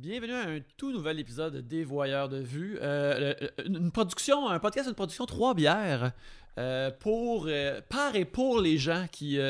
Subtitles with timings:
[0.00, 2.78] Bienvenue à un tout nouvel épisode des Voyeurs de vue.
[2.80, 3.34] Euh,
[3.66, 6.12] une production, un podcast, une production trois bières
[6.56, 9.40] euh, pour euh, par et pour les gens qui,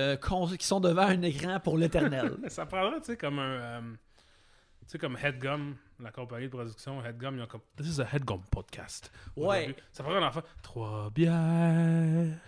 [0.60, 2.38] sont devant un écran pour l'éternel.
[2.48, 3.82] Ça prendrait, tu sais, comme un.
[3.82, 7.60] tu sais, comme Headgum, la compagnie de production Headgum, ils ont comme.
[7.76, 9.12] This is a Headgum podcast.
[9.36, 9.76] Ouais.
[9.92, 10.42] Ça prendrait un enfant.
[10.62, 12.38] Trois bières.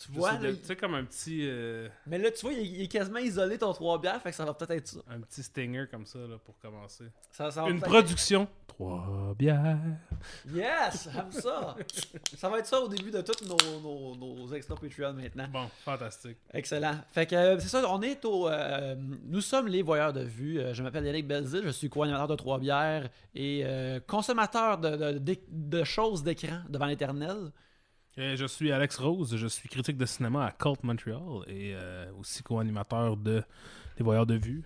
[0.00, 1.40] Tu vois, Juste là, de- Tu sais, comme un petit.
[1.42, 4.30] euh, mais là, tu vois, il est, il est quasiment isolé ton trois bières, fait
[4.30, 4.98] que ça va peut-être être ça.
[5.10, 7.04] un petit stinger comme ça, là, pour commencer.
[7.30, 8.48] Ça- ça va Une peut-être- production.
[8.66, 9.78] Trois bières.
[10.52, 11.76] Yes, j'aime ça.
[12.36, 15.46] ça va être ça au début de tous nos, nos, nos extra Patreon maintenant.
[15.52, 16.38] Bon, fantastique.
[16.52, 16.96] Excellent.
[17.12, 18.48] Fait que euh, c'est ça, on est au.
[18.48, 20.58] euh, nous sommes les voyeurs de vue.
[20.58, 25.18] Euh, je m'appelle Yannick Belzil, je suis co-animateur de Trois-Bières et euh, consommateur de, de-
[25.18, 27.52] de- de choses d'écran devant l'éternel.
[28.16, 32.06] Et je suis Alex Rose, je suis critique de cinéma à Cult Montreal et euh,
[32.20, 33.42] aussi co-animateur de
[33.98, 34.62] Les Voyeurs de Vue.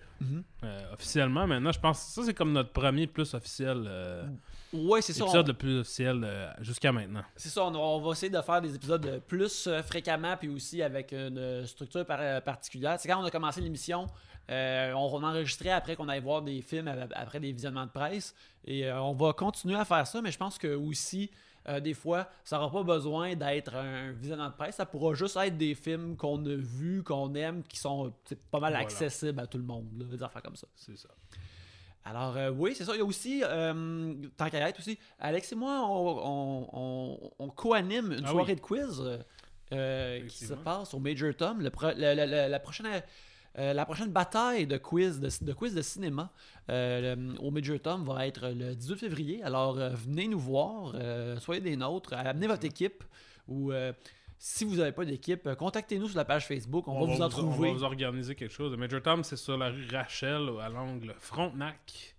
[0.63, 3.85] Euh, officiellement, maintenant, je pense que ça, c'est comme notre premier plus officiel.
[3.87, 4.27] euh,
[4.71, 5.23] Ouais, c'est ça.
[5.23, 7.23] on- épisode le plus officiel euh, jusqu'à maintenant.
[7.35, 10.49] C'est ça, on, on va essayer de faire des épisodes euh, plus euh, fréquemment, puis
[10.49, 12.97] aussi avec une euh, structure par- euh, particulière.
[12.99, 14.05] C'est quand on a commencé l'émission,
[14.51, 18.35] euh, on enregistrait après qu'on aille voir des films, euh, après des visionnements de presse,
[18.63, 21.31] et euh, on va continuer à faire ça, mais je pense que aussi,
[21.69, 25.37] euh, des fois, ça n'aura pas besoin d'être un visionnement de presse, ça pourra juste
[25.37, 28.11] être des films qu'on a vus, qu'on aime, qui sont
[28.51, 28.79] pas mal Voilà.
[28.85, 30.67] accessibles à tout le monde, là, des affaires comme ça.
[30.75, 31.09] C'est ça.
[32.05, 32.93] Alors, euh, oui, c'est ça.
[32.95, 37.31] Il y a aussi, euh, tant qu'à être aussi, Alex et moi, on, on, on-
[37.39, 38.55] on co-anime une Ah soirée oui.
[38.55, 39.03] de quiz
[39.73, 41.61] euh, qui se passe au Major Tom.
[41.61, 42.87] Le pro- la, la- la- la prochaine,
[43.57, 46.31] euh, la prochaine bataille de quiz de, de quiz de cinéma
[46.69, 49.43] euh, le- au Major Tom va être le 18 février.
[49.43, 53.03] Alors, euh, venez nous voir, euh, soyez des nôtres, amenez votre équipe
[53.47, 53.71] ou.
[54.37, 57.29] si vous n'avez pas d'équipe, contactez-nous sur la page Facebook, on, va vous en On
[57.29, 57.69] trouver.
[57.69, 58.71] va vous organiser quelque chose.
[58.71, 62.15] Le Major Tom, c'est sur la rue Rachel, à l'angle Frontenac.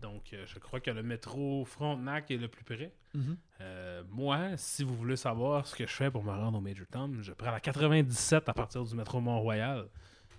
[0.00, 2.92] Donc, je crois que le métro Frontenac est le plus près.
[3.14, 3.36] Mhm.
[3.60, 6.86] Euh, moi, si vous voulez savoir ce que je fais pour me rendre au Major
[6.90, 9.86] Tom, je prends la 97 à partir du métro Mont-Royal.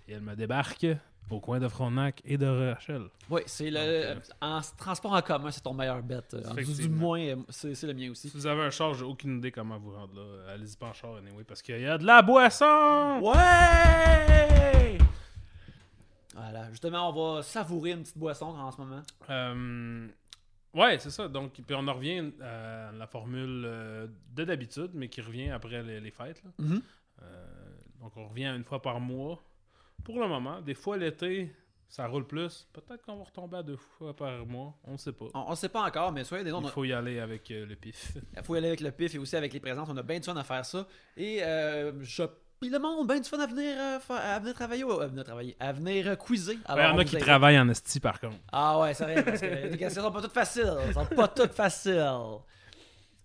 [0.08, 0.86] Et elle me débarque
[1.30, 3.02] au coin de Frontenac et de Rachel.
[3.30, 3.78] Oui, c'est le.
[3.78, 6.20] Euh, en transport en commun, c'est ton meilleur bet.
[6.34, 6.40] Euh,
[6.76, 8.28] Du, moins, euh, c'est le mien aussi.
[8.28, 10.52] Si vous avez un char, j'ai aucune idée comment vous rendre là.
[10.52, 13.20] Allez-y pas en char, anyway, parce qu'il y a de la boisson!
[13.22, 14.98] Ouais!
[16.34, 19.02] Voilà, justement, on va savourer une petite boisson en ce moment.
[19.30, 20.08] Euh,
[20.74, 21.28] ouais, c'est ça.
[21.28, 23.62] Donc, puis on en revient à la formule
[24.34, 26.42] de d'habitude, mais qui revient après les, les fêtes.
[26.44, 26.50] là.
[26.58, 26.82] Mhm.
[27.22, 27.46] Euh,
[28.00, 29.40] donc, on revient une fois par mois.
[30.04, 31.52] Pour le moment, des fois l'été,
[31.88, 32.66] ça roule plus.
[32.72, 34.74] Peut-être qu'on va retomber à deux fois par mois.
[34.84, 35.26] On ne sait pas.
[35.34, 36.62] On ne sait pas encore, mais soyez des noms.
[36.62, 38.14] Il faut y aller avec euh, le pif.
[38.36, 39.88] Il faut y aller avec le pif et aussi avec les présences.
[39.90, 40.86] On a bien du fun à faire ça.
[41.16, 42.24] Et euh, je.
[42.60, 45.56] Puis le monde, bien du fun à venir, euh, à venir travailler, à venir travailler,
[45.60, 46.58] à venir quizer.
[46.68, 48.38] Il y en a qui travaillent en esti, par contre.
[48.50, 50.72] Ah ouais, c'est vrai, parce que les questions sont pas toutes faciles.
[50.86, 52.06] Elles sont pas toutes faciles.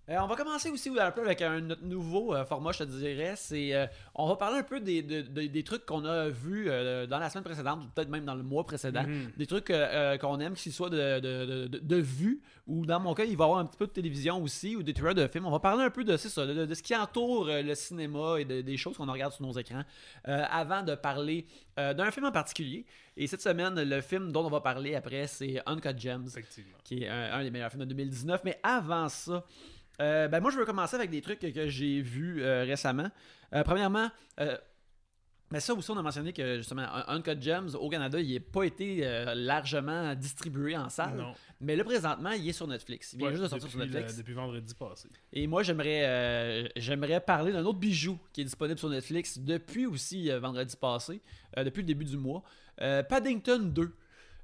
[0.10, 2.84] Euh, on va commencer aussi un peu avec un notre nouveau euh, format, je te
[2.86, 3.34] dirais.
[3.36, 6.66] C'est, euh, on va parler un peu des, de- de- des trucs qu'on a vus
[7.10, 9.04] dans la semaine précédente, ou peut-être même dans le mois précédent.
[9.04, 9.32] Mhm.
[9.36, 9.68] Des trucs
[10.22, 13.48] qu'on aime, qu'ils soient de, de, de, vue, ou dans mon cas, il va y
[13.48, 15.46] avoir un petit peu de télévision aussi, ou des trailers de films.
[15.46, 18.46] On va parler un peu de, ça, de, de ce qui entoure le cinéma et
[18.46, 19.84] de- des choses qu'on regarde sur nos écrans,
[20.24, 22.86] avant de parler d'un film en particulier.
[23.18, 26.28] Et cette semaine, le film dont on va parler après, c'est Uncut Gems
[26.84, 28.42] qui est un, un des meilleurs films de 2019.
[28.46, 29.44] Mais avant ça,
[30.02, 33.10] euh, ben moi, je veux commencer avec des trucs que, j'ai vus euh, récemment.
[33.54, 34.10] Euh, premièrement,
[35.50, 38.40] mais ça aussi, on a mentionné que justement, Un- Uncut Gems au Canada, il n'a
[38.42, 41.16] pas été euh, largement distribué en salle.
[41.16, 41.34] Non.
[41.62, 43.14] Mais là, présentement, il est sur Netflix.
[43.14, 44.12] Il vient Ouais, juste de sortir sur Netflix.
[44.12, 45.08] le- depuis vendredi passé.
[45.32, 49.86] Et moi, j'aimerais euh, j'aimerais parler d'un autre bijou qui est disponible sur Netflix depuis
[49.86, 51.22] aussi euh, vendredi passé,
[51.56, 52.44] depuis le début du mois.
[52.78, 53.92] Paddington 2.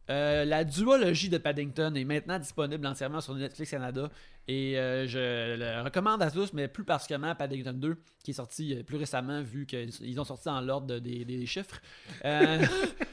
[0.10, 4.10] Euh, la duologie de Paddington est maintenant disponible entièrement sur Netflix Canada
[4.48, 8.76] et euh, je le recommande à tous, mais plus particulièrement Paddington 2 qui est sorti
[8.76, 11.80] euh, plus récemment vu qu'ils ont sorti dans l'ordre des, des chiffres.
[12.26, 12.66] Euh,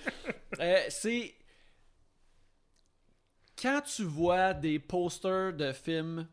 [0.61, 1.35] euh, c'est
[3.61, 6.27] quand tu vois des posters de films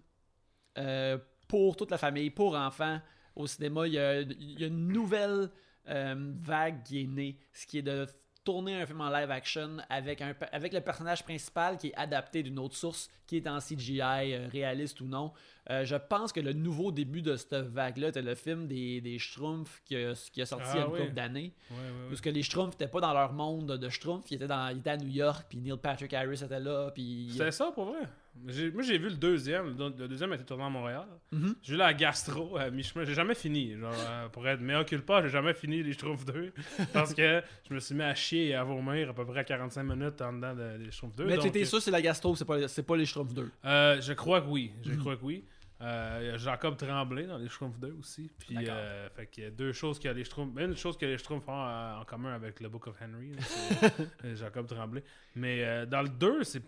[1.47, 3.01] pour toute la famille, pour enfants,
[3.35, 5.49] au cinéma, il y a, il y a une nouvelle
[5.85, 8.05] vague qui est née, ce qui est de
[8.47, 12.43] tourner un film en live action avec, un, avec le personnage principal qui est adapté
[12.43, 15.33] d'une autre source, qui est en CGI, euh, réaliste ou non.
[15.69, 19.19] Euh, je pense que le nouveau début de cette vague-là, c'était le film des, des
[19.19, 20.99] Schtroumpfs qui a, qui a sorti il y a Ah une oui.
[21.01, 21.51] couple d'années.
[21.71, 21.77] Ouais.
[22.07, 24.77] Parce que les Schtroumpfs n'étaient pas dans leur monde de Schtroumpfs, ils étaient, dans, ils
[24.77, 27.27] étaient à New York, puis Neil Patrick Harris était là, puis...
[27.33, 27.99] C'était ça pour vrai?
[28.43, 29.75] Moi, j'ai vu le deuxième.
[29.77, 31.05] Le deuxième été tourné à Montréal.
[31.31, 31.55] Mhm.
[31.61, 33.03] J'ai vu la gastro à mi-chemin.
[33.05, 33.77] J'ai jamais fini.
[33.77, 36.51] Genre, euh, pour être occupe pas, j'ai jamais fini les Schtroumpfs 2.
[36.93, 39.83] parce que je me suis mis à chier et à vomir à peu près 45
[39.83, 41.25] minutes en dedans de- des Schtroumpfs 2.
[41.25, 43.33] Mais tu donc, étais sûr que c'est la gastro, c'est pas, c'est pas les Schtroumpfs
[43.33, 43.49] 2.
[43.65, 44.71] euh, je crois que oui.
[44.83, 44.97] Je Mhm.
[44.99, 45.43] crois que oui.
[45.79, 48.31] Euh, il y a Jacob Tremblay dans les Schtroumpfs 2 aussi.
[48.39, 50.59] Puis, euh, fait qu'il y a deux choses que les Schtroumpfs.
[50.59, 53.99] Une chose que les Schtroumpfs ont en, en commun avec le Book of Henry, c'est
[54.25, 55.03] euh, Jacob Tremblay.
[55.35, 56.63] Mais euh, dans le 2, c'est,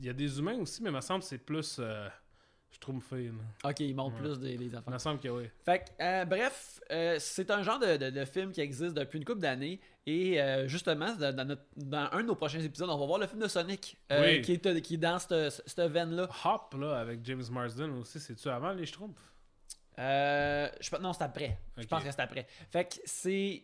[0.00, 1.80] il y a des humains aussi, mais il me semble que c'est plus
[2.74, 3.26] Schtroumpfé.
[3.28, 3.70] là.
[3.70, 4.28] Ok, ils montrent Ouais.
[4.28, 4.92] plus des, des Il affaires.
[4.92, 5.44] me semble que oui.
[5.64, 9.18] Fait que, euh, bref, euh, c'est un genre de, de- de film qui existe depuis
[9.18, 9.80] une couple d'années.
[10.06, 13.26] Et euh, justement, dans, notre- dans un de nos prochains épisodes, on va voir le
[13.26, 14.42] film de Sonic Oui.
[14.42, 16.28] qui, est, qui est dans cette, cette veine-là.
[16.44, 19.18] Hop, là, avec James Marsden aussi, c'est-tu avant les Schtroumpfs?
[19.98, 21.58] Euh, je non, c'est après.
[21.78, 22.46] Je pense que c'est après.
[22.70, 23.62] Fait que c'est.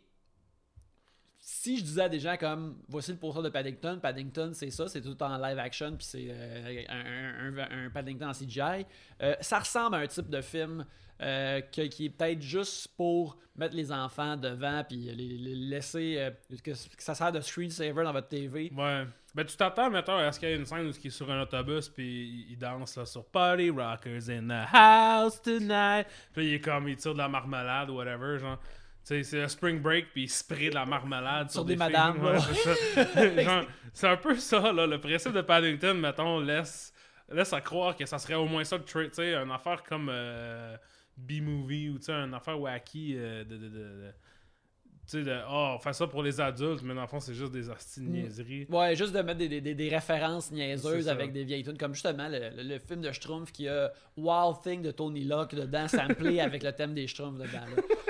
[1.42, 4.88] Si je disais à des gens comme voici le poster de Paddington, Paddington c'est ça,
[4.88, 8.84] c'est tout en live action, puis c'est euh, un, Paddington en CGI,
[9.22, 10.84] euh, ça ressemble à un type de film
[11.22, 16.16] euh, qui est peut-être juste pour mettre les enfants devant, puis les, laisser.
[16.18, 16.30] euh,
[16.64, 18.72] que, ça sert de screensaver dans votre TV.
[18.74, 19.04] Ouais.
[19.34, 21.30] Ben, tu t'attends, mettons, à ce qu'il y ait une scène où il est sur
[21.30, 26.06] un autobus, puis il danse là, sur Party Rockers in the house tonight.
[26.32, 28.58] Puis il est comme, il tire de la marmelade ou whatever, genre.
[29.02, 32.38] C'est un spring break, puis il spray de la marmelade sur, Sur des madames, Ouais,
[33.92, 34.86] c'est un peu ça, là.
[34.86, 36.92] Le principe de Paddington, mettons, laisse,
[37.28, 39.08] laisse à croire que ça serait au moins ça le trait.
[39.08, 40.76] Tu sais, une affaire comme euh,
[41.16, 43.56] B-movie ou tu sais, une affaire wacky euh, de.
[43.56, 44.12] de, de- de-
[45.10, 47.50] tu sais, oh, on fait ça pour les adultes, mais dans le fond, c'est juste
[47.50, 48.12] des hosties de Mm.
[48.12, 48.66] niaiseries.
[48.68, 52.38] Ouais, juste de mettre des, des- références niaiseuses avec des vieilles tunes, comme justement le,
[52.56, 56.62] le- le film de Schtroumpf qui a Wild Thing de Tony Locke dedans, samplé avec
[56.62, 57.66] le thème des Schtroumpfs dedans.
[57.76, 57.82] là.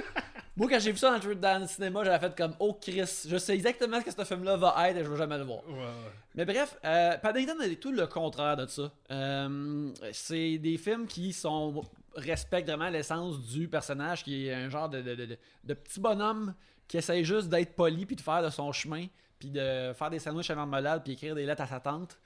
[0.57, 3.25] Moi, quand j'ai vu ça dans le, dans le cinéma, j'avais fait comme Oh Chris,
[3.29, 5.67] je sais exactement ce que ce film-là va être et je veux jamais le voir.
[5.67, 6.13] Ouais, ouais.
[6.35, 8.91] Mais bref, euh, Paddington est tout le contraire de ça.
[9.11, 11.83] Euh, c'est des films qui sont
[12.17, 16.01] respectent vraiment l'essence du personnage, qui est un genre de, de, de- de- de petit
[16.01, 16.55] bonhomme
[16.89, 19.07] qui essaye juste d'être poli puis de faire de son chemin,
[19.39, 22.19] puis de faire des sandwichs à marmelade puis écrire des lettres à sa tante.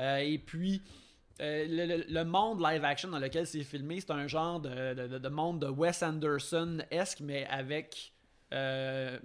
[0.00, 0.82] Euh, et puis
[1.40, 5.06] euh, le, le- monde live action dans lequel c'est filmé, c'est un genre de, de-
[5.06, 8.12] de- de monde de Wes Anderson-esque, mais avec
[8.52, 9.18] euh,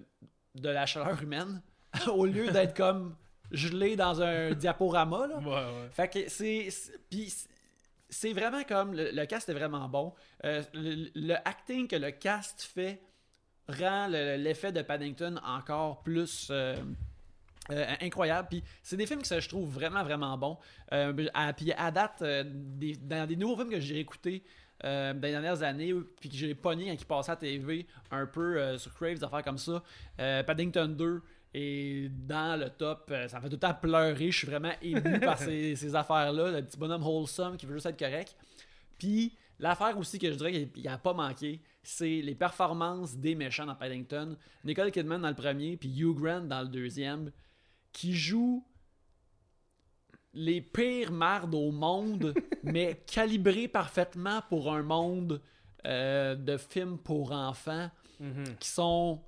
[0.56, 1.62] de la chaleur humaine,
[2.08, 3.16] au lieu d'être comme
[3.52, 5.28] gelé dans un diaporama.
[5.28, 5.38] Là.
[5.40, 5.90] Ouais, ouais.
[5.92, 6.70] Fait que c'est.
[7.10, 7.34] Puis
[8.10, 8.94] c'est- vraiment comme.
[8.94, 10.14] Le, le cast est vraiment bon.
[10.46, 13.02] Euh, le, le acting que le cast fait
[13.68, 16.52] rend le- l'effet de Paddington encore plus.
[17.72, 18.48] Euh, incroyable.
[18.50, 20.58] Puis c'est des films que ça, je trouve vraiment, vraiment bons.
[20.92, 24.44] Euh, à- puis à date, euh, des- dans des nouveaux films que j'ai écoutés
[24.84, 28.78] dans les dernières années, puis que j'ai pogné quand ils passaient à TV, un peu
[28.78, 29.82] sur Crave, des affaires comme ça,
[30.18, 31.22] Paddington 2
[31.54, 33.14] est dans le top.
[33.30, 34.30] Ça me fait tout le temps pleurer.
[34.32, 36.52] Je suis vraiment ému par ces, ces affaires-là.
[36.52, 38.36] Le petit bonhomme wholesome qui veut juste être correct.
[39.00, 43.66] Puis l'affaire aussi que je dirais qu'il n'a pas manqué, c'est les performances des méchants
[43.66, 44.36] dans Paddington.
[44.66, 47.32] Nicole Kidman dans le premier, puis Hugh Grant dans le deuxième,
[47.94, 48.66] qui jouent
[50.34, 55.42] les pires mardes au monde, mais calibrés parfaitement pour un monde
[55.86, 58.56] euh, de films pour enfants Mhm.
[58.60, 59.22] qui sont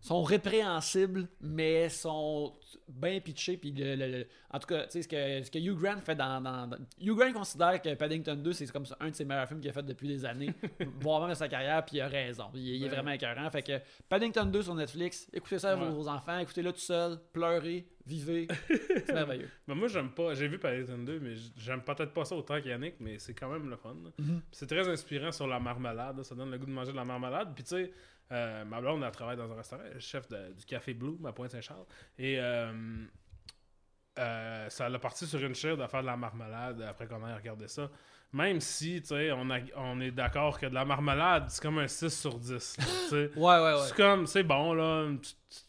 [0.00, 2.52] sont répréhensibles mais sont
[2.88, 5.58] bien pitchés puis le- le- le- en tout cas tu sais ce que, ce que
[5.60, 8.96] Hugh Grant fait dans, dans- dans- Hugh Grant considère que Paddington 2 c'est comme ça,
[8.98, 10.52] un de ses meilleurs films qu'il a fait depuis des années
[11.00, 13.62] voire même de sa carrière puis il a raison il, il est vraiment écœurant fait
[13.62, 15.88] que Paddington 2 sur Netflix écoutez ça à Ouais.
[15.88, 20.34] vos enfants écoutez-le tout seul pleurez vivez c'est merveilleux Ben, moi, j'aime pas.
[20.34, 23.68] J'ai vu Paddington 2, mais j'aime peut-être pas ça autant qu'Yannick, mais c'est quand même
[23.68, 23.94] le fun.
[23.94, 24.12] Mhm.
[24.40, 26.22] Puis C'est très inspirant sur la marmelade.
[26.22, 27.52] Ça donne le goût de manger de la marmelade.
[27.54, 27.92] Puis tu sais,
[28.32, 31.84] euh, ma blonde, elle travaille dans un restaurant, chef de- du Café Blue, à Pointe-Saint-Charles.
[32.18, 32.72] Et euh,
[34.18, 37.34] euh, ça l'a parti sur une chaire de faire de la marmelade après qu'on ait
[37.34, 37.90] regardé ça.
[38.32, 39.30] Même si, tu sais,
[39.76, 42.76] on, est d'accord que de la marmelade, c'est comme un 6 sur 10.
[42.78, 43.30] là, tu sais.
[43.36, 45.66] ouais ouais ouais C'est comme, c'est bon, là, une petite, petite,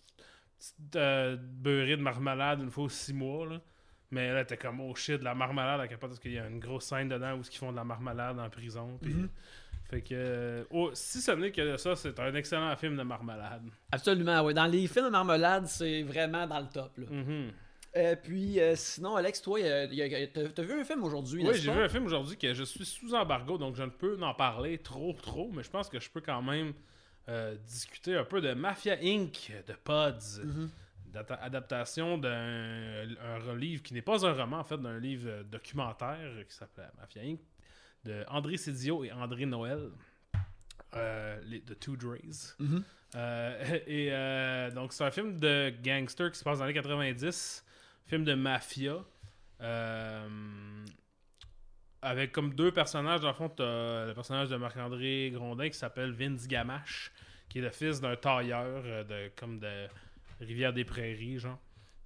[0.95, 3.61] euh, beurrée de marmelade une fois aux six mois, là.
[4.11, 6.45] Mais là, t'es comme, oh shit, de la marmelade à capote, parce qu'il y a
[6.47, 8.99] une grosse scène dedans où ils font de la marmelade en prison.
[9.01, 9.27] Mhm.
[9.89, 13.63] Fait que, euh, oh, si ce n'est que ça, c'est un excellent film de marmelade.
[13.91, 17.05] absolument ouais dans les films de marmelade c'est vraiment dans le top là.
[17.09, 17.51] Mhm.
[17.95, 21.89] Euh, puis euh, sinon Alex toi t'as vu un film aujourd'hui Oui, j'ai vu un
[21.89, 25.51] film aujourd'hui que je suis sous embargo, donc je ne peux en parler trop, trop,
[25.53, 26.73] mais je pense que je peux quand même
[27.29, 29.51] euh, discuter un peu de Mafia Inc.
[29.67, 30.43] de Pods.
[30.43, 30.69] Mhm.
[31.41, 36.45] adaptation d'un un livre qui n'est pas un roman, en fait, d'un livre euh, documentaire
[36.47, 37.39] qui s'appelle Mafia Inc.
[38.03, 39.91] de André Sidio et André Noël.
[40.95, 42.53] Euh, les, The Two Dreys.
[42.59, 42.83] Mhm.
[43.15, 47.63] Euh, et euh, donc, c'est un film de gangster qui se passe dans les 90,
[48.05, 49.03] film de mafia.
[52.05, 53.21] Avec comme deux personnages.
[53.21, 57.11] Dans le fond, t'as le personnage de Marc-André Grondin qui s'appelle Vince Gamache,
[57.49, 59.87] qui est le fils d'un tailleur euh, de comme de
[60.41, 61.59] Rivière-des-Prairies, genre.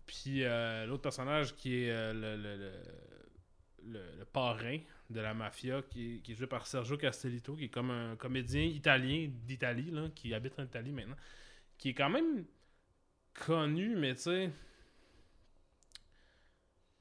[0.05, 4.77] Puis euh, l'autre personnage qui est euh, le, le, le, le- parrain
[5.09, 8.61] de la mafia, qui qui est joué par Sergio Castellito, qui est comme un comédien
[8.63, 11.15] italien d'Italie, qui habite en Italie maintenant,
[11.77, 12.45] qui est quand même
[13.33, 14.51] connu, mais tu sais.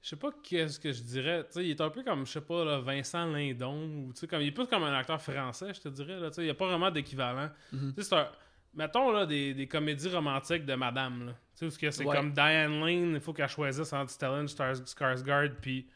[0.07, 1.45] Je sais pas qu'est-ce que je dirais.
[1.57, 3.75] Il est un peu comme, je sais pas, là, Vincent Lindon.
[4.07, 6.21] Ou, comme, il est plus comme un acteur français, je te dirais.
[6.21, 7.51] Là, il n'y a pas vraiment d'équivalent.
[7.73, 8.29] Un.
[8.73, 11.27] Mettons là, des, des comédies romantiques de madame.
[11.27, 11.33] Là.
[11.33, 12.15] Tu sais, où ce que c'est Ouais.
[12.15, 15.89] comme Diane Lane, il faut qu'elle choisisse entre Stellan Skarsgård puis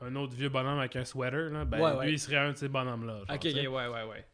[0.00, 1.50] un autre vieux bonhomme avec un sweater.
[1.50, 1.64] Là.
[1.64, 2.12] Ben, Ouais, lui, ouais.
[2.14, 3.20] il serait un de ces bonhommes-là.
[3.32, 4.26] Ok, ouais, ouais, ouais.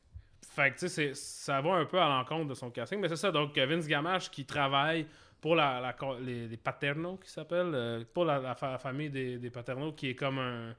[0.55, 2.99] Fait que, tu sais, ça va un peu à l'encontre de son casting.
[2.99, 5.07] Mais c'est ça, donc Vince Gamache qui travaille
[5.43, 9.51] pour la, les, les Paterno, qui s'appelle, euh, pour la, la fa- famille des, des
[9.51, 10.75] Paterno, qui est comme un,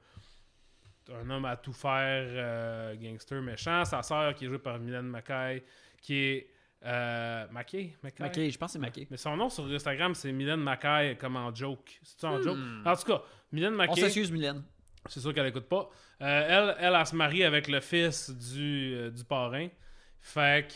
[1.12, 3.84] un homme à tout faire, euh, gangster méchant.
[3.84, 5.62] Sa sœur, qui est jouée par Mylène Mackay,
[6.00, 6.50] qui est.
[6.86, 7.94] Euh, Mackay?
[8.02, 8.50] Mackay?
[8.50, 9.06] Je pense que c'est Maquet.
[9.10, 11.98] Mais son nom sur Instagram, c'est Mylène Mackay comme en joke.
[12.02, 12.58] C'est en joke?
[12.58, 12.82] Hmm.
[12.86, 14.00] En tout cas, Mylène On Mackay.
[14.00, 14.64] s'excuse, Mylène.
[15.06, 15.88] C'est sûr qu'elle écoute pas.
[16.22, 19.68] Euh, elle, elle, elle se marie avec le fils du, euh, du parrain.
[20.20, 20.66] Fait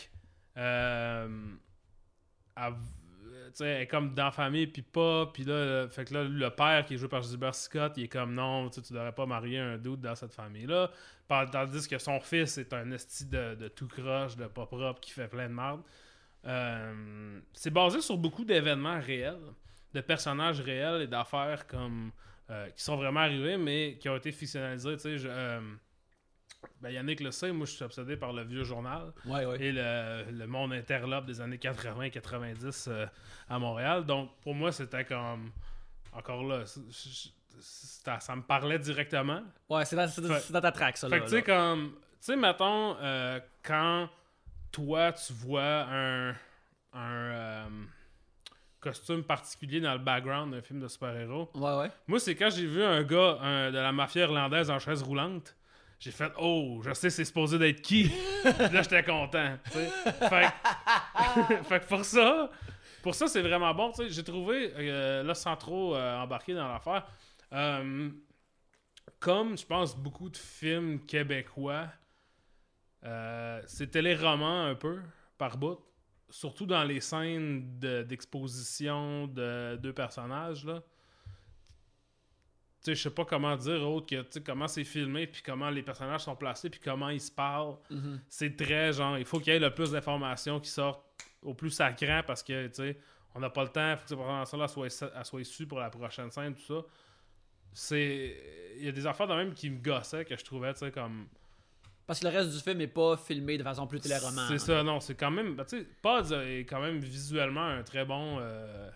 [0.55, 1.29] que.
[3.53, 5.27] Sais, comme dans la famille, puis pas.
[5.33, 8.07] Puis là, fait que là, le père qui est joué par Gilbert Scott, il est
[8.07, 10.91] comme non, tu devrais pas marier un doute dans cette famille-là.
[11.27, 15.11] Tandis que son fils est un esti de, de tout croche, de pas propre, qui
[15.11, 15.81] fait plein de merde.
[16.45, 19.53] Euh, c'est basé sur beaucoup d'événements réels,
[19.93, 22.11] de personnages réels et d'affaires comme
[22.49, 24.95] euh, qui sont vraiment arrivés, mais qui ont été fictionnalisés.
[24.97, 25.59] Tu sais, euh,
[26.81, 29.61] ben Yannick le sait, moi je suis obsédé par le vieux journal Ouais, ouais.
[29.61, 33.05] et le, le monde interlope des années 80-90 euh,
[33.49, 34.05] à Montréal.
[34.05, 35.51] Donc pour moi, c'était comme.
[36.13, 39.41] Encore là, ça me parlait directement.
[39.69, 41.07] Ouais, c'est dans, ta track, ça.
[41.09, 41.91] Fait Là, que tu sais, comme.
[41.91, 44.09] Tu sais, mettons, euh, quand
[44.71, 46.29] toi, tu vois un.
[46.93, 47.65] un euh,
[48.79, 51.49] costume particulier dans le background d'un film de super-héros.
[51.53, 51.91] Ouais, ouais.
[52.07, 55.55] Moi, c'est quand j'ai vu un gars un- de la mafia irlandaise en chaise roulante.
[55.99, 58.09] J'ai fait Oh, je sais c'est supposé d'être qui.
[58.45, 59.57] Là, j'étais content.
[59.71, 60.49] Fait,
[61.81, 62.49] que- pour ça,
[63.03, 63.91] pour ça, c'est vraiment bon.
[64.07, 67.05] J'ai trouvé, euh, là, sans trop euh, embarquer dans l'affaire,
[67.53, 68.09] euh,
[69.19, 71.87] comme je pense beaucoup de films québécois,
[73.65, 74.99] c'est télé-roman un peu,
[75.37, 75.79] par bout.
[76.29, 80.81] Surtout dans les scènes de- d'exposition de deux personnages, là.
[82.81, 85.41] Tu sais, je sais pas comment dire autre que, tu sais, comment c'est filmé, puis
[85.41, 87.75] comment les personnages sont placés, puis comment ils se parlent.
[87.89, 88.21] Mhm.
[88.29, 91.03] C'est très, genre, il faut qu'il y ait le plus d'informations qui sortent
[91.41, 92.97] au plus sacrant, parce que, tu sais,
[93.35, 95.89] on n'a pas le temps, il faut que cette information-là soit, soit issue pour la
[95.89, 96.85] prochaine scène, tout ça.
[97.73, 98.37] C'est...
[98.77, 100.91] Il y a des affaires de même qui me gossaient, que je trouvais, tu sais,
[100.91, 101.27] comme...
[102.07, 104.47] Parce que le reste du film est pas filmé de façon plus téléroman.
[104.47, 105.55] C'est ça, non, c'est quand même.
[105.55, 108.37] ben, tu sais, Pods est quand même visuellement un très bon.
[108.39, 108.89] euh,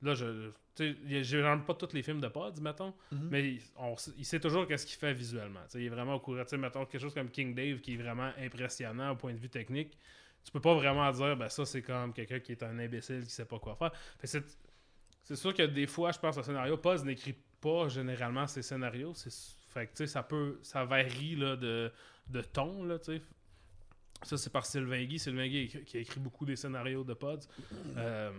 [0.00, 0.50] Là, je.
[0.78, 3.28] J'aime pas tous les films de Pods, mettons, Mhm.
[3.30, 5.60] mais il, on s- il sait toujours qu'est-ce qu'il fait visuellement.
[5.74, 6.42] Il est vraiment au courant.
[6.44, 9.38] Tu sais, mettons, quelque chose comme King Dave qui est vraiment impressionnant au point de
[9.38, 9.98] vue technique.
[10.44, 13.30] Tu peux pas vraiment dire, ben ça, c'est comme quelqu'un qui est un imbécile qui
[13.30, 13.92] sait pas quoi faire.
[14.24, 14.44] C'est.
[15.36, 19.14] Sûr que des fois, je pense au scénario, Pods n'écrit pas généralement ses scénarios.
[19.68, 20.58] Fait que, tu sais, ça peut.
[20.62, 21.92] Ça varie, là, de
[22.28, 22.98] de ton, là.
[24.22, 25.18] Ça, c'est par Sylvain Guy.
[25.18, 27.38] Sylvain Guy qui a écrit beaucoup des scénarios de pods.
[27.96, 28.30] Euh,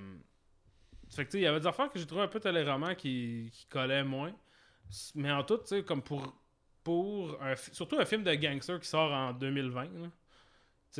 [1.15, 2.95] fait que, tu sais, il y avait des affaires que j'ai trouvé un peu téléroman
[2.95, 4.33] qui, qui collaient moins.
[5.15, 6.33] Mais en tout, tu sais, comme pour,
[6.83, 10.09] pour un, surtout un film de gangster qui sort en 2020, là.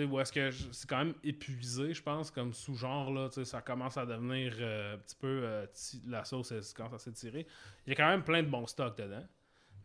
[0.10, 4.08] Où est-ce que c'est quand même épuisé, je pense, comme sous-genre, là, ça commence à
[4.08, 5.68] devenir euh, un petit peu, euh,
[6.08, 7.46] la sauce elle commence à s'étirer.
[7.86, 9.24] Il y a quand même plein de bons stocks dedans.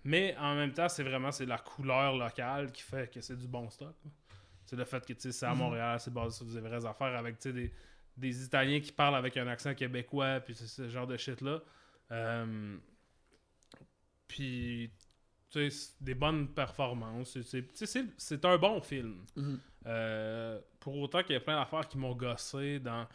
[0.04, 3.47] Mais en même temps, c'est vraiment c'est la couleur locale qui fait que c'est du
[3.47, 3.94] bon stock.
[4.64, 5.58] C'est le fait que c'est à Mhm.
[5.58, 7.70] Montréal, c'est basé sur des vraies affaires avec des,
[8.18, 11.60] des Italiens qui parlent avec un accent québécois, puis c'est ce genre de shit-là.
[12.10, 12.76] Euh,
[14.26, 14.90] puis,
[15.50, 17.40] tu sais, des bonnes performances.
[17.42, 19.25] C'est- un bon film.
[19.37, 19.60] Mhm.
[19.87, 23.06] Euh, pour autant qu'il y a plein d'affaires qui m'ont gossé dans,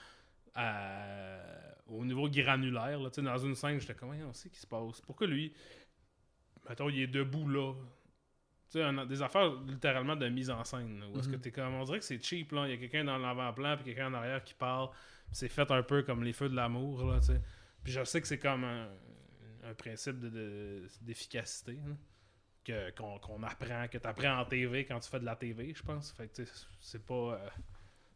[1.87, 2.99] au niveau granulaire.
[2.99, 5.01] Là, dans une scène, j'étais comme, on sait ce qui se passe?
[5.01, 5.53] Pourquoi lui,
[6.69, 7.73] mettons, il est debout là?
[8.81, 10.99] Un- des affaires littéralement de mise en scène.
[10.99, 11.41] là, où est-ce que Mhm.
[11.41, 12.51] t'es comme, on dirait que c'est cheap.
[12.51, 12.67] là.
[12.67, 14.89] Il y a quelqu'un dans l'avant-plan puis quelqu'un en arrière qui parle.
[15.31, 17.03] C'est fait un peu comme les feux de l'amour.
[17.05, 17.41] là, tu sais.
[17.83, 18.87] Puis je sais que c'est comme un,
[19.63, 21.77] un principe de- de- d'efficacité.
[22.97, 25.83] qu'on qu'on apprend, que tu apprends en TV quand tu fais de la TV, je
[25.83, 26.11] pense.
[26.13, 26.43] Fait que
[26.79, 27.13] c'est pas.
[27.13, 27.49] euh,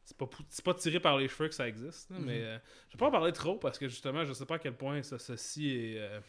[0.06, 0.26] c'est pas,
[0.64, 2.10] pas tiré par les cheveux que ça existe.
[2.12, 2.26] là, Mhm.
[2.26, 4.60] Mais euh, je vais pas en parler trop parce que justement, je sais pas à
[4.60, 6.00] quel point ça, ceci est.
[6.00, 6.22] euh,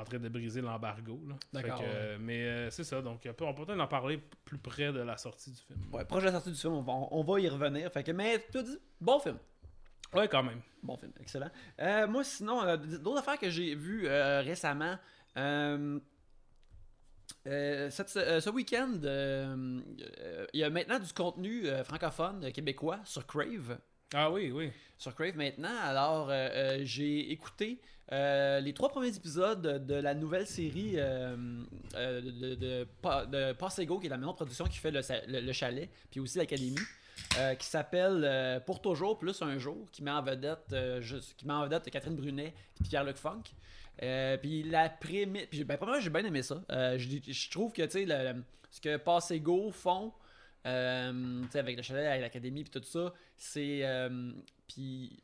[0.00, 1.20] en train de briser l'embargo.
[1.52, 4.58] D'accord, euh, Mais euh, c'est ça, donc on peut, on peut peut-être en parler plus
[4.58, 5.78] près de la sortie du film.
[5.92, 7.90] Ouais, proche de la sortie du film, on va, on va y revenir.
[7.92, 9.38] Fait que, mais tu as dit, bon film.
[10.12, 10.60] Ouais, quand même.
[10.82, 11.50] Bon film, excellent.
[11.80, 14.96] Euh, moi, sinon, euh, d'autres affaires que j'ai vues euh, récemment.
[15.36, 16.00] euh,
[17.46, 19.80] euh, cette- euh, ce week-end, euh,
[20.18, 23.78] euh, il y a maintenant du contenu euh, francophone euh, québécois sur Crave.
[24.14, 24.70] Ah oui, oui.
[24.98, 25.74] Sur Crave maintenant.
[25.82, 27.78] Alors, euh, euh, j'ai écouté
[28.12, 32.20] euh, les trois premiers épisodes de la nouvelle série de,
[32.54, 32.86] de,
[33.26, 36.20] de Passego, qui est la maison de production qui fait le, le- le chalet, puis
[36.20, 36.74] aussi l'Académie.
[37.58, 40.74] qui s'appelle Pour toujours plus un jour, qui met en vedette,
[41.36, 43.42] qui met en vedette Catherine Brunet et Pierre-Luc Funk.
[44.42, 45.46] Puis la prémisse.
[45.64, 46.60] Ben, j'ai bien aimé ça.
[46.68, 48.34] Je, trouve que tu sais,
[48.72, 50.12] ce que Passego font,
[50.66, 53.80] euh, avec le chalet, avec l'académie, puis tout ça, c'est.
[53.84, 54.32] euh,
[54.68, 55.22] puis.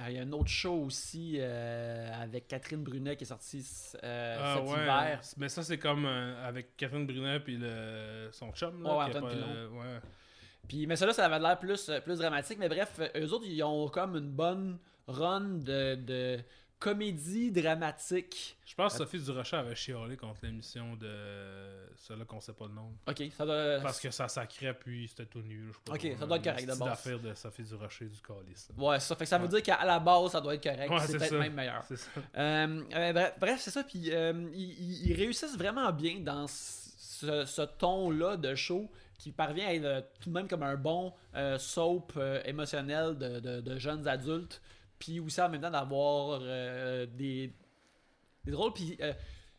[0.00, 3.64] euh, Il y a un autre show aussi euh, avec Catherine Brunet qui est sorti
[4.02, 4.82] euh, Ah, cet ouais.
[4.82, 5.20] hiver.
[5.38, 8.28] Mais ça, c'est comme euh, avec Catherine Brunet puis le...
[8.32, 8.82] son chum.
[8.82, 10.00] Là, Ouais, a Antoine pas- euh, ouais.
[10.68, 12.58] Puis, mais ça là, ça avait l'air plus, euh, plus dramatique.
[12.58, 16.40] Mais bref, euh, eux autres, ils ont comme une bonne run de, de
[16.84, 18.56] comédie dramatique.
[18.66, 21.08] Je pense que Sophie Durocher avait chiolé contre l'émission de
[21.96, 22.92] celle-là qu'on sait pas le nom.
[23.08, 23.78] Ok, ça doit.
[23.82, 25.68] Parce que ça sacrait puis c'était tout nul.
[25.68, 26.92] je sais pas Ok, ça doit être correct de petite base.
[26.92, 28.68] affaire de Sophie Durocher du calice.
[28.76, 29.50] Ouais, ça fait que ça veut Ouais.
[29.50, 30.90] dire qu'à la base, ça doit être correct.
[30.90, 31.82] Ouais, c'est c'est peut-être même meilleur.
[31.88, 32.10] C'est ça.
[32.36, 33.82] Euh, euh, bref, c'est ça.
[33.82, 39.72] Puis euh, ils, réussissent vraiment bien dans ce, ce ton-là de show qui parvient à
[39.72, 43.78] être euh, tout de même comme un bon euh, soap euh, émotionnel de, de- de
[43.78, 44.60] jeunes adultes.
[44.98, 47.52] Puis aussi en même temps d'avoir euh, des,
[48.44, 49.12] des drôles, puis euh,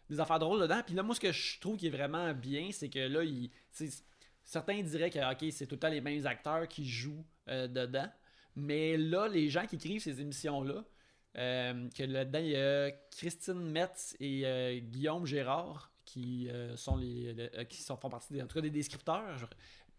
[0.09, 0.81] des affaires drôles dedans.
[0.85, 3.21] Puis là, moi, ce que je trouve qui est vraiment bien, c'est que là,
[4.43, 8.09] certains diraient que ok, c'est tout le temps les mêmes acteurs qui jouent euh, dedans.
[8.55, 10.83] Mais là, les gens qui écrivent ces émissions-là,
[11.33, 17.63] que là-dedans, il y a Christine Metz et Guillaume Gérard qui sont les, le- euh,
[17.65, 19.49] qui sont, font partie des, en tout cas des descripteurs.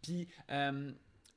[0.00, 0.28] Puis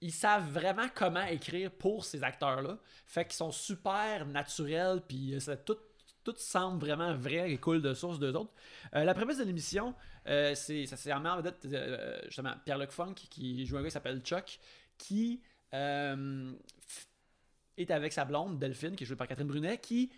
[0.01, 2.77] ils savent vraiment comment écrire pour ces acteurs-là.
[3.05, 5.77] Fait qu'ils sont super naturels, puis euh, ça, tout,
[6.23, 8.51] tout semble vraiment vrai et cool de source d'eux autres.
[8.95, 9.93] Euh, la prémisse de l'émission,
[10.27, 13.93] euh, c'est ça s'est en vedette euh, justement Pierre-Luc Funk qui joue un gars qui
[13.93, 14.59] s'appelle Chuck,
[14.97, 15.77] qui est
[17.91, 20.11] avec sa blonde Delphine, qui est jouée par Catherine Brunet, qui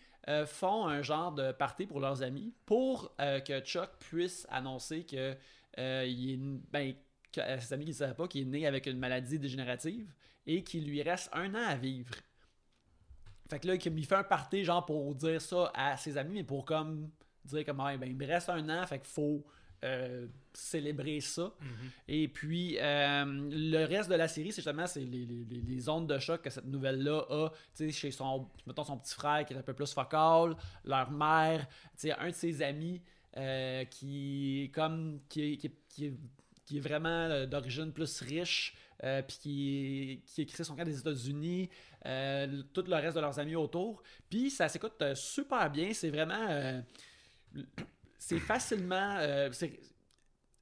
[0.46, 5.36] font un genre de party pour leurs amis pour que Chuck puisse annoncer que
[5.78, 6.38] il est,
[6.72, 6.94] ben,
[7.34, 10.14] ses amis qui ne savaient pas qu'il est né avec une maladie dégénérative
[10.46, 12.12] et qu'il lui reste un an à vivre.
[13.50, 16.44] Fait que là, il fait un party genre pour dire ça à ses amis, mais
[16.44, 17.10] pour comme
[17.44, 19.46] dire comme ben, il me reste un an, fait qu'il faut
[19.84, 21.52] euh, célébrer ça.
[22.08, 26.08] Et puis, euh, le reste de la série, c'est justement les, les- les- les ondes
[26.08, 29.54] de choc que cette nouvelle-là a, tu sais, chez son, mettons, son petit frère qui
[29.54, 33.02] est un peu plus focal, leur mère, tu sais, un de ses amis
[33.38, 36.18] euh, qui, comme, qui, qui, qui est-
[36.72, 40.98] qui est vraiment euh, d'origine plus riche, euh, puis qui, qui écrit son camp des
[40.98, 41.70] États-Unis,
[42.06, 44.02] euh, tout le reste de leurs amis autour.
[44.30, 46.82] Puis ça s'écoute euh, super bien, c'est vraiment...
[48.18, 49.20] c'est facilement...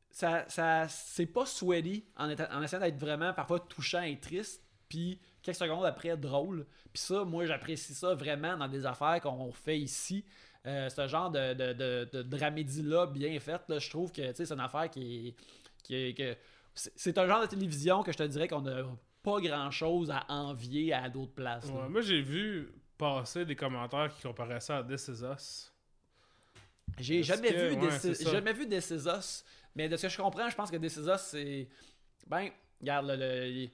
[0.10, 5.58] ça, ça c'est pas sweaty en, essayant d'être vraiment parfois touchant et triste, puis quelques
[5.58, 6.66] secondes après drôle.
[6.92, 10.26] Puis ça, moi j'apprécie ça vraiment dans des affaires qu'on fait ici.
[10.66, 14.90] Ce genre de, de, de, de dramédie-là bien faite, je trouve que c'est une affaire
[14.90, 15.36] qui est.
[15.90, 16.38] Qui est que,
[16.76, 18.84] c'est un genre de télévision que je te dirais qu'on n'a
[19.24, 21.66] pas grand chose à envier à d'autres places.
[21.66, 25.74] Ouais, moi, j'ai vu passer des commentaires qui comparaient ça à This Is Us.
[27.00, 29.44] J'ai jamais, que- vu ouais, des- jamais vu This Is Us,
[29.76, 31.68] mais de ce que je comprends, je pense que This Is Us, c'est.
[32.28, 32.50] Ben,
[32.80, 33.70] regarde, le- le-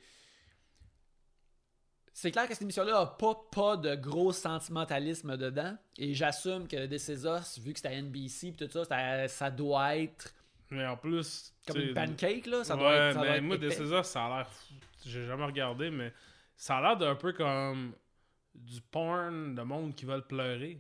[2.14, 6.86] c'est clair que cette émission-là a pas, pas de gros sentimentalisme dedans, et j'assume que
[6.86, 10.34] This Is Us, vu que c'est à NBC et tout ça, ça, ça doit être
[10.72, 11.54] Mais en plus.
[11.68, 12.64] comme une pancake, là.
[12.64, 13.14] Ça ouais, doit être.
[13.14, 14.50] Ça mais doit être moi, Us, ça a l'air.
[15.06, 16.14] J'ai jamais regardé, mais
[16.56, 17.94] ça a l'air d'un peu comme
[18.54, 20.80] du porn de monde qui veulent pleurer.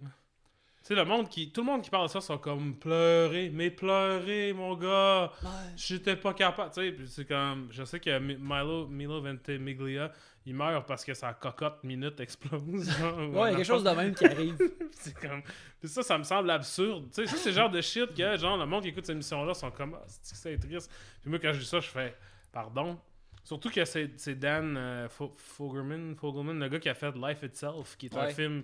[0.85, 1.51] Tu sais, le monde qui.
[1.51, 5.31] Tout le monde qui parle de ça sont comme pleurer, mais pleurer, mon gars.
[5.41, 5.49] Ouais.
[5.75, 6.71] J'étais pas capable.
[6.71, 7.69] Tu sais, c'est comme.
[7.71, 10.11] Je sais que Mi- Milo, Milo Ventimiglia,
[10.45, 12.87] il meurt parce que sa cocotte minute explose.
[12.99, 14.57] genre, ou Ouais, il y a un quelque chose de même qui arrive.
[14.91, 15.41] c'est comme.
[15.79, 17.05] Puis ça, ça me semble absurde.
[17.11, 19.15] Tu sais, ça, c'est le genre de shit que, genre, le monde qui écoute cette
[19.15, 20.91] émission-là sont comme, ah, c'est c'est triste?
[21.21, 22.15] Puis moi, quand je dis ça, je fais,
[22.51, 22.99] pardon.
[23.43, 27.95] Surtout que c'est Dan euh, Fo- Fogelman, Fogelman, le gars qui a fait Life Itself,
[27.97, 28.63] qui est un film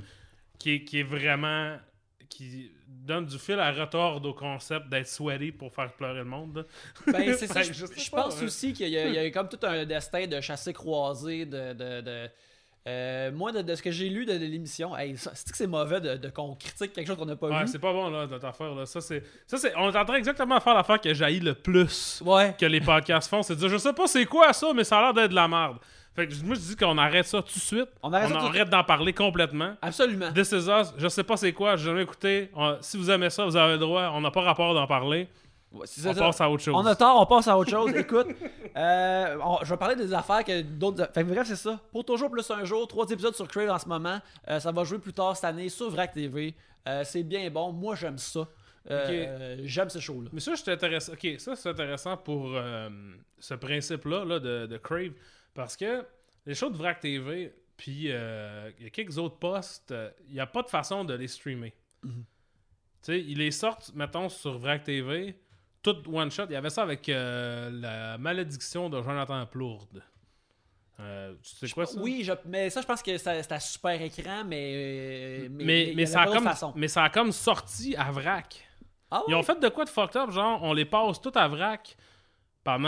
[0.60, 1.78] qui est, qui est vraiment.
[2.32, 6.66] Qui donne du fil à retordre au concept d'être sweaty pour faire pleurer le monde.
[7.08, 7.62] Ben, c'est ça.
[7.62, 8.46] Fait Je, pas, pense hein.
[8.46, 11.74] aussi qu'il y, y a comme tout un destin de chassé croisé, de.
[11.74, 12.30] de, de
[12.88, 15.68] Euh, moi, de, de ce que j'ai lu de, de l'émission, hey, c'est que c'est
[15.68, 17.68] mauvais de, de qu'on critique quelque chose qu'on n'a pas Ouais, vu?
[17.68, 18.88] c'est pas bon, là, notre affaire, là.
[18.88, 19.22] Ça, c'est.
[19.46, 19.76] Ça, c'est.
[19.78, 22.56] On est en train exactement de faire l'affaire que j'haïs le plus Ouais.
[22.60, 23.44] que les podcasts font.
[23.44, 25.36] C'est de dire, je sais pas c'est quoi ça, mais ça a l'air d'être de
[25.36, 25.78] la merde.
[26.16, 27.88] Fait que moi, je dis qu'on arrête ça tout de suite.
[28.04, 29.76] On arrête d'en parler complètement.
[29.82, 30.32] Absolument.
[30.34, 32.50] This is Us, je sais pas c'est quoi, j'ai jamais écouté.
[32.54, 34.10] On- si vous aimez ça, vous avez le droit.
[34.14, 35.30] On n'a pas rapport d'en parler.
[35.72, 36.14] Ouais, On ça.
[36.14, 36.76] passe à autre chose.
[36.78, 37.92] On a tort, on passe à autre chose.
[37.96, 38.28] Écoute,
[38.76, 41.10] euh, on- je vais parler des affaires que d'autres.
[41.14, 41.80] Fait que bref, c'est ça.
[41.94, 44.20] Pour toujours plus un jour, trois épisodes sur Crave en ce moment.
[44.50, 46.54] Euh, ça va jouer plus tard cette année sur Vrac TV.
[46.90, 47.72] Euh, c'est bien bon.
[47.72, 48.46] Moi, j'aime ça.
[49.64, 50.30] J'aime ce show-là.
[50.34, 51.14] Mais ça, je intéressant.
[51.14, 52.52] Ok, ça, c'est intéressant pour
[53.40, 55.12] ce principe-là là, de, de Crave.
[55.54, 56.06] Parce que
[56.46, 60.34] les shows de Vrac TV, puis euh, il y a quelques autres postes, euh, il
[60.34, 61.74] n'y a pas de façon de les streamer.
[62.04, 62.24] Mhm.
[63.04, 65.36] Tu sais, ils les sortent, mettons, sur Vrac TV,
[65.82, 66.46] tout one shot.
[66.50, 70.04] Il y avait ça avec euh, la malédiction de Jonathan Plourde.
[71.00, 72.00] Euh, tu sais quoi ça?
[72.00, 74.74] Oui, je- mais ça, je pense que c'est à super écran, mais.
[74.76, 76.74] euh, Mais, mais, ça a comme, façon.
[76.76, 78.68] mais ça a comme sorti à Vrac.
[79.10, 79.40] Ah Ils ouais?
[79.40, 81.98] ont fait de quoi de fucked up, genre on les passe tout à vrac
[82.64, 82.88] pendant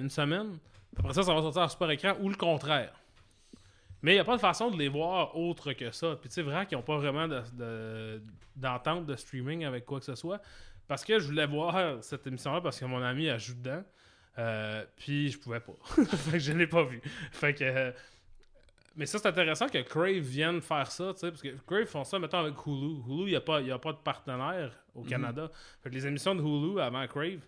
[0.00, 0.58] une semaine.
[0.98, 2.92] Après ça, ça va sortir à super écran ou le contraire.
[4.02, 6.16] Mais il n'y a pas de façon de les voir autre que ça.
[6.20, 8.22] Puis tu sais, vrac, ils n'ont pas vraiment de- de-
[8.54, 10.40] d'entente de, streaming avec quoi que ce soit.
[10.86, 13.82] Parce que je voulais voir cette émission-là parce que mon ami a joué dedans.
[14.36, 15.72] Euh, puis je pouvais pas.
[16.04, 17.00] fait que je l'ai pas vu.
[17.32, 17.64] Fait que.
[17.64, 17.92] euh,
[18.96, 22.04] mais ça, c'est intéressant que Crave vienne faire ça, tu sais, parce que Crave font
[22.04, 23.00] ça, mettons, avec Hulu.
[23.08, 25.08] Hulu, il n'y a, pas- y a pas de partenaire au Mhm.
[25.08, 25.50] Canada.
[25.82, 27.40] Fait que les émissions de Hulu avant Crave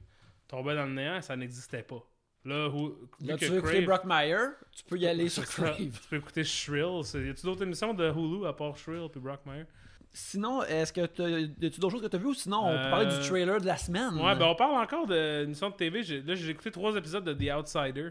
[0.48, 2.02] tombaient dans le néant, ça n'existait pas.
[2.46, 2.90] Là, vu
[3.26, 4.37] Là, tu veux écouter Crave- Brock Meyer,
[4.74, 5.44] tu peux y aller sur.
[5.44, 5.76] Crave.
[5.76, 7.02] Tu peux écouter Shrill.
[7.14, 9.66] Y a-tu d'autres émissions de Hulu à part Shrill puis Brockmire?
[10.12, 11.46] Sinon, est-ce que tu as
[11.78, 13.66] d'autres choses que tu as vues ou sinon on peut Euh, parler du trailer de
[13.66, 14.14] la semaine?
[14.14, 16.02] Ouais, ben on parle encore d'émissions de TV.
[16.02, 18.11] J'ai- Là, j'ai écouté trois épisodes de The Outsider.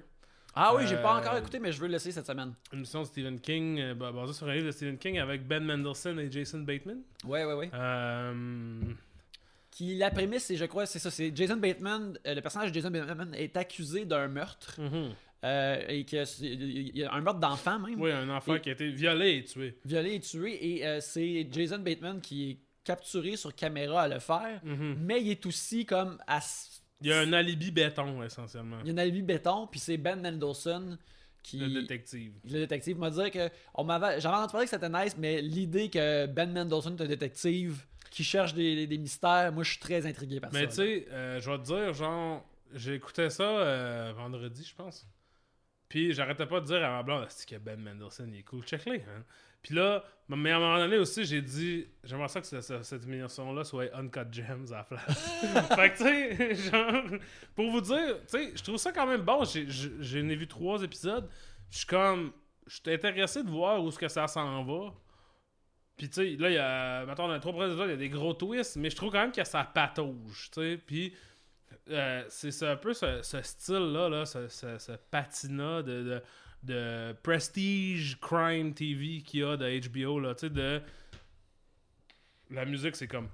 [0.54, 2.54] Ah oui, j'ai pas euh, encore écouté, mais je veux le laisser cette semaine.
[2.72, 5.46] Une émission de Stephen King, euh, ba- basée sur un livre de Stephen King avec
[5.48, 7.00] Ben Mendelsohn et Jason Bateman.
[7.26, 7.70] Ouais, ouais, ouais.
[7.74, 8.80] Euh,
[9.76, 12.76] Qui, la prémisse, c'est, je crois, c'est ça, c'est Jason Bateman, euh, le personnage de
[12.76, 15.12] Jason Bateman est accusé d'un meurtre, mhm.
[15.44, 18.70] euh, et que il y a un meurtre d'enfant même, Oui, un enfant Et- qui
[18.70, 19.78] a été violé et tué.
[19.84, 24.20] violé et tué, et euh, c'est Jason Bateman qui est capturé sur caméra à le
[24.20, 24.96] faire, Mhm.
[25.02, 26.40] mais il est aussi comme à...
[27.02, 28.78] Il y a un alibi béton, essentiellement.
[28.86, 30.98] Il y a un alibi béton, puis c'est Ben Mendelsohn
[31.44, 31.58] qui...
[31.58, 32.32] Le détective.
[32.46, 35.90] Le détective m'a dit que on m'avait j'avais entendu parler que c'était nice mais l'idée
[35.90, 40.06] que Ben Mendelsohn est un détective qui cherche des, des mystères moi je suis très
[40.06, 43.44] intrigué par Mais tu ça sais, euh, je vais te dire, genre, j'ai écouté ça
[43.44, 45.06] euh, vendredi, je pense.
[45.90, 48.64] Puis j'arrêtais pas de dire à ma blonde, c'est que Ben Mendelsohn, il est cool,
[48.64, 49.00] check-les.
[49.02, 49.24] Hein?
[49.62, 52.84] Puis là, mais à un moment donné aussi, j'ai dit, j'aimerais ça que ce- ce-
[52.84, 55.32] cette émission-là soit Uncut Gems à la place.
[55.76, 56.04] fait que tu
[56.56, 57.04] sais, genre,
[57.56, 59.44] pour vous dire, tu sais, je trouve ça quand même bon.
[59.44, 61.28] J'ai- j'ai- J'en ai vu trois épisodes.
[61.70, 62.32] Je suis comme,
[62.68, 64.94] je suis intéressé de voir où est-ce que ça s'en va.
[65.98, 67.94] Puis tu sais, là, il y a, mettons, dans les trois premiers épisodes, il y
[67.94, 70.78] a des gros twists, mais je trouve quand même que ça patauge, tu sais.
[70.86, 71.14] Puis
[71.90, 76.22] euh, c'est un peu ce, ce style-là, là, ce, ce- ce patina de, de,
[76.64, 80.82] de prestige crime TV qu'il y a de HBO, là, tu sais, de...
[82.52, 83.30] La musique, c'est comme...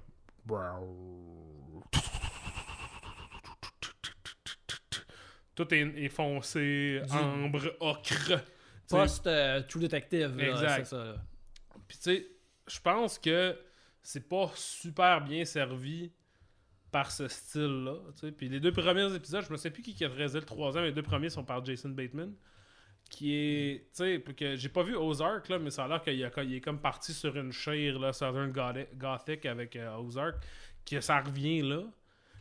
[5.54, 8.00] Tout est, est foncé, Du- ambre, ocre.
[8.08, 8.38] tu sais.
[8.88, 10.84] post euh, True Detective là, Exact.
[10.84, 11.14] c'est ça là.
[11.86, 12.26] Puis tu sais,
[12.66, 13.58] je pense que
[14.02, 16.12] c'est pas super bien servi
[16.90, 17.96] par ce style-là.
[18.36, 20.92] Puis les deux premiers épisodes, je me sais plus qui qui a le troisième, les
[20.92, 22.34] deux premiers sont par Jason Bateman.
[23.10, 23.88] Qui est.
[23.94, 27.12] Tu sais, j'ai pas vu Ozark, là, mais ça a l'air qu'il est comme parti
[27.12, 30.36] sur une chaire, là, Southern Gothic, Gothic avec euh, Ozark,
[30.88, 31.82] que ça revient là.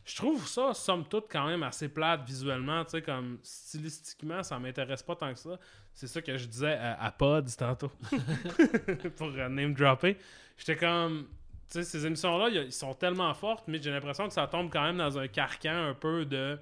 [0.03, 4.57] Je trouve ça, somme toute, quand même assez plate visuellement, tu sais, comme stylistiquement, ça
[4.57, 5.59] m'intéresse pas tant que ça.
[5.93, 7.91] C'est ça que je disais à, à Pod tantôt.
[9.17, 10.17] pour euh, name dropper.
[10.57, 11.27] J'étais comme.
[11.69, 14.83] Tu sais, ces émissions-là, ils sont tellement fortes, mais j'ai l'impression que ça tombe quand
[14.83, 16.59] même dans un carcan un peu de.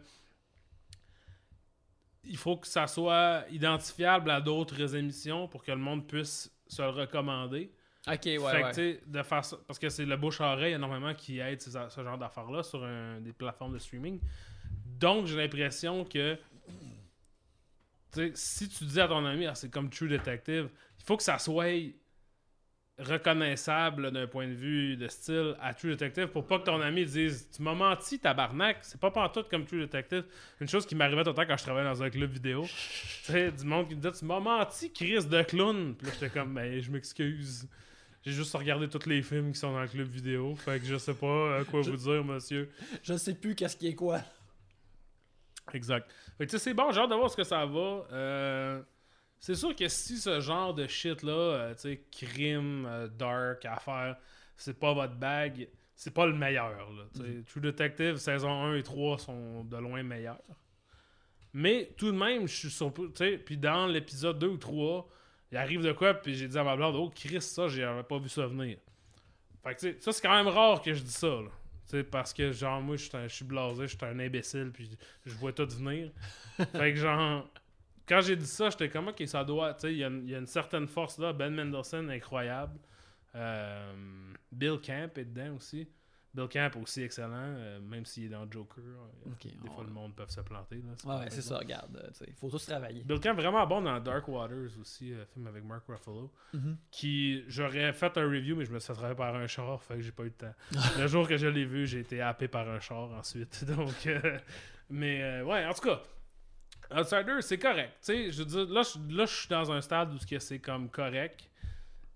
[2.26, 6.82] Il faut que ça soit identifiable à d'autres émissions pour que le monde puisse se
[6.82, 7.72] le recommander.
[8.14, 9.02] Ok ouais, fait que, ouais.
[9.06, 9.58] de façon.
[9.68, 11.70] Parce que c'est le bouche-oreille énormément qui aide ce
[12.04, 14.20] genre d'affaires-là sur un- des plateformes de streaming.
[15.00, 16.38] Donc, j'ai l'impression que.
[18.34, 20.68] Si tu dis à ton ami, ah, c'est comme True Detective,
[20.98, 21.94] il faut que ça soit
[22.98, 27.06] reconnaissable d'un point de vue de style à True Detective pour pas que ton ami
[27.06, 28.80] dise Tu m'as menti, tabarnak.
[28.82, 30.26] C'est pas pantoute comme True Detective.
[30.60, 32.64] Une chose qui m'arrivait tout le temps quand je travaillais dans un club vidéo.
[32.64, 35.96] tu sais, du monde qui me dit Tu m'as menti, Chris de clown.
[35.96, 37.68] Puis là, j'étais comme Ben, je m'excuse.
[38.24, 40.54] J'ai juste regardé tous les films qui sont dans le club vidéo.
[40.56, 42.70] Fait que je sais pas à quoi Je- vous dire, monsieur.
[43.02, 44.20] je sais plus qu'est-ce qui est quoi
[45.74, 46.12] Exact.
[46.38, 48.06] Fait que tu sais, c'est bon, j'ai hâte de voir ce que ça va.
[48.12, 48.82] Euh,
[49.40, 54.18] c'est sûr que si ce genre de shit-là, euh, tu sais, crime, euh, dark, affaire,
[54.58, 56.72] c'est pas votre bag, c'est pas le meilleur.
[56.92, 57.04] Là.
[57.24, 57.44] Mhm.
[57.46, 60.42] True Detective, saison 1 et 3 sont de loin meilleurs.
[61.54, 63.08] Mais tout de même, je suis surpris.
[63.14, 65.08] Tu sais, puis dans l'épisode 2 ou 3,
[65.52, 68.18] il arrive de quoi, puis j'ai dit à ma blonde, oh Chris, ça, j'avais pas
[68.20, 68.78] vu ça venir.
[69.64, 71.50] Fait que, tu sais, ça, c'est quand même rare que je dis ça, là.
[71.86, 74.90] Tu sais, parce que, genre, moi, je suis blasé, je suis un imbécile, puis
[75.26, 76.12] je vois tout venir.
[76.58, 77.50] fait que, genre,
[78.08, 79.74] quand j'ai dit ça, j'étais comme, ok, ça doit.
[79.74, 81.34] Tu sais, il y, a une- il y a une certaine force là.
[81.34, 82.80] Ben Mendelsohn, incroyable.
[83.36, 83.94] Euh,
[84.52, 85.88] Bill Camp est dedans aussi.
[86.34, 88.84] Bill Camp aussi excellent, euh, même s'il est dans Joker.
[88.84, 90.76] euh, Des fois, le monde peut se planter.
[90.78, 91.96] Là, Ouais, ouais, c'est ça, regarde.
[91.98, 93.04] euh, sais, faut tous travailler.
[93.04, 96.32] Bill Camp vraiment bon dans Dark Waters aussi, euh, film avec Mark Ruffalo.
[96.54, 96.78] Mhm.
[96.92, 99.96] Qui j'aurais fait un review, mais je me suis fait attraper par un char, fait
[99.96, 100.54] que j'ai pas eu le temps.
[101.00, 103.66] le jour que je l'ai vu, j'ai été happé par un char ensuite.
[103.76, 104.08] Donc,
[104.90, 106.02] mais ouais, en tout cas,
[106.92, 107.94] Outsider, c'est correct.
[108.02, 110.60] Tu sais, je veux dire, là, je, là, je suis dans un stade où c'est
[110.60, 111.50] comme correct.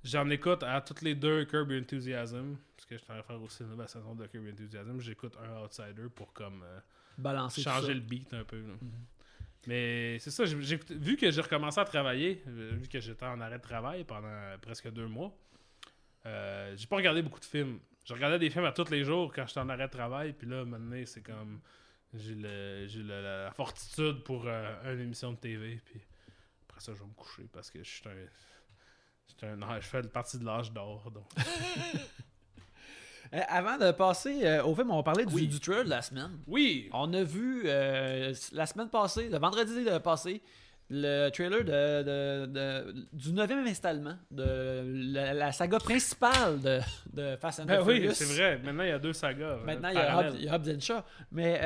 [0.03, 2.57] J'en écoute à toutes les deux Curb Enthusiasm,
[2.95, 4.99] que je suis en train de faire aussi la saison de Curb Enthusiasm.
[4.99, 6.79] J'écoute un Outsider pour comme euh,
[7.17, 8.59] Balancer changer le beat un peu.
[8.61, 8.73] là.
[9.65, 10.55] Mais c'est ça, j'ai,
[10.89, 14.57] vu que j'ai recommencé à travailler, euh, vu que j'étais en arrêt de travail pendant
[14.61, 15.33] presque deux mois,
[16.25, 17.79] euh, j'ai pas regardé beaucoup de films.
[18.05, 20.47] Je regardais des films à tous les jours quand j'étais en arrêt de travail, puis
[20.47, 21.61] là, maintenant, c'est comme.
[22.13, 25.99] J'ai, le, j'ai le- la, fortitude pour euh, une émission de TV, puis
[26.69, 28.03] après ça, je vais me coucher parce que je suis
[29.41, 29.61] un.
[29.61, 31.09] Un je fais partie de l'âge d'or.
[31.09, 31.25] Donc.
[33.33, 35.47] Euh, avant de passer euh, au film, on va parler du, Oui.
[35.47, 36.29] du trailer de la semaine.
[36.47, 36.89] Oui!
[36.93, 40.41] On a vu euh, la semaine passée, le vendredi passé,
[40.89, 46.79] le trailer de, de- de- du 9e installement de la, la saga principale de,
[47.13, 48.13] de Fast and Ben the oui, Furious.
[48.13, 48.59] c'est vrai.
[48.63, 49.57] Maintenant, il y a deux sagas.
[49.65, 50.19] Maintenant, il y, a.
[50.19, 51.59] Hobbs, il y a Hobbs and Shaw, mais,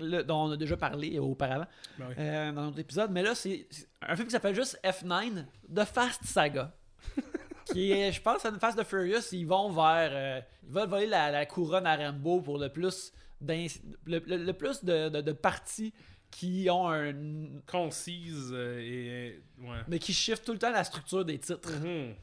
[0.00, 1.66] le- dont on a déjà parlé auparavant
[1.98, 2.54] Ben oui.
[2.54, 3.10] dans notre épisode.
[3.10, 6.72] Mais là, c'est c'est un film qui s'appelle juste F9 de Fast Saga.
[7.74, 9.32] qui est, je pense, une Fast and the Furious.
[9.32, 10.10] Ils vont vers.
[10.12, 13.68] euh, ils veulent voler la, la couronne à Rambo pour le plus, le,
[14.06, 15.92] le- le plus de, de, de parties
[16.30, 17.12] qui ont un.
[17.66, 19.42] concise euh, et.
[19.60, 19.78] Ouais.
[19.88, 21.70] mais qui shift tout le temps la structure des titres.
[21.70, 22.14] Mhm.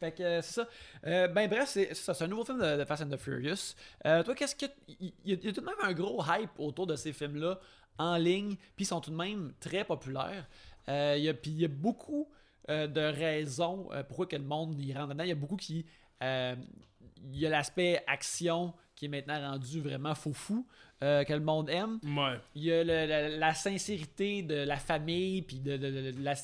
[0.00, 0.68] Fait que euh, c'est ça.
[1.06, 3.74] Euh, ben bref, c'est ça, c'est un nouveau film de, de Fast and the Furious.
[4.04, 4.66] Euh, toi, qu'est-ce que.
[5.00, 7.12] Il y, a- il y a tout de même un gros hype autour de ces
[7.12, 7.60] films-là
[7.98, 10.46] en ligne, puis ils sont tout de même très populaires.
[10.88, 12.28] Euh, Puis il y a beaucoup
[12.68, 15.24] euh, de raisons euh, pourquoi que le monde y rentre dedans.
[15.24, 15.86] Il y a beaucoup qui.
[16.22, 16.54] euh,
[17.24, 20.66] il y a l'aspect action qui est maintenant rendu vraiment fou-fou,
[21.02, 21.98] euh, que le monde aime.
[22.04, 22.38] Ouais.
[22.54, 26.22] Il y a le- la, la sincérité de la famille, puis de, de- de- de
[26.22, 26.34] la,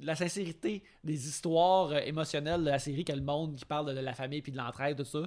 [0.00, 4.00] la sincérité des histoires euh, émotionnelles de la série, que le monde qui parle de,
[4.00, 5.18] la famille puis de l'entraide, tout ça.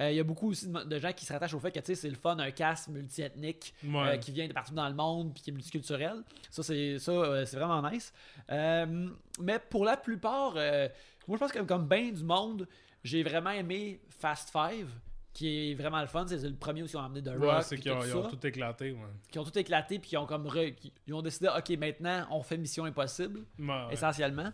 [0.00, 1.94] Euh, il y a beaucoup aussi de, de gens qui se rattachent au fait que
[1.94, 4.14] c'est le fun, un cast multiethnique Ouais.
[4.14, 6.22] euh, qui vient de partout dans le monde puis qui est multiculturel.
[6.50, 8.12] Ça, c'est ça, euh, c'est vraiment nice.
[8.48, 12.66] Mais pour la plupart, moi, je pense que comme bien du monde,
[13.02, 14.88] j'ai vraiment aimé Fast Five
[15.32, 17.62] qui est vraiment le fun, c'est le premier où ils ont amené The Ouais, Rock.
[17.62, 18.90] c'est puis qu'ils ont, tout ils ont tout éclaté.
[18.92, 18.98] Ouais.
[19.30, 22.26] qui ont tout éclaté puis qui ont comme re- qui- ils ont décidé ok maintenant
[22.30, 23.92] on fait Mission Impossible Ouais, ouais.
[23.92, 24.50] essentiellement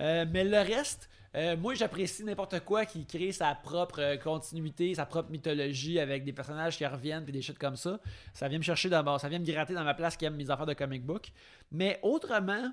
[0.00, 4.94] Euh, mais le reste euh, moi j'apprécie n'importe quoi qui crée sa propre euh, continuité
[4.94, 7.98] sa propre mythologie avec des personnages qui reviennent puis des shit comme ça
[8.34, 10.50] ça vient me chercher d'abord ça vient me gratter dans ma place qui aime mes
[10.50, 11.28] affaires de comic book
[11.72, 12.72] mais autrement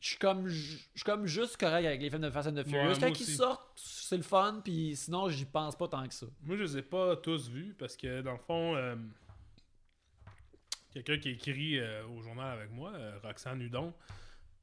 [0.00, 2.66] je suis comme je suis comme juste correct avec les films de Fast and the
[2.66, 6.14] Furious Ouais, quand ils sortent c'est le fun puis sinon j'y pense pas tant que
[6.14, 8.96] ça Moi, je les ai pas tous vus parce que, dans le fond, euh,
[10.92, 13.92] quelqu'un qui écrit euh, au journal avec moi, euh, Roxane Hudon,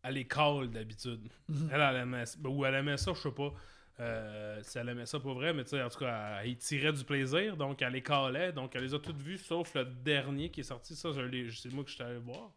[0.03, 1.29] elle les call d'habitude.
[1.47, 1.69] Mhm.
[1.71, 3.53] Elle, elle aimait Ou elle aimait ça, je sais pas.
[3.99, 6.93] euh, si elle aimait ça pour vrai, mais tu sais, en tout cas, elle, tirait
[6.93, 10.49] du plaisir, donc elle les callait, donc elle les a toutes vues, sauf le dernier
[10.49, 12.51] qui est sorti, ça, je c'est moi que j'étais allé voir.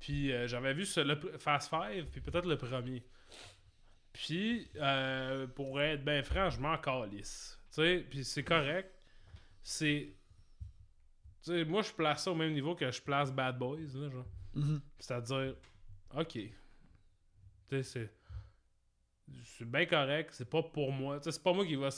[0.00, 3.02] Puis euh, j'avais vu ce- le Fast Five, puis peut-être le premier.
[4.12, 7.60] Puis, euh, pour être bien franc, je m'en calisse.
[7.70, 8.90] Tu sais, puis c'est correct.
[9.62, 10.14] C'est.
[11.42, 14.08] Tu sais, moi, je place ça au même niveau que je place Bad Boys, là,
[14.10, 14.26] genre.
[14.54, 14.80] Mhm.
[14.98, 15.54] C'est-à-dire,
[16.14, 16.32] ok.
[16.32, 16.50] Tu
[17.68, 18.12] sais, c'est.
[19.44, 21.18] C'est bien correct, c'est pas pour moi.
[21.18, 21.88] Tu sais, c'est pas moi qui va.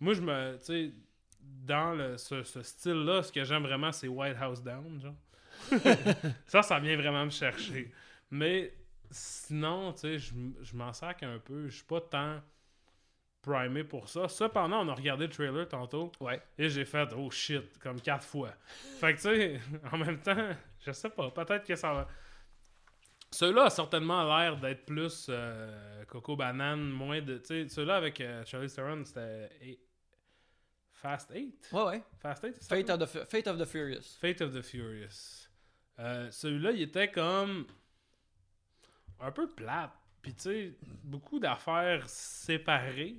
[0.00, 0.56] Moi, je me.
[0.58, 0.92] Tu sais,
[1.40, 5.16] dans le, ce, ce style-là, ce que j'aime vraiment, c'est White House Down, genre.
[6.46, 7.92] ça, ça vient vraiment me chercher.
[8.30, 8.72] Mais
[9.10, 11.68] sinon, tu sais, je m'en sac un peu.
[11.68, 12.40] Je suis pas tant
[13.42, 14.28] primé pour ça.
[14.28, 16.12] Cependant, on a regardé le trailer tantôt.
[16.20, 18.54] ouais Et j'ai fait oh shit comme quatre fois.
[19.00, 19.60] Fait que tu sais,
[19.92, 22.08] en même temps, je sais pas, peut-être que ça va.
[23.30, 27.38] Ceux-là a certainement l'air d'être plus euh, Coco Banane, moins de.
[27.38, 29.80] Tu sais, ceux-là avec euh, Charlie Theron, c'était eight-
[30.92, 32.76] Fast 8 ouais ouais Fast 8 c'est ça?
[32.76, 35.41] Fate of the, Fu- Fate of the Furious Fate of the Furious.
[35.98, 37.66] Euh, Celui-là, il était comme
[39.20, 39.92] un peu plate.
[40.20, 43.16] Puis, tu sais, beaucoup d'affaires séparées.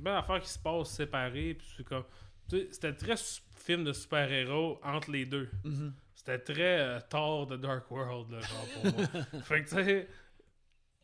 [0.00, 1.54] Plein d'affaires qui se passent séparées.
[1.54, 2.04] Puis, c'est comme.
[2.48, 3.16] tu sais, C'était très
[3.56, 5.50] film de super-héros entre les deux.
[5.64, 5.92] Mhm.
[6.14, 9.42] C'était très euh, Thor de Dark World, là, genre, pour moi.
[9.42, 10.08] fait que, tu sais,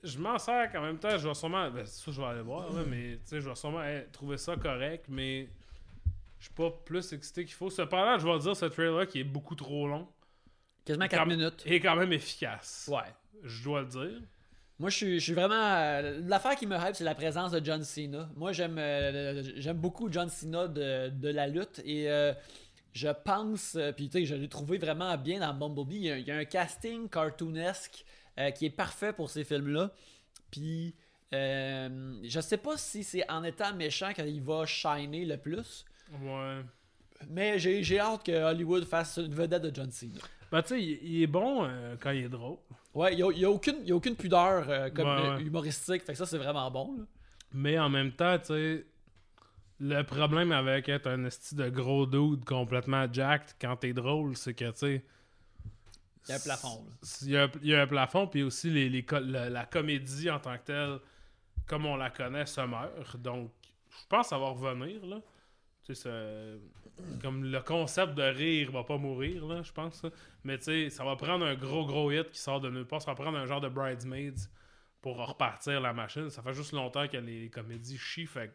[0.03, 1.71] je m'en sers qu'en même temps, je vais sûrement.
[1.71, 4.07] Ben, c'est sûr, je vais aller voir, là, mais, tu sais, je vais sûrement hey,
[4.11, 5.49] trouver ça correct, mais
[6.39, 7.71] je suis pas plus excité qu'il faut.
[7.71, 10.09] Cependant, je vais dire, ce trailer qui est beaucoup trop long
[10.85, 11.63] Quasiment 4 Comme- minutes.
[11.67, 12.89] est quand même efficace.
[12.93, 13.01] Ouais.
[13.45, 14.21] Je dois le dire.
[14.79, 15.55] Moi, je suis, je suis vraiment.
[15.55, 18.29] euh, L'affaire qui me hype, c'est la présence de John Cena.
[18.35, 22.33] Moi, j'aime euh, j'aime beaucoup John Cena de, de la lutte et euh,
[22.93, 23.79] je pense.
[23.97, 25.97] Puis, tu sais, je l'ai trouvé vraiment bien dans Bumblebee.
[25.97, 28.05] Il y a, il y a un casting cartoonesque
[28.57, 29.91] qui est parfait pour ces films-là.
[30.51, 30.95] Puis,
[31.33, 35.85] je sais pas si c'est en étant méchant qu'il va shiner le plus.
[36.23, 36.61] Ouais.
[37.29, 40.19] Mais j'ai hâte que Hollywood fasse une vedette de John Cena.
[40.53, 42.59] Ben, tu sais, il, il est bon euh, quand il est drôle.
[42.95, 45.43] Ouais, il n'y a, y a aucune, y a aucune pudeur euh, comme ouais.
[45.43, 46.03] humoristique.
[46.05, 46.95] Fait que ça, c'est vraiment bon.
[46.99, 47.05] là.
[47.55, 48.87] Mais en même temps, tu sais,
[49.81, 54.53] le problème avec être un esti de gros dude complètement jacked quand t'es drôle, c'est
[54.53, 55.05] que, tu sais.
[56.29, 56.85] Il y a un plafond.
[57.23, 60.39] Il y a, il y a un plafond, puis aussi les, la, la comédie en
[60.39, 60.99] tant que telle,
[61.67, 63.17] comme on la connaît, se meurt.
[63.17, 63.51] Donc,
[63.91, 65.21] je pense que ça va revenir, là.
[65.85, 66.59] Tu sais,
[67.21, 70.05] comme le concept de rire va pas mourir, là, je pense.
[70.45, 73.03] Mais tu sais, ça va prendre un gros, gros hit qui sort de nulle part.
[73.03, 74.49] Ça va prendre un genre de Bridesmaids
[75.01, 76.31] pour repartir la machine.
[76.31, 78.53] Ça fait juste longtemps que les comédies chient, fait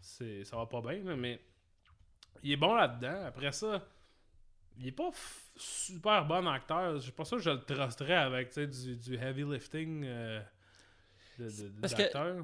[0.00, 1.40] c'est, ça va pas bien, là, mais
[2.42, 3.24] il est bon là-dedans.
[3.26, 3.84] Après ça,
[4.78, 5.10] il est pas
[5.56, 6.98] super bon acteur.
[6.98, 10.40] Je sûr que je le trusterais avec du, du heavy lifting euh,
[11.38, 12.02] de, de- Parce que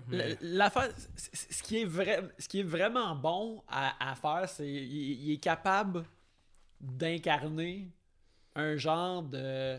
[0.09, 4.68] mais- L'affaire, ce qui est vrai, ce qui est vraiment bon à, à faire, c'est
[4.68, 6.05] il, il est capable
[6.81, 7.90] d'incarner
[8.55, 9.78] un genre de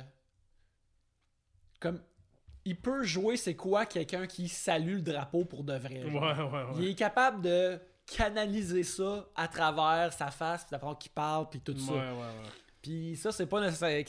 [1.79, 1.99] comme
[2.65, 6.03] il peut jouer c'est quoi quelqu'un qui salue le drapeau pour de vrai.
[6.05, 6.53] Ouais, genre.
[6.53, 6.71] ouais, ouais.
[6.83, 11.77] Il est capable de canaliser ça à travers sa face, puis qu'il parle, puis tout
[11.77, 11.93] ça.
[12.81, 14.03] Puis ça, c'est pas nécessaire.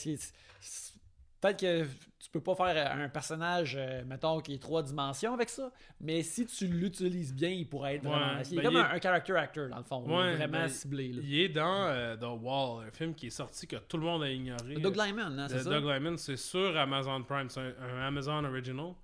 [1.45, 5.51] Peut-être que tu peux pas faire un personnage, euh, mettons, qui est trois dimensions avec
[5.51, 8.41] ça, mais si tu l'utilises bien, il pourrait être Ouais, vraiment.
[8.51, 10.03] Il est ben, comme il est- un, character actor, dans le fond.
[10.07, 11.13] Ouais, Il est vraiment ben, ciblé.
[11.13, 11.23] Là.
[11.23, 14.23] Il est dans euh, The Wall, un film qui est sorti que tout le monde
[14.23, 14.77] a ignoré.
[14.77, 15.69] Doug Lyman, hein, c'est ça?
[15.69, 17.51] Doug Lyman, c'est sur Amazon Prime.
[17.51, 18.95] C'est un, un Amazon Original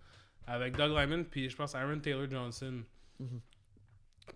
[0.46, 2.83] avec Doug Lyman puis je pense Aaron Taylor Johnson.
[3.18, 3.40] Mhm.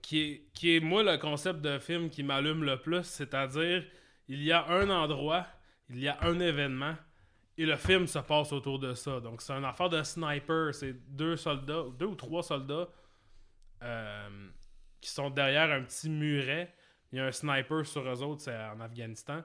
[0.02, 3.82] qui, est, qui est, moi, le concept de film qui m'allume le plus, c'est-à-dire,
[4.28, 5.46] il y a un endroit,
[5.88, 6.96] il y a un événement,
[7.56, 9.20] et le film se passe autour de ça.
[9.20, 10.74] Donc, c'est une affaire de sniper.
[10.74, 12.88] C'est deux soldats, deux ou trois soldats
[13.82, 14.48] euh,
[15.00, 16.72] qui sont derrière un petit muret.
[17.12, 19.42] Il y a un sniper sur eux autres, c'est en Afghanistan,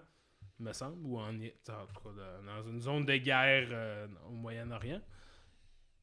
[0.59, 5.01] me semble, ou en, en dans une zone de guerre euh, au Moyen-Orient.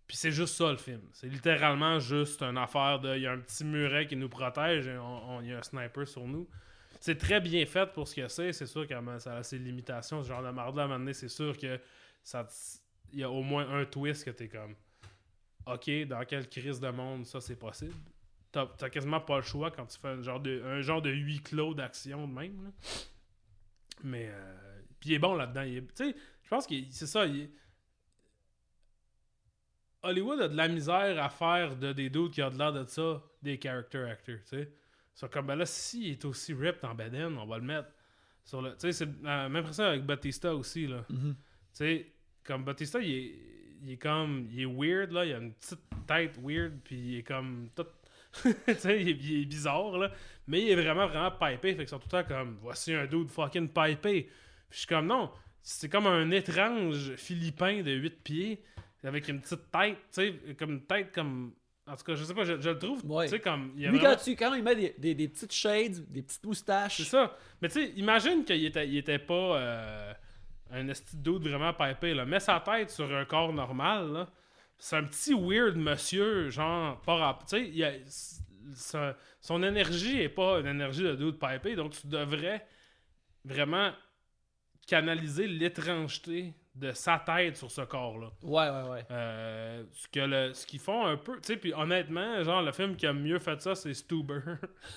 [0.07, 1.03] Puis c'est juste ça le film.
[1.13, 3.17] C'est littéralement juste une affaire de.
[3.17, 5.63] Il y a un petit muret qui nous protège et on- il y a un
[5.63, 6.49] sniper sur nous.
[7.07, 8.53] C'est très bien fait pour ce que c'est.
[8.53, 10.25] C'est sûr que ça a ses limitations.
[10.25, 11.79] Ce genre de marde à un moment c'est sûr que
[12.25, 12.49] ça
[13.13, 14.75] y a au moins un twist que t'es comme.
[15.67, 17.95] Ok, dans quelle crise de monde ça c'est possible?
[18.51, 21.75] T'as quasiment pas le choix quand tu fais un genre de, un genre huis clos
[21.75, 22.73] d'action de même.
[24.03, 24.29] Mais.
[24.29, 25.63] euh, puis il est bon là-dedans.
[25.63, 27.25] Tu sais, je pense que c'est ça.
[30.03, 32.85] Hollywood a de la misère à faire de des doutes qui ont de l'air de
[32.85, 34.73] ça des character actors, tu sais.
[35.17, 37.89] C'est comme, ben là, s'il est aussi ripped en Baden, on va le mettre
[38.45, 38.73] sur le...
[38.73, 41.05] Tu sais, c'est la même ça avec Batista aussi, là.
[41.09, 41.35] Mhm.
[41.35, 41.39] Tu
[41.73, 42.13] sais,
[42.45, 43.35] comme Batista, il est,
[43.83, 44.47] il est comme...
[44.53, 45.25] Il est weird, là.
[45.25, 47.87] Il a une petite tête weird, puis il est comme tout...
[48.43, 50.13] tu sais, il, est- il est bizarre, là.
[50.47, 51.71] Mais il est vraiment, vraiment pipé.
[51.73, 53.97] Fait qu'ils sont tout le temps comme, voici un dude fucking pipé.
[54.25, 54.31] Puis
[54.71, 55.31] je suis comme, non,
[55.63, 58.63] c'est comme un étrange Philippin de 8 pieds
[59.03, 61.55] avec une petite tête, tu sais, comme une tête comme...
[61.89, 63.27] En tout cas, je sais pas, je, je le trouve, Ouais.
[63.27, 63.73] tu sais, comme...
[63.77, 66.05] Il y a Lui, vraiment- quand, tu, quand il met des, des, des petites shades,
[66.11, 66.97] des petites moustaches.
[66.97, 67.37] C'est ça.
[67.63, 70.13] Mais tu sais, imagine qu'il était, il était pas euh,
[70.73, 72.25] un esti de vraiment pipé, là.
[72.25, 74.29] Mets sa tête sur un corps normal, là.
[74.79, 77.47] C'est un petit weird monsieur, genre, pas rap.
[77.47, 78.03] Tu sais,
[78.75, 82.67] son, son énergie est pas une énergie de dude pipé, donc tu devrais
[83.45, 83.93] vraiment
[84.87, 88.29] canaliser l'étrangeté de sa tête sur ce corps-là.
[88.43, 89.05] Ouais, ouais, ouais.
[89.11, 92.73] Euh, ce que le, ce qu'ils font un peu, tu sais, puis honnêtement, genre le
[92.73, 94.41] film qui a mieux fait ça, c'est Stuber,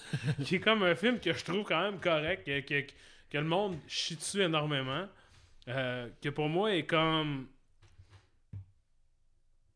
[0.43, 2.85] qui est comme un film que je trouve quand même correct, que, que,
[3.29, 5.07] que le monde chie dessus énormément,
[5.69, 7.47] euh, que pour moi est comme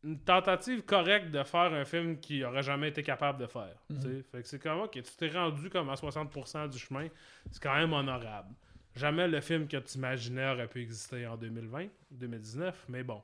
[0.04, 3.78] une tentative correcte de faire un film qui aurait jamais été capable de faire.
[3.88, 4.24] tu sais.
[4.30, 7.08] Fait que c'est comme ok, tu t'es rendu comme à 60% du chemin,
[7.50, 8.54] c'est quand même honorable.
[8.96, 13.22] Jamais le film que tu imaginais aurait pu exister en 2020, 2019, mais bon.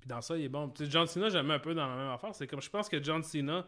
[0.00, 0.68] Puis dans ça, il est bon.
[0.70, 2.34] Tu sais, John Cena, j'aime un peu dans la même affaire.
[2.34, 3.66] C'est comme, je pense que John Cena,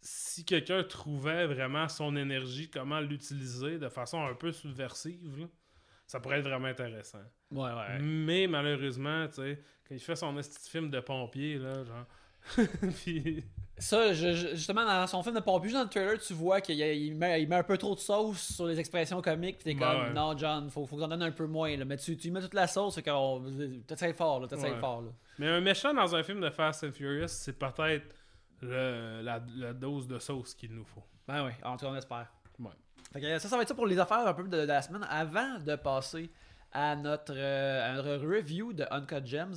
[0.00, 5.46] si quelqu'un trouvait vraiment son énergie, comment l'utiliser de façon un peu subversive, là,
[6.06, 7.22] ça pourrait être vraiment intéressant.
[7.50, 7.98] Ouais, ouais.
[8.00, 12.06] Mais malheureusement, tu sais, quand il fait son petit film de pompier, là, genre.
[13.02, 13.44] Puis-
[13.80, 17.14] Ça, je- justement, dans son film de pompier, dans le trailer, tu vois qu'il il
[17.16, 19.58] met, il met un peu trop de sauce sur les expressions comiques.
[19.58, 20.12] Pis t'es comme, ouais.
[20.12, 21.76] non, John, faut, faut que t'en donnes un peu moins.
[21.76, 21.84] Là.
[21.84, 23.42] Mais tu, tu mets toute la sauce, c'est qu'on.
[23.86, 24.46] T'essayes fort, là.
[24.48, 24.78] T'essayes Ouais.
[24.80, 25.08] fort, là.
[25.38, 28.14] Mais un méchant dans un film de Fast and Furious, c'est peut-être
[28.62, 31.02] la, la dose de sauce qu'il nous faut.
[31.26, 32.26] Ben oui, en tout cas, on espère.
[32.58, 32.70] Ouais.
[33.12, 34.82] Fait que ça, ça va être ça pour les affaires un peu de, de la
[34.82, 35.06] semaine.
[35.08, 36.30] Avant de passer
[36.72, 39.54] à notre, euh, à notre review de Uncut Gems,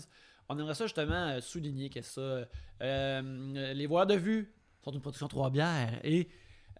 [0.49, 2.45] on aimerait ça justement euh, souligner que ça,
[2.81, 4.51] les voix de vue
[4.83, 6.27] sont une production trois bières et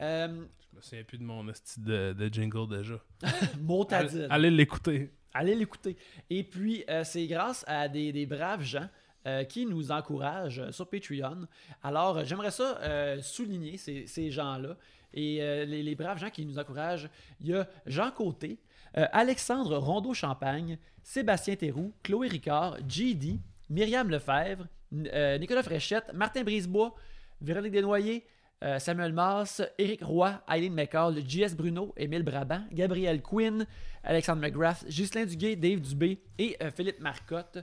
[0.02, 2.96] euh, Je me souviens plus de mon esti de, de jingle déjà.
[3.62, 4.22] motadine.
[4.24, 5.12] Allez, allez l'écouter.
[5.34, 5.98] Allez l'écouter.
[6.30, 8.88] Et puis, euh, c'est grâce à des, des braves gens
[9.26, 11.48] euh, qui nous encouragent euh, sur Patreon.
[11.82, 14.76] Alors, euh, j'aimerais ça euh, souligner ces, ces gens-là.
[15.14, 18.60] Et euh, les, les braves gens qui nous encouragent, il y a Jean Côté,
[18.98, 23.40] euh, Alexandre Rondeau-Champagne, Sébastien Théroux, Chloé Ricard, JD,
[23.70, 26.96] Myriam Lefebvre, euh, Nicolas Fréchette, Martin Brisebois,
[27.42, 28.26] Véronique Desnoyers,
[28.64, 33.66] euh, Samuel Mars, Éric Roy, Eileen McCall, JS Bruno, Émile Brabant, Gabriel Quinn,
[34.04, 37.60] Alexandre McGrath, Ghislain Duguay, Dave Dubé et euh, Philippe Marcotte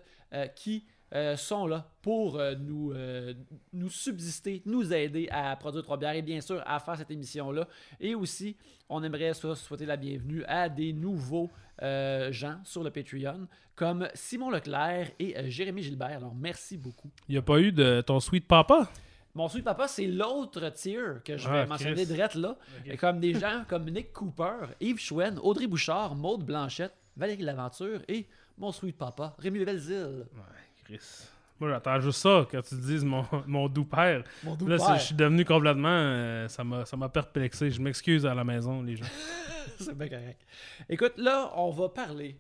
[0.55, 3.35] qui euh, sont là pour euh, nous, euh,
[3.73, 7.67] nous subsister, nous aider à produire Trois Bières et bien sûr à faire cette émission-là.
[7.99, 8.57] Et aussi,
[8.89, 11.51] on aimerait ça, souhaiter la bienvenue à des nouveaux
[12.31, 16.19] gens sur le Patreon comme Simon Leclerc et Jérémy Gilbert.
[16.19, 17.11] Alors, merci beaucoup.
[17.27, 18.91] Il n'y a pas eu de ton sweet papa?
[19.35, 22.57] Mon sweet papa, c'est l'autre tier que je vais Ah, mentionner direct là.
[22.87, 22.97] Ok.
[22.99, 28.27] Comme des gens comme Nick Cooper, Yves Chouen, Audrey Bouchard, Maude Blanchette, Valérie Laventure et
[28.59, 30.27] mon sweet papa, Rémi Belzile.
[30.35, 30.41] Ouais,
[30.97, 31.27] Chris.
[31.59, 34.25] Moi, j'attends juste ça quand tu dises mon, mon doux père.
[34.45, 34.97] Mon doux Là, père.
[34.97, 35.89] je suis devenu complètement.
[35.91, 37.71] euh, ça m'a perplexé.
[37.71, 39.05] Je m'excuse à la maison, les gens.
[39.79, 40.41] C'est bien correct.
[40.89, 42.37] Écoute, là, on va parler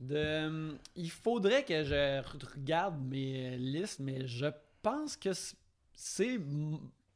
[0.00, 0.76] de.
[0.96, 4.46] Il faudrait que je re- regarde mes listes, mais je
[4.82, 5.30] pense que
[5.94, 6.38] c'est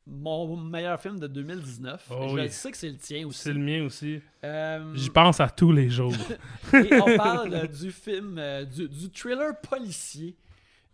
[0.06, 2.06] mon meilleur film de 2019.
[2.10, 2.50] Oh je oui.
[2.50, 3.40] sais que c'est le tien aussi.
[3.40, 4.20] C'est le mien aussi.
[4.44, 6.12] Euh, J'y pense à tous les jours.
[6.74, 10.36] et on parle euh, du film, euh, du, du thriller policier,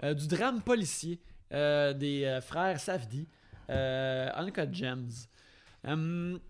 [0.02, 3.28] du drame policier des frères Safdie,
[3.68, 5.28] Uncut Gems.
[5.84, 6.40] Hum,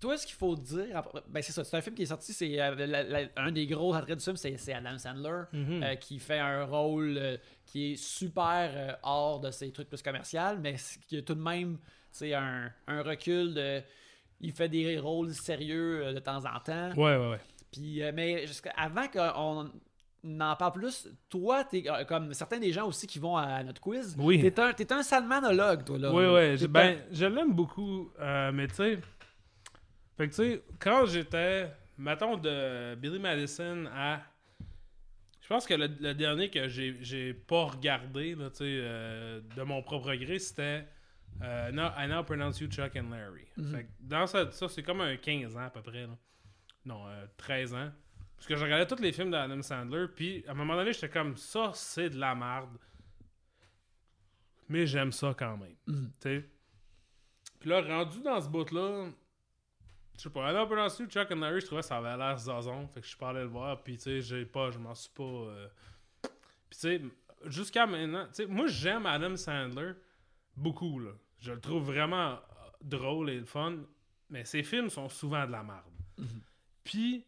[0.00, 2.58] toi, ce qu'il faut dire, ben c'est ça, c'est un film qui est sorti, c'est
[2.58, 5.42] un des gros attraits du film, c'est Adam Sandler.
[5.52, 5.96] Mhm.
[6.00, 7.38] qui fait un rôle
[7.72, 10.76] qui est super euh, hors de ses trucs plus commerciaux, mais
[11.08, 11.78] qui a tout de même
[12.20, 13.80] un, un recul de.
[14.42, 16.90] Il fait des rôles sérieux euh, de temps en temps.
[16.90, 17.40] Ouais, ouais, ouais.
[17.72, 18.44] Puis, euh, mais
[18.76, 19.70] avant qu'on
[20.22, 24.14] n'en parle plus, toi, t'es comme certains des gens aussi qui vont à notre quiz.
[24.18, 24.42] Oui.
[24.42, 26.12] T'es un, t'es un salmanologue, toi, là.
[26.12, 26.68] Oui, oui.
[26.68, 28.10] Ben, je l'aime beaucoup.
[28.52, 28.98] mais tu sais.
[30.18, 31.72] Fait que tu sais, quand j'étais.
[31.96, 34.20] Mettons de Billy Madison à.
[35.42, 40.14] Je pense que le, le dernier que j'ai pas regardé, là, euh, de mon propre
[40.14, 40.86] gré, c'était.
[41.42, 43.46] euh, Now- I now pronounce you Chuck and Larry.
[43.56, 43.70] Mhm.
[43.74, 46.06] Fait que dans ça, ça c'est comme un 15 ans à peu près.
[46.06, 46.16] Là.
[46.84, 47.90] Non, euh, 13 ans.
[48.36, 51.08] Parce que je regardais tous les films d'Adam Sandler, puis à un moment donné, j'étais
[51.08, 52.76] comme ça, c'est de la merde.
[54.68, 55.74] Mais j'aime ça quand même.
[55.86, 56.12] Mhm.
[57.60, 59.08] Puis là, rendu dans ce bout-là,
[60.16, 62.16] je sais pas, un peu dans dessus, Chuck and Larry, je trouvais que ça avait
[62.16, 62.86] l'air zazon.
[62.88, 64.94] Fait que je suis pas allé le voir, puis tu sais, j'ai pas, je m'en
[64.94, 65.22] suis pas.
[65.22, 65.68] euh,
[66.22, 66.30] Puis
[66.70, 67.02] tu sais,
[67.46, 69.92] jusqu'à maintenant, tu sais, moi j'aime Adam Sandler
[70.56, 71.10] beaucoup, là.
[71.40, 72.36] Je le trouve vraiment euh,
[72.82, 73.76] drôle et le fun,
[74.30, 75.82] mais ses films sont souvent de la merde.
[76.84, 77.24] Puis,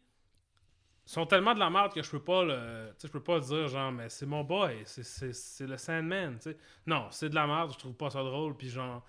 [1.07, 2.89] sont tellement de la merde que je peux pas le.
[2.95, 6.43] Tu sais, je peux pas dire genre, mais c'est mon boy, c'est- le Sandman, tu
[6.51, 6.57] sais.
[6.87, 9.05] Non, c'est de la merde, je trouve pas ça drôle, puis genre,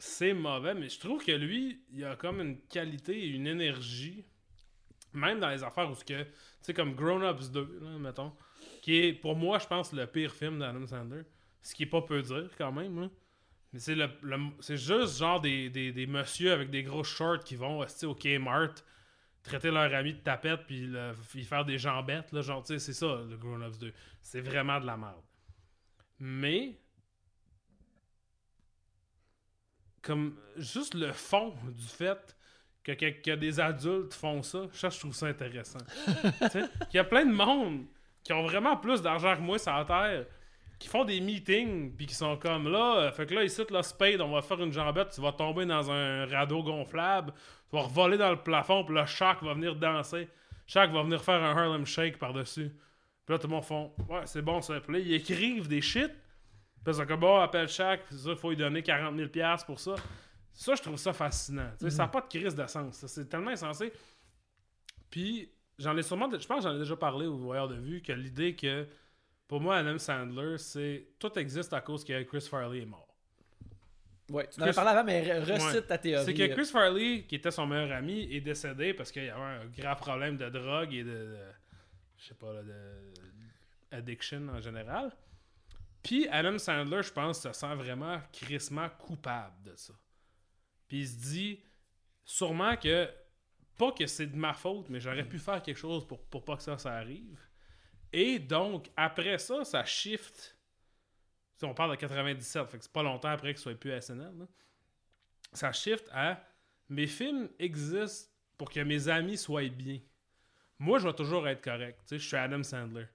[0.00, 4.24] c'est mauvais, mais je trouve que lui, il a comme une qualité et une énergie,
[5.12, 6.30] même dans les affaires où ce que, tu
[6.62, 8.32] sais, comme Grown Ups 2, là, mettons,
[8.80, 11.22] qui est, pour moi, je pense, le pire film d'Adam Sandler,
[11.62, 13.10] ce qui est pas peu dire quand même.
[13.72, 14.08] Mais c'est le,
[14.60, 18.74] c'est juste genre des, des, des messieurs avec des gros shorts qui vont au Kmart
[19.42, 23.22] traiter leur ami de tapette puis faire des jambettes là, genre tu sais c'est ça
[23.28, 23.92] le Grown Ups 2.
[24.22, 25.22] C'est vraiment de la merde.
[26.18, 26.80] Mais
[30.02, 32.36] comme juste le fond du fait
[32.82, 35.80] que, que, que des adultes font ça, ça je trouve ça intéressant.
[36.06, 37.84] Tu sais, qu'il y a plein de monde
[38.22, 40.26] qui ont vraiment plus d'argent que moi sur la terre
[40.78, 43.82] qui font des meetings puis qui sont comme là euh, fait que là ici là
[43.82, 47.32] Spade on va faire une jambette tu vas tomber dans un radeau gonflable
[47.68, 50.28] tu vas revoler dans le plafond puis là Shaq va venir danser
[50.66, 53.64] Shaq va venir faire un Harlem Shake par dessus puis Puis là, tout le monde
[53.64, 54.80] font Ouais, c'est bon ça.
[54.80, 56.10] Puis là, ils écrivent des shit.
[56.84, 59.28] Puis c'est comme bon, appelle chaque, il faut lui donner 40 000
[59.66, 59.94] pour ça.
[60.52, 61.70] Ça, je trouve ça fascinant.
[61.78, 63.04] Tu sais, Ça n'a pas de crise de sens.
[63.06, 63.92] C'est tellement insensé.
[65.10, 66.28] Puis, j'en ai sûrement.
[66.30, 68.86] Je pense que j'en ai déjà parlé au voyeur de vue que l'idée que
[69.48, 73.06] pour moi, Adam Sandler, c'est tout existe à cause que Chris Farley est mort.
[74.30, 75.82] Ouais, tu en avais parlé avant, mais re- recite Ouais.
[75.82, 76.24] ta théorie.
[76.24, 79.40] C'est que Chris Farley, qui était son meilleur ami, est décédé parce qu'il y avait
[79.40, 81.08] un grave problème de drogue et de.
[81.10, 81.36] de-
[82.16, 82.72] je sais pas, là, de.
[83.90, 85.10] addiction en général.
[86.02, 89.92] Puis Adam Sandler, je pense, se sent vraiment crissement coupable de ça.
[90.88, 91.60] Puis il se dit
[92.24, 93.08] sûrement que.
[93.76, 96.56] Pas que c'est de ma faute, mais j'aurais pu faire quelque chose pour, pour pas
[96.56, 97.40] que ça, ça arrive.
[98.12, 100.56] Et donc, après ça, ça shift.
[101.62, 104.46] On parle de 97, fait que c'est pas longtemps après qu'il soit plus à SNL.
[105.52, 106.42] ça shift à
[106.88, 110.00] mes films existent pour que mes amis soient bien.
[110.78, 112.00] Moi, je vais toujours être correct.
[112.10, 113.06] Je suis Adam Sandler.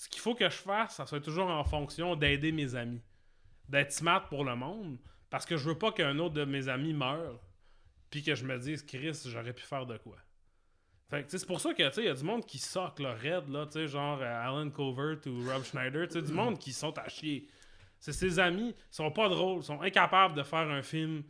[0.00, 3.02] Ce qu'il faut que je fasse, ça soit toujours en fonction d'aider mes amis.
[3.68, 4.96] D'être smart pour le monde.
[5.28, 7.38] Parce que je veux pas qu'un autre de mes amis meure.
[8.08, 10.16] Puis que je me dise, Chris, j'aurais pu faire de quoi.
[11.10, 13.10] Fait c'est pour ça que, tu sais, il y a du monde qui soque le
[13.10, 16.58] raid, là, tu sais, genre euh, Alan Covert ou Rob Schneider, tu sais, du monde
[16.58, 17.46] qui sont à chier.
[17.98, 21.24] C'est ses amis, ils sont pas drôles, ils sont incapables de faire un film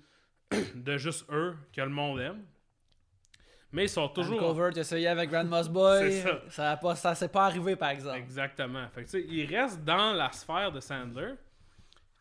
[0.76, 2.46] de juste eux que le monde aime.
[3.72, 4.38] Mais ils sont Toujours...
[4.38, 6.20] Cover, tu essayé avec Grand Moss Boy.
[6.22, 6.40] Ça.
[6.48, 8.18] Ça a pas, ça s'est pas arrivé, par exemple.
[8.18, 8.88] Exactement.
[8.88, 11.34] Fait que, il reste dans la sphère de Sandler.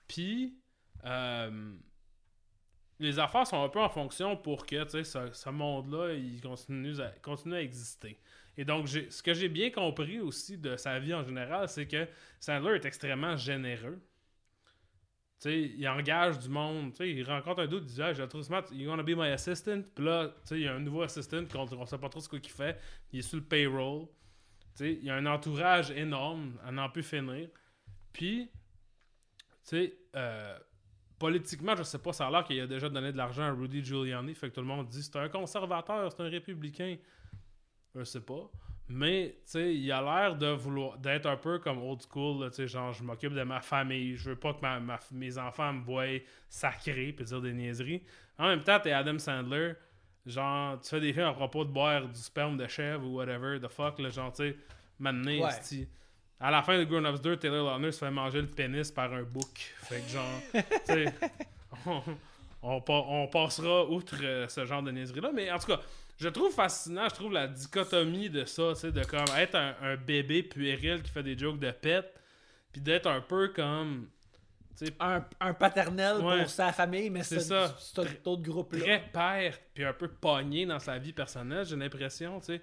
[0.07, 0.55] Puis,
[1.05, 1.73] euh,
[2.99, 7.11] les affaires sont un peu en fonction pour que ce, ce monde-là il continue à,
[7.21, 8.19] continue à exister.
[8.57, 12.07] Et donc, ce que j'ai bien compris aussi de sa vie en général, c'est que
[12.39, 13.99] Sandler est extrêmement généreux.
[15.39, 16.93] Sais, il engage du monde.
[16.95, 19.15] Sais, il rencontre un doute, il dit ah, Je le trouve smart, you wanna be
[19.15, 19.81] my assistant?
[19.95, 22.51] Puis là, il y a un nouveau assistant qu'on ne sait pas trop ce qu'il
[22.51, 22.77] fait.
[23.13, 24.07] Il est sur le payroll.
[24.73, 27.47] Sais, il y a un entourage énorme, à n'en plus finir.
[28.11, 30.59] Puis, tu sais, euh,
[31.17, 33.83] politiquement, je sais pas, ça a l'air qu'il a déjà donné de l'argent à Rudy
[33.83, 34.35] Giuliani.
[34.35, 36.97] Fait que tout le monde dit c'est un conservateur, c'est un républicain.
[37.95, 38.51] Je sais pas.
[38.91, 42.55] Mais, tu sais, il a l'air de vouloir d'être un peu comme old school, tu
[42.55, 45.71] sais, genre, je m'occupe de ma famille, je veux pas que ma, ma- mes enfants
[45.73, 46.17] me voient
[46.49, 48.01] sacré, puis dire des niaiseries.
[48.39, 49.73] En même temps, t'es Adam Sandler,
[50.25, 53.59] genre, tu fais des films à propos de boire du sperme de chèvre ou whatever,
[53.59, 54.57] the fuck, là, genre, tu sais,
[54.97, 55.49] m'amener, Ouais.
[56.41, 59.13] À la fin de Grown Ups 2, Taylor Lautner se fait manger le pénis par
[59.13, 59.73] un bouc.
[59.83, 61.13] Fait que genre, tu sais,
[61.85, 62.01] on,
[62.63, 65.31] on, on passera outre euh, ce genre de niaiserie-là.
[65.33, 65.81] Mais en tout cas,
[66.19, 69.75] je trouve fascinant, je trouve la dichotomie de ça, tu sais, de comme être un,
[69.81, 72.13] un bébé puéril qui fait des jokes de pète,
[72.71, 74.07] puis d'être un peu comme,
[74.99, 76.39] Un, un paternel Ouais.
[76.41, 77.75] pour sa famille, mais C'est c'est ça.
[77.79, 78.79] cet autre groupe-là.
[78.79, 82.61] très père, puis un peu pogné dans sa vie personnelle, j'ai l'impression, tu sais.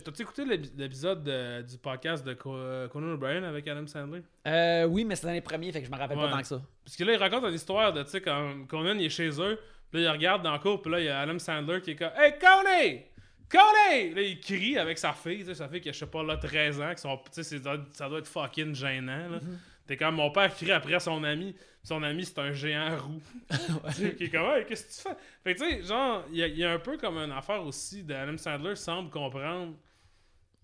[0.00, 4.22] T'as-tu écouté l'épi- l'épisode de- du podcast de Co- Conan O'Brien avec Adam Sandler?
[4.46, 6.24] Euh, oui, mais c'est dans les premiers, fait que je me rappelle Ouais.
[6.24, 6.62] pas tant que ça.
[6.84, 9.28] Parce que là, il raconte une histoire de, tu sais, quand Conan il est chez
[9.40, 9.58] eux,
[9.94, 11.92] puis là, il regarde dans la cour, puis là, il y a Adam Sandler qui
[11.92, 13.00] est comme Hey, Conan!
[13.48, 14.14] Conan!
[14.16, 16.22] Là, il crie avec sa fille, tu sais, sa fille qui a, je sais pas,
[16.24, 19.38] là, 13 ans, qui sont, tu sais, c'est- ça doit être fucking gênant, là.
[19.86, 23.22] T'es comme, mon père crie après son ami, son ami, c'est un géant roux.
[24.18, 25.16] Qui est comme, Hey, qu'est-ce que tu fais?
[25.44, 27.32] Fait que, tu sais, genre, il y, a- il y a un peu comme une
[27.32, 29.74] affaire aussi d'Adam Sandler semble comprendre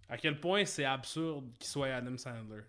[0.08, 2.62] à quel point c'est absurde qu'il soit Adam Sandler.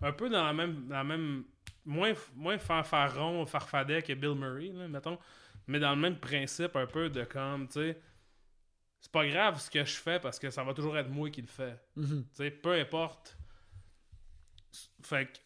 [0.00, 1.44] Un peu dans la même, dans la même
[1.84, 5.18] moins, moins fanfaron, farfadet que Bill Murray, là, mettons,
[5.66, 8.00] mais dans le même principe un peu de comme, tu sais,
[9.00, 11.40] c'est pas grave ce que je fais parce que ça va toujours être moi qui
[11.42, 11.76] le fais.
[11.96, 12.24] Mhm.
[12.30, 13.36] Tu sais, peu importe.
[15.02, 15.38] Fait que.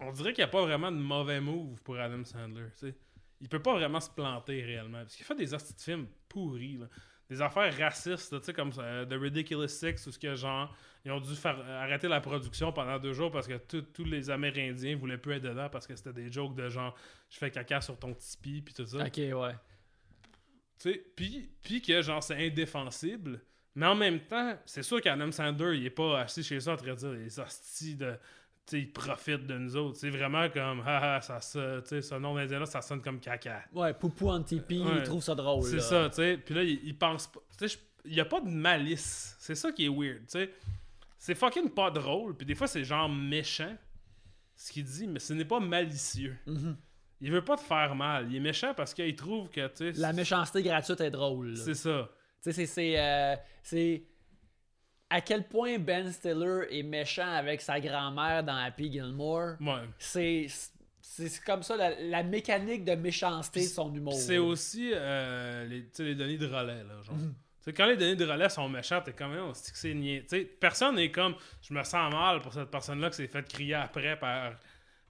[0.00, 2.68] On dirait qu'il n'y a pas vraiment de mauvais move pour Adam Sandler.
[2.72, 2.94] tu sais.
[3.40, 5.00] Il peut pas vraiment se planter réellement.
[5.02, 6.76] Parce qu'il fait des hosties de films pourris.
[6.76, 6.86] là.
[7.28, 10.74] Des affaires racistes, tu sais, comme euh, The Ridiculous Six, où ce que genre,
[11.04, 14.30] ils ont dû faire euh, arrêter la production pendant deux jours parce que tous les
[14.30, 16.94] Amérindiens voulaient plus être dedans parce que c'était des jokes de genre,
[17.28, 18.98] je fais caca sur ton tipi, puis tout ça.
[18.98, 19.54] Ok, ouais.
[20.78, 23.40] Tu sais, puis, puis que genre c'est indéfensible.
[23.74, 26.76] Mais en même temps, c'est sûr qu'Adam Sandler, il est pas assis chez ça en
[26.76, 28.14] train de dire les hosties de.
[28.72, 29.96] Ils profitent de nous autres.
[29.98, 33.62] C'est vraiment comme, ah, ah, ça, ça, ce nom d'Indien-là, ça sonne comme caca.
[33.72, 34.96] Ouais, Poupou en tipi, Ouais.
[34.98, 35.62] il trouve ça drôle.
[35.62, 36.36] C'est ça, tu sais.
[36.44, 37.40] Puis là, il, il pense pas.
[38.04, 39.36] Il y a pas de malice.
[39.38, 40.50] C'est ça qui est weird, tu sais.
[41.18, 42.36] C'est fucking pas drôle.
[42.36, 43.76] Puis des fois, c'est genre méchant,
[44.56, 46.36] ce qu'il dit, mais ce n'est pas malicieux.
[46.46, 46.76] Mhm.
[47.20, 48.26] Il veut pas te faire mal.
[48.30, 49.92] Il est méchant parce qu'il trouve que, tu.
[50.00, 51.56] La méchanceté gratuite est drôle.
[51.56, 52.10] C'est ça.
[52.42, 54.04] Tu sais, c'est- euh, c'est.
[55.08, 59.54] À quel point Ben Stiller est méchant avec sa grand-mère dans Happy Gilmore.
[59.60, 59.82] Ouais.
[59.98, 60.46] C'est.
[61.00, 64.12] C'est comme ça la, la mécanique de méchanceté de son humour.
[64.14, 67.14] C'est aussi euh, les, les données de relais, là, genre.
[67.60, 70.22] Sais, quand les données de relais sont méchantes, t'es comme, on se que c'est niais.
[70.22, 73.46] Tu sais, personne n'est comme, je me sens mal pour cette personne-là qui s'est fait
[73.48, 74.54] crier après par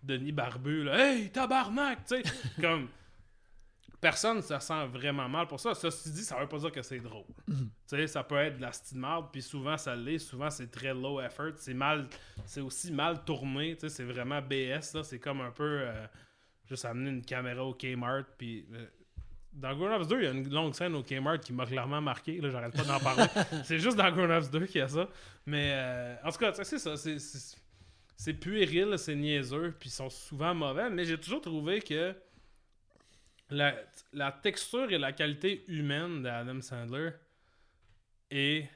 [0.02, 2.04] Denis Barbu, là, Hey, tabarnak!
[2.06, 2.22] Tu sais,
[2.60, 2.88] comme,
[4.00, 5.74] personne se sent vraiment mal pour ça.
[5.74, 7.24] Ceci dit, ça veut pas dire que c'est drôle.
[7.48, 7.70] Mhm.
[7.88, 10.70] Tu sais, ça peut être de la style marde, puis souvent ça l'est, souvent c'est
[10.70, 12.06] très low effort, c'est mal,
[12.44, 16.06] c'est aussi mal tourné, tu sais, c'est vraiment BS, là, c'est comme un peu, euh,
[16.68, 18.66] juste amener une caméra au Kmart, puis...
[18.72, 18.86] euh,
[19.56, 22.02] dans Grown Ups 2, il y a une longue scène au Kmart qui m'a clairement
[22.02, 22.42] marqué.
[22.42, 23.24] Là, j'arrête pas d'en parler.
[23.64, 25.08] c'est juste dans Grown Ups 2 qu'il y a ça.
[25.46, 27.56] Mais euh, en tout cas, tu sais, c'est ça.
[28.18, 30.90] C'est puéril, c'est niaiseux, puis ils sont souvent mauvais.
[30.90, 32.14] Mais j'ai toujours trouvé que
[33.50, 33.74] la,
[34.12, 37.10] la texture et la qualité humaine d'Adam Sandler
[38.30, 38.68] est.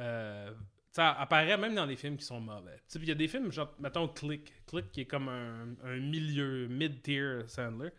[0.00, 0.52] Euh,
[0.92, 2.82] ça apparaît même dans les films qui sont mauvais.
[2.96, 4.52] Il y a des films, genre, mettons Click.
[4.66, 7.90] Click qui est comme un, un milieu, mid-tier Sandler,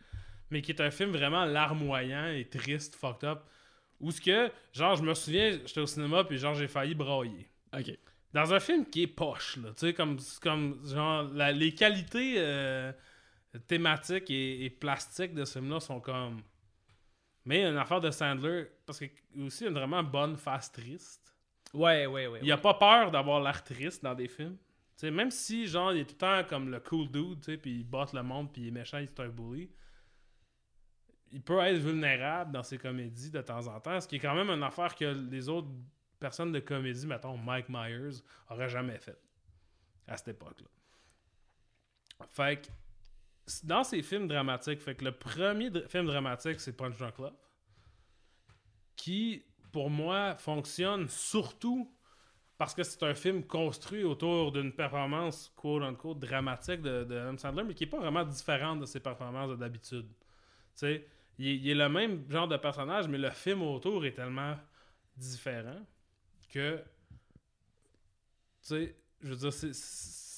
[0.50, 3.44] mais qui est un film vraiment larmoyant et triste, fucked up.
[4.00, 7.48] Où ce que, genre, je me souviens, j'étais au cinéma, puis genre, j'ai failli brailler.
[7.78, 7.92] Ok.
[8.34, 12.36] Dans un film qui est poche, là, tu sais, comme, comme, genre, la- les qualités
[12.38, 12.92] euh,
[13.60, 16.42] thématiques et, et plastiques de ce film-là sont comme.
[17.46, 19.08] Mais une affaire de Sandler, parce a
[19.40, 21.36] aussi une vraiment bonne face triste.
[21.74, 22.40] Ouais, ouais, ouais.
[22.44, 24.58] Il a pas peur d'avoir l'air triste dans des films.
[25.04, 27.80] Même si, genre, il est tout le temps comme le cool dude, tu sais, puis
[27.80, 29.72] il batte le monde, puis il est méchant, il est un bully.
[31.32, 34.36] Il peut être vulnérable dans ses comédies de temps en temps, ce qui est quand
[34.36, 35.70] même une affaire que les autres
[36.20, 39.18] personnes de comédie, mettons Mike Myers, auraient jamais fait
[40.08, 40.68] à cette époque-là.
[42.30, 42.68] Fait que,
[43.64, 47.34] dans ces films dramatiques, fait que le premier film dramatique, c'est Punch Drunk Love,
[48.96, 51.92] qui, pour moi, fonctionne surtout
[52.58, 57.64] parce que c'est un film construit autour d'une performance quote-unquote dramatique de, de Adam Sandler,
[57.64, 60.08] mais qui est pas vraiment différente de ses performances de d'habitude.
[60.84, 60.98] Il,
[61.40, 64.56] il est le même genre de personnage, mais le film autour est tellement
[65.18, 65.80] différent
[66.50, 66.84] que, tu
[68.62, 69.74] sais, je veux dire, c'est-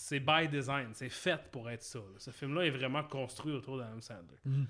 [0.05, 1.99] c'est by design, c'est fait pour être ça.
[1.99, 2.15] là.
[2.17, 4.37] Ce film-là est vraiment construit autour d'Adam Sandler.
[4.43, 4.67] Mhm.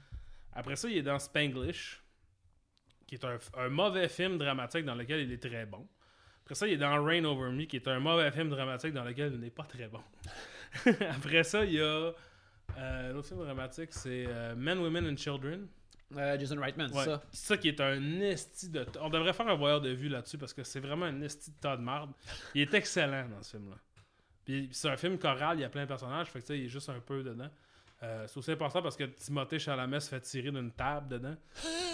[0.53, 2.03] Après ça, il est dans Spanglish,
[3.07, 5.87] qui est un, un mauvais film dramatique dans lequel il est très bon.
[6.43, 9.03] Après ça, il est dans Rain Over Me, qui est un mauvais film dramatique dans
[9.03, 10.01] lequel il n'est pas très bon.
[11.15, 12.13] Après ça, il y a
[12.77, 15.67] euh, l'autre film dramatique, c'est euh, Men, Women and Children.
[16.15, 17.05] Euh, Jason Reitman, c'est Ouais.
[17.05, 17.23] ça.
[17.31, 18.85] C'est ça qui est un esti de.
[19.01, 21.55] On devrait faire un voyeur de vue là-dessus parce que c'est vraiment un esti de
[21.59, 22.11] tas de marde.
[22.53, 23.77] Il est excellent dans ce film-là.
[24.45, 26.65] Puis c'est un film choral, il y a plein de personnages, fait que ça, il
[26.65, 27.49] est juste un peu dedans.
[28.01, 31.35] Euh, c'est aussi important parce que Timothée Chalamet se fait tirer d'une table dedans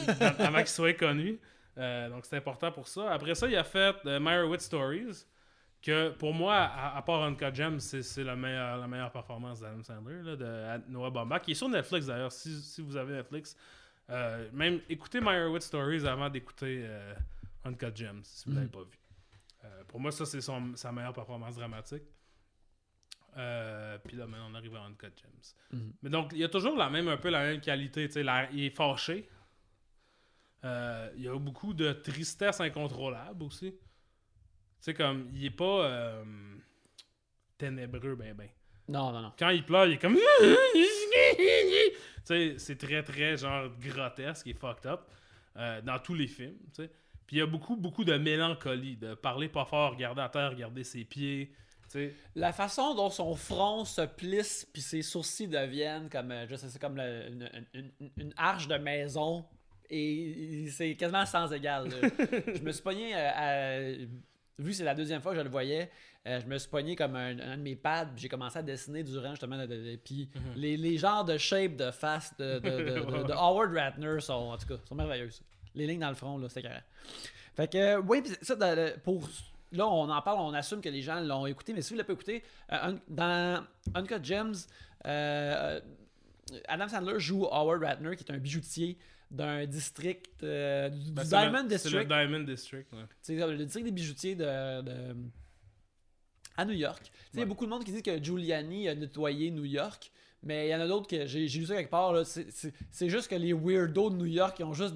[0.40, 1.40] avant qu'il soit connu.
[1.78, 3.12] Euh, donc c'est important pour ça.
[3.12, 5.26] Après ça, il a fait euh, Meyerowitz Stories,
[5.82, 9.84] que pour moi, à, à part Uncut Gems, c'est, la, meilleure, la meilleure performance d'Adam
[9.84, 13.56] Sandler, là, de Noah Baumbach, qui est sur Netflix d'ailleurs, si, si vous avez Netflix.
[14.10, 16.90] Euh, même écoutez Meyerowitz Stories avant d'écouter
[17.64, 18.62] Uncut Gems, si vous ne Mhm.
[18.66, 18.98] l'avez pas vu.
[19.88, 22.04] Pour moi, ça, c'est sa meilleure performance dramatique.
[23.38, 25.78] Euh, Puis là, maintenant, on arrive à Uncut Gems.
[25.80, 25.94] Mhm.
[26.02, 28.08] Mais donc, il y a toujours la même, un peu la même qualité.
[28.08, 29.30] tu sais, la- il est fâché.
[30.66, 33.72] Euh, il y a beaucoup de tristesse incontrôlable aussi.
[33.72, 33.78] Tu
[34.82, 36.24] sais, comme, il est pas euh,
[37.58, 38.50] ténébreux, ben, ben.
[38.88, 39.34] Non, non, non.
[39.38, 40.16] Quand il pleure, il est comme.
[40.44, 41.92] tu
[42.26, 45.02] sais, c'est très, très, genre, grotesque et fucked up
[45.58, 46.92] euh, dans tous les films, tu sais.
[47.26, 50.50] Puis il y a beaucoup, beaucoup de mélancolie, de parler pas fort, regarder à terre,
[50.50, 51.54] regarder ses pieds,
[52.36, 56.70] La façon dont son front se plisse puis ses sourcils deviennent comme, euh, je sais,
[56.70, 57.28] c'est comme le-
[57.74, 59.44] une, une- arche de maison
[59.90, 61.90] et c'est quasiment sans égal.
[62.56, 64.06] je me suis pogné, euh, à-
[64.60, 65.90] vu que c'est la deuxième fois que je le voyais,
[66.28, 69.04] euh, je me suis pogné comme un, un de mes pads j'ai commencé à dessiner
[69.04, 69.58] durant justement.
[69.58, 74.20] de- de- de- puis les, les genres de shape de face de, de, Howard Ratner
[74.20, 75.42] sont, en tout cas, sont merveilleuses.
[75.76, 76.82] Les lignes dans le front, là, c'est carré.
[77.56, 78.56] Fait que, oui, pis ça,
[79.04, 79.28] pour.
[79.72, 82.00] Là, on en parle, on assume que les gens l'ont écouté, mais si vous ne
[82.00, 83.64] l'avez pas écouté, euh, un- dans
[83.94, 84.54] Uncut Gems,
[85.06, 85.80] euh,
[86.68, 88.98] Adam Sandler joue Howard Ratner, qui est un bijoutier
[89.30, 91.68] d'un district, euh, du Ben, Diamond le- C'est le
[92.00, 92.08] District.
[92.08, 93.06] Diamond District, ouais.
[93.22, 95.16] C'est le district des bijoutiers de, de-
[96.58, 97.12] à New York.
[97.34, 100.12] Il y a beaucoup de monde qui dit que Giuliani a nettoyé New York,
[100.42, 102.16] mais il y en a d'autres que j'ai lu ça quelque part.
[102.26, 104.96] c'est juste que les weirdos de New York ils ont juste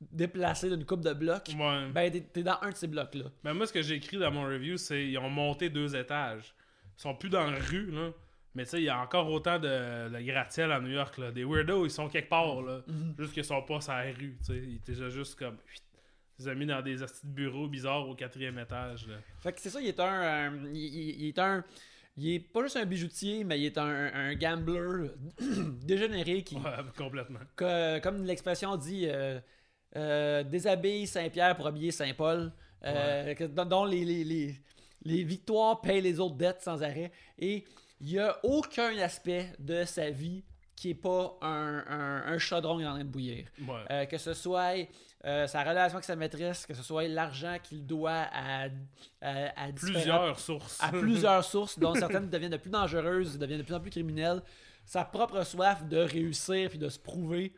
[0.00, 1.48] déplacé d'une coupe de blocs.
[1.58, 1.88] Ouais.
[1.92, 3.24] Ben, t'es- t'es dans un de ces blocs-là.
[3.42, 6.54] Ben, moi, ce que j'ai écrit dans mon review, c'est ils ont monté deux étages.
[6.98, 8.10] Ils sont plus dans la rue, là.
[8.56, 11.32] Mais tu sais, il y a encore autant de, de gratte-ciel à New York, là.
[11.32, 12.82] Des weirdos, ils sont quelque part, là.
[12.86, 13.14] Mhm.
[13.18, 14.58] Juste qu'ils sont pas sur la rue, tu sais.
[14.58, 15.56] Ils étaient déjà juste comme...
[16.38, 19.14] Ils ont mis dans des petits bureaux bizarres au quatrième étage, là.
[19.40, 20.22] Fait que c'est ça, il est un.
[20.52, 21.64] euh, il, il- il est un.
[22.16, 25.10] Il est pas juste un bijoutier, mais il est un, un gambler
[25.82, 26.62] dégénéré qui, Ouais,
[26.96, 27.40] complètement.
[27.56, 29.40] que- comme l'expression dit, euh,
[29.96, 32.52] euh, déshabille Saint-Pierre pour habiller Saint-Paul,
[32.84, 34.60] euh, dont les, les, les,
[35.04, 37.12] les victoires payent les autres dettes sans arrêt.
[37.38, 37.64] Et
[38.00, 40.44] il n'y a aucun aspect de sa vie
[40.76, 43.46] qui n'est pas un, un, un chaudron qui est en train de bouillir.
[43.66, 43.74] Ouais.
[43.90, 44.74] Euh, que ce soit
[45.24, 48.66] euh, sa relation avec sa maîtresse, que ce soit l'argent qu'il doit à,
[49.22, 50.78] à, Plusieurs sources.
[50.82, 54.42] à plusieurs sources, dont certaines deviennent de plus dangereuses, deviennent de plus en plus criminelles.
[54.84, 57.54] Sa propre soif de réussir puis de se prouver.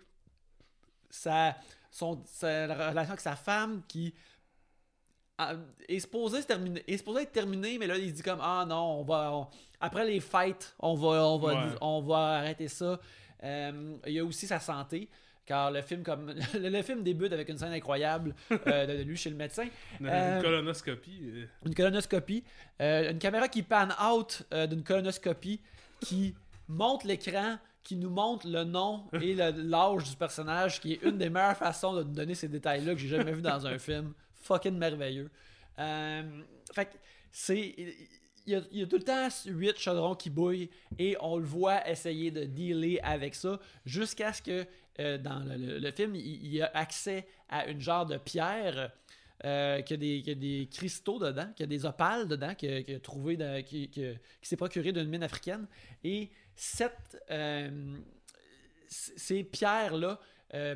[1.11, 1.57] Sa,
[1.99, 4.13] son, sa relation avec sa femme qui
[5.41, 5.57] euh,
[5.89, 8.65] est supposée se terminer, est supposée être terminée, mais là il se dit comme ah
[8.69, 9.49] non, on va on-
[9.81, 11.73] après les fights, on va on va Ouais.
[11.81, 12.99] on va arrêter ça.
[13.45, 15.09] Euh, il y a aussi sa santé.
[15.45, 19.03] Car le film, comme le, le film débute avec une scène incroyable euh, de, de
[19.03, 19.67] lui chez le médecin.
[20.01, 21.21] Une Euh, colonoscopie.
[21.23, 22.43] euh, Une colonoscopie.
[22.81, 25.61] Une caméra qui pan out d'une colonoscopie
[26.01, 26.35] qui
[26.67, 31.31] montre l'écran, qui nous montre le nom et l'âge du personnage, qui est une des
[31.31, 34.13] meilleures façons de nous donner ces détails-là que j'ai jamais vu dans un film.
[34.43, 35.31] Fucking merveilleux.
[35.79, 36.23] Euh,
[36.73, 36.99] fait
[37.31, 37.75] c'est.
[38.49, 40.71] Il y, a, tout le temps 8 chaudrons qui bouillent
[41.01, 44.65] et on le voit essayer de dealer avec ça jusqu'à ce que
[45.01, 48.93] euh, dans le, film, il, y a accès à une genre de pierre
[49.45, 53.91] euh, qui, a des, qui des cristaux dedans, qui a des opales dedans, qui
[54.43, 55.67] s'est procuré d'une mine africaine.
[56.05, 57.97] Et cette, euh,
[58.89, 60.19] ces pierres-là
[60.55, 60.75] euh,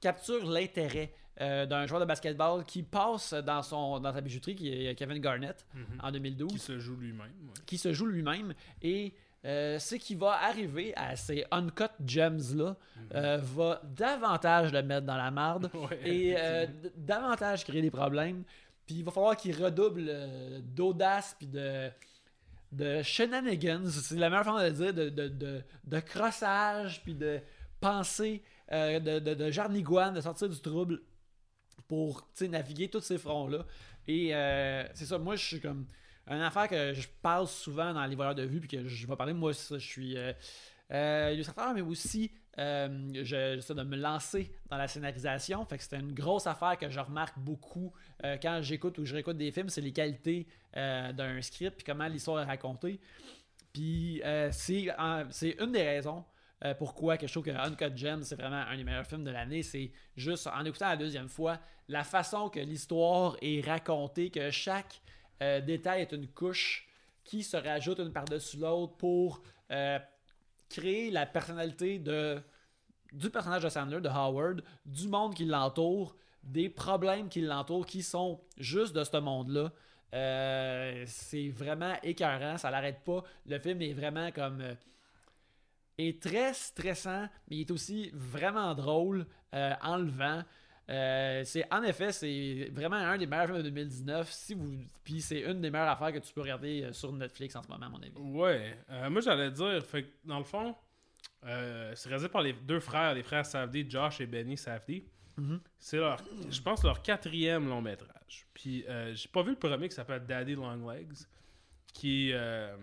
[0.00, 4.72] capturent l'intérêt euh, d'un joueur de basketball qui passe dans, son, dans sa bijouterie, qui
[4.72, 6.00] est Kevin Garnett, mhm.
[6.02, 7.20] en 2012 Qui se joue lui-même.
[7.20, 7.62] ouais.
[7.66, 9.12] qui se joue lui-même et
[9.44, 12.76] euh, ce qui va arriver à ces uncut gems là
[13.14, 16.36] euh, va davantage le mettre dans la marde Ouais, et
[16.96, 18.42] davantage créer des problèmes
[18.86, 20.10] puis il va falloir qu'il redouble
[20.62, 21.90] d'audace puis de
[22.72, 27.14] de shenanigans c'est la meilleure façon de le dire de, de, de, de crossage puis
[27.14, 27.40] de
[27.80, 28.42] pensée
[28.72, 31.00] euh, de, de, de jarnigoine de sortir du trouble
[31.88, 33.64] pour naviguer tous ces fronts-là.
[34.08, 35.86] Et euh, c'est ça, moi je suis comme.
[36.28, 39.14] Une affaire que je parle souvent dans les voyeurs de vue, puis que je vais
[39.14, 40.32] parler, moi, ça, je suis euh,
[40.90, 45.64] euh, illustrateur, mais aussi euh, je- j'essaie de me lancer dans la scénarisation.
[45.66, 47.92] Fait que c'était une grosse affaire que je remarque beaucoup
[48.24, 50.46] euh, quand j'écoute ou je réécoute des films, c'est les qualités
[50.76, 53.00] euh, d'un script, puis comment l'histoire est racontée.
[53.72, 54.86] Puis c'est
[55.60, 56.24] une des raisons
[56.78, 59.62] pourquoi je trouve que Uncut Gems, c'est vraiment un des meilleurs films de l'année.
[59.62, 65.02] C'est juste en écoutant la deuxième fois, la façon que l'histoire est racontée, que chaque
[65.38, 66.88] détail est une couche
[67.24, 69.42] qui se rajoute une par-dessus l'autre pour
[70.68, 72.40] créer la personnalité de,
[73.12, 78.02] du personnage de Sandler, de Howard, du monde qui l'entoure, des problèmes qui l'entourent qui
[78.02, 79.72] sont juste de ce monde-là.
[80.14, 83.22] Euh, c'est vraiment écœurant, ça l'arrête pas.
[83.46, 84.60] Le film est vraiment comme.
[84.60, 84.74] euh,
[85.98, 90.42] est très stressant, mais il est aussi vraiment drôle, euh, enlevant.
[90.88, 94.30] Euh, c'est en effet, c'est vraiment un des meilleurs films de 2019.
[94.30, 94.72] Si vous,
[95.02, 97.68] puis c'est une des meilleures affaires que tu peux regarder euh, sur Netflix en ce
[97.68, 98.12] moment, à mon avis.
[98.16, 98.78] Ouais.
[98.90, 100.76] Euh, moi, j'allais dire, fait que, dans le fond,
[101.44, 105.02] euh, c'est réalisé par les deux frères, les frères Safdie, Josh et Benny Safdie.
[105.36, 105.60] Mhm.
[105.78, 108.46] C'est leur, je pense, leur quatrième long métrage.
[108.54, 111.12] Puis, j'ai pas vu le premier qui s'appelle Daddy Longlegs,
[111.92, 112.74] qui euh,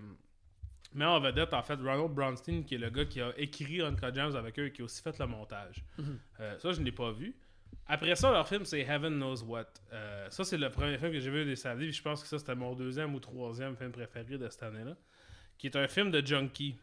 [0.93, 4.13] met en vedette, en fait, Ronald Bronstein, qui est le gars qui a écrit Uncut
[4.13, 5.83] Gems avec eux et qui a aussi fait le montage.
[5.97, 6.19] Mhm.
[6.59, 7.35] Ça, je ne l'ai pas vu.
[7.88, 9.65] Après ça, leur film, c'est Heaven Knows What.
[9.91, 11.86] Euh, ça, c'est le premier film que j'ai vu des Safdie.
[11.86, 14.95] Puis je pense que ça, c'était mon deuxième ou troisième film préféré de cette année-là.
[15.57, 16.78] Qui est un film de junkie.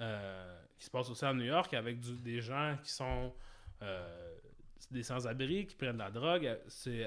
[0.00, 3.32] euh, qui se passe aussi à New York avec des gens qui sont
[3.82, 4.34] euh,
[4.90, 6.58] des sans-abri, qui prennent de la drogue.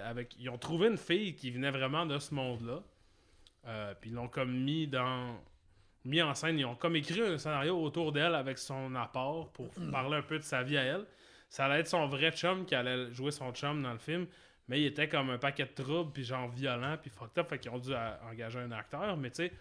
[0.03, 2.83] Avec, ils ont trouvé une fille qui venait vraiment de ce monde-là.
[3.99, 5.37] Puis ils l'ont comme mis dans
[6.05, 6.59] mis en scène.
[6.59, 10.37] Ils ont comme écrit un scénario autour d'elle avec son apport pour parler un peu
[10.37, 11.05] de sa vie à elle.
[11.49, 14.27] Ça allait être son vrai chum qui allait jouer son chum dans le film.
[14.67, 17.49] Mais il était comme un paquet de troubles, puis genre violent, puis fucked up.
[17.49, 19.15] Fait qu'ils ont dû engager un acteur.
[19.15, 19.53] Mais tu sais,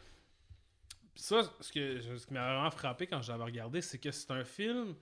[1.14, 4.30] ça, ce, que, ce qui m'a vraiment frappé quand je l'avais regardé, c'est que c'est
[4.30, 4.95] un film.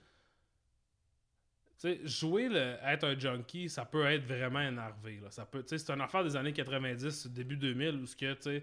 [1.80, 5.20] Tu sais, jouer le, être un junkie, ça peut être vraiment énervé.
[5.30, 8.62] Ça peut, c'est une affaire des années 90, début 2000, où ce que,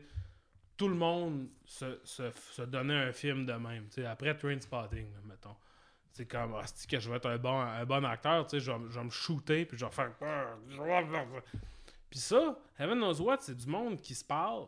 [0.77, 3.87] tout le monde se, se, donnait un film de même.
[4.07, 5.55] Après Trainspotting, là, mettons.
[6.11, 8.59] C'est comme, ah, c'est que je vais être un bon, un bon acteur, tu sais,
[8.59, 10.11] je, vais- je vais me shooter, puis je vais faire.
[12.09, 14.67] Puis ça, Heaven Knows What, c'est du monde qui se parle,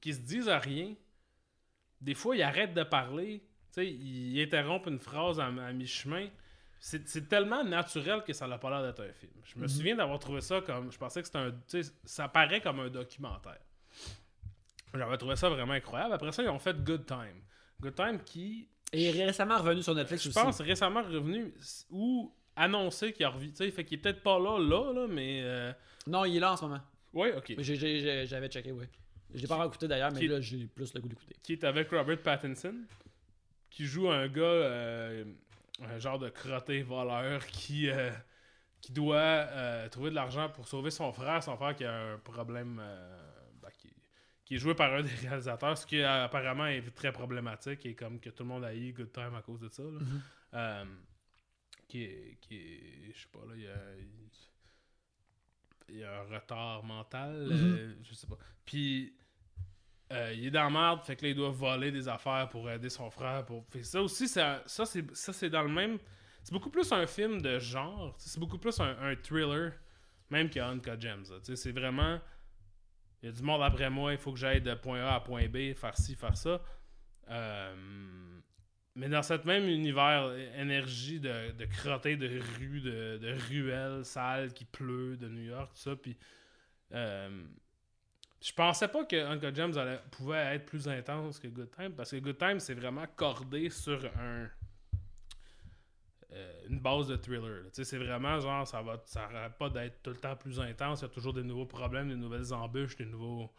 [0.00, 0.94] qui se disent à rien.
[2.00, 3.40] Des fois, ils arrêtent de parler,
[3.72, 6.28] tu sais, ils interrompent une phrase à, à mi-chemin.
[6.78, 9.32] C'est c'est tellement naturel que ça n'a pas l'air d'être un film.
[9.42, 10.92] Je me souviens d'avoir trouvé ça comme.
[10.92, 11.50] Je pensais que c'était un.
[11.66, 13.58] Tu sais, ça paraît comme un documentaire.
[14.92, 16.12] J'avais trouvé ça vraiment incroyable.
[16.12, 17.40] Après ça, ils ont fait Good Time.
[17.80, 20.38] Good Time qui, Et récemment revenu sur Netflix je aussi.
[20.40, 21.52] pense, récemment revenu
[21.90, 23.50] où annoncé qu'il revient.
[23.50, 25.40] Tu sais, fait qu'il est peut-être pas là, là, là mais.
[25.42, 25.72] euh,
[26.06, 26.80] Non, il est là en ce moment.
[27.12, 27.54] Ouais, ok.
[27.58, 28.84] J'avais checké, oui.
[29.34, 31.34] Je l'ai pas encore écouté d'ailleurs, mais là, j'ai plus le goût d'écouter.
[31.42, 32.74] Qui est avec Robert Pattinson,
[33.70, 35.24] qui joue un gars, euh,
[35.82, 37.88] un genre de crotté voleur qui.
[37.90, 38.10] euh,
[38.80, 39.46] qui doit
[39.90, 42.82] trouver de l'argent pour sauver son frère, son frère qui a un problème
[44.54, 48.20] qui est joué par un des réalisateurs, ce qui apparemment est très problématique et comme
[48.20, 49.82] que tout le monde a eu Good Time à cause de ça.
[49.82, 49.88] là.
[50.00, 50.22] Mhm.
[50.54, 50.84] Euh,
[51.88, 53.76] qui est, qui est- je sais pas là, il y a,
[55.88, 57.76] il y a un retard mental, Mhm.
[57.78, 58.38] euh, je sais pas.
[58.64, 59.14] Puis
[60.12, 62.70] euh, il est dans la merde, fait que là, il doit voler des affaires pour
[62.70, 63.44] aider son frère.
[63.44, 63.64] Pour...
[63.70, 65.98] Fait ça aussi, ça, ça c'est dans le même.
[66.42, 68.14] C'est beaucoup plus un film de genre.
[68.18, 69.72] C'est beaucoup plus un, un thriller,
[70.30, 71.24] même que Uncut Gems.
[71.42, 72.20] C'est vraiment.
[73.24, 75.20] Il y a du monde après moi, il faut que j'aille de point A à
[75.20, 76.60] point B, faire ci, faire ça.
[77.30, 77.74] Euh,
[78.94, 84.52] mais dans cette même univers, énergie de, de crotté de rues, de, de ruelles sales
[84.52, 85.96] qui pleut de New York, tout ça.
[85.96, 86.18] Puis.
[86.92, 87.44] euh,
[88.42, 92.10] je pensais pas que Uncle James allait- pouvait être plus intense que Good Time parce
[92.10, 94.50] que Good Time c'est vraiment cordé sur un
[96.34, 97.64] euh, une base de thriller.
[97.72, 101.02] C'est vraiment genre ça va ça arrête pas d'être tout le temps plus intense, il
[101.02, 103.52] y a toujours des nouveaux problèmes, des nouvelles embûches, des nouveaux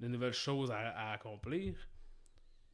[0.00, 1.74] des nouvelles choses à, accomplir.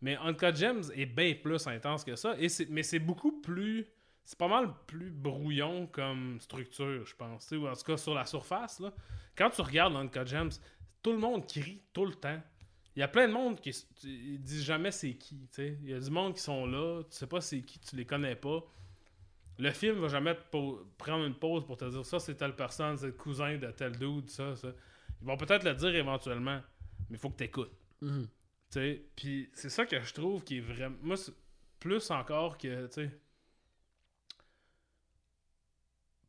[0.01, 3.87] Mais Uncut Gems est bien plus intense que ça et mais c'est beaucoup plus
[4.25, 7.51] c'est pas mal plus brouillon comme structure, je pense.
[7.53, 8.93] Ou en tout cas, sur la surface, là,
[9.37, 10.53] quand tu regardes Uncut Gems,
[11.03, 12.41] tout le monde crie tout le temps.
[12.95, 13.71] Il y a plein de monde qui
[14.05, 15.49] ils disent jamais c'est qui.
[15.59, 18.05] Il y a du monde qui sont là, tu sais pas c'est qui, tu les
[18.05, 18.63] connais pas.
[19.63, 20.43] Le film va jamais te
[20.99, 23.97] prendre une pause pour te dire ça, c'est telle personne, c'est le cousin de tel
[23.97, 24.73] dude, ça, ça.
[25.21, 26.61] Ils vont peut-être le dire éventuellement,
[27.09, 27.71] mais il faut que tu écoutes.
[28.01, 28.25] Mhm.
[28.27, 28.31] Tu
[28.71, 30.97] sais, puis c'est ça que je trouve qui est vraiment.
[31.01, 31.15] Moi,
[31.79, 33.11] plus encore que, tu sais.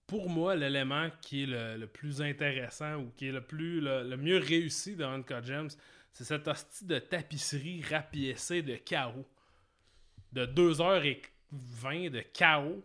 [0.05, 4.03] Pour moi, l'élément qui est le, le plus intéressant ou qui est le plus le,
[4.03, 5.69] le mieux réussi dans Uncut Gems,
[6.11, 9.25] c'est cette hostie de tapisserie rapiécée de chaos.
[10.33, 12.83] De 2h20 de chaos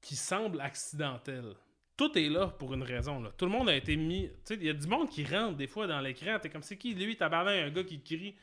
[0.00, 1.54] qui semble accidentel.
[1.96, 3.20] Tout est là pour une raison.
[3.22, 3.30] Là.
[3.36, 4.30] Tout le monde a été mis.
[4.50, 6.38] Il y a du monde qui rentre des fois dans l'écran.
[6.40, 8.34] T'es comme c'est qui lui, tabarnak, un gars qui crie?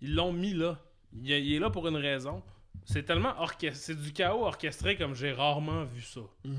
[0.00, 0.78] Ils l'ont mis là.
[1.12, 2.42] Il, est- il est là pour une raison.
[2.84, 3.74] C'est tellement orchestré.
[3.94, 6.22] C'est du chaos orchestré comme j'ai rarement vu ça.
[6.42, 6.50] Tu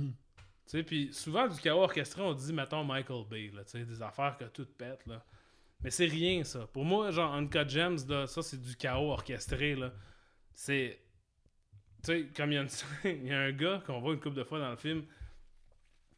[0.67, 4.01] sais, puis souvent du chaos orchestré, on dit, mettons, Michael Bay, là, tu sais, des
[4.01, 5.23] affaires que tout pète, là.
[5.81, 6.65] Mais c'est rien, ça.
[6.67, 9.91] Pour moi, genre, Uncut Gems, là, ça, c'est du chaos orchestré, là.
[10.53, 10.99] C'est...
[12.03, 12.69] Tu sais, comme il y, a une-
[13.05, 15.03] il y a un gars qu'on voit une couple de fois dans le film,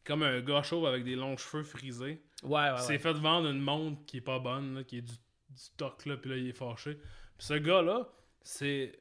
[0.04, 2.98] comme un gars chauve avec des longs cheveux frisés, Ouais, ouais, s'est ouais.
[2.98, 5.18] fait vendre une montre qui est pas bonne, là, qui est du, du
[5.56, 6.94] stock, là, puis là, il est fâché.
[6.94, 8.08] Puis ce gars-là,
[8.42, 9.00] c'est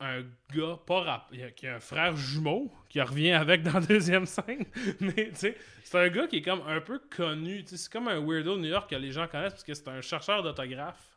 [0.00, 0.22] un
[0.52, 4.66] gars pas rap qui a un frère jumeau qui revient avec dans la deuxième scène
[5.00, 7.92] mais tu sais c'est un gars qui est comme un peu connu tu sais, c'est
[7.92, 10.42] comme un weirdo de New York que les gens connaissent parce que c'est un chercheur
[10.42, 11.16] d'autographes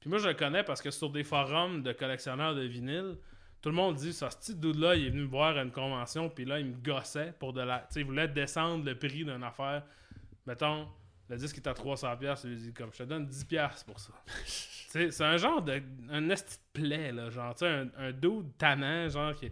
[0.00, 3.16] puis moi je le connais parce que sur des forums de collectionneurs de vinyle
[3.60, 5.62] tout le monde dit ça ce petit dude là il est venu me voir à
[5.62, 8.84] une convention puis là il me gossait pour de la tu sais il voulait descendre
[8.84, 9.82] le prix d'une affaire
[10.46, 10.88] mettons
[11.28, 14.00] le disque est à 300 pièces il dit comme je te donne 10 pièces pour
[14.00, 14.12] ça
[14.90, 15.80] c'est un genre de.
[16.10, 17.30] Un esti de plaie, là.
[17.30, 19.34] Genre, tu sais, un, un dude tannant, genre.
[19.34, 19.50] Qui...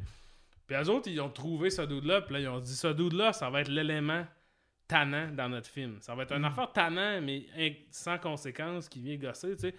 [0.66, 3.32] Puis eux autres, ils ont trouvé ce dude-là, puis là, ils ont dit ce dude-là,
[3.32, 4.26] ça va être l'élément
[4.88, 5.98] tannant dans notre film.
[6.00, 7.46] Ça va être une affaire tannant, mais
[7.90, 9.74] sans conséquence, qui vient gosser, tu sais.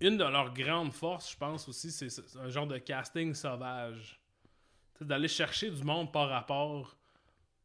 [0.00, 4.20] Une de leurs grandes forces, je pense aussi, c'est un genre de casting sauvage.
[5.00, 6.96] D'aller chercher du monde par rapport.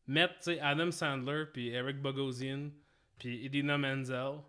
[0.08, 2.70] Mettre, Adam Sandler, puis Eric Bogosian,
[3.20, 4.40] puis Idina Menzel,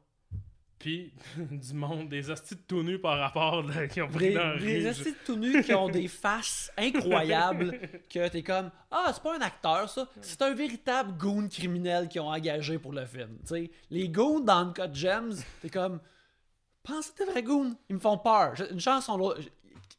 [0.81, 4.57] puis du monde, des hosties de tout nus par rapport qui ont pris Des, dans
[4.57, 7.79] des tout nus qui ont des faces incroyables
[8.09, 12.23] que t'es comme Ah, c'est pas un acteur ça, c'est un véritable goon criminel qu'ils
[12.23, 13.37] ont engagé pour le film.
[13.91, 16.01] les goons dans Uncut Gems, t'es comme
[16.83, 18.55] Pense que des vrais goons, ils me font peur.
[18.57, 19.11] J'ai- Une chance,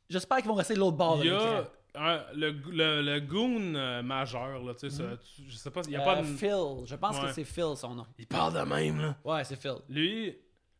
[0.09, 1.63] J'espère qu'ils vont rester de l'autre bord de Il y l'écran.
[1.95, 5.71] a un- le, le, le goon euh, majeur, là, tu sais, ça, tu- je sais
[5.71, 6.23] pas, il y a Euh, pas de...
[6.25, 7.27] Phil, je pense Ouais.
[7.27, 8.05] que c'est Phil son nom.
[8.17, 9.15] Il parle de même, là.
[9.23, 9.75] Ouais, c'est Phil.
[9.88, 10.38] Lui,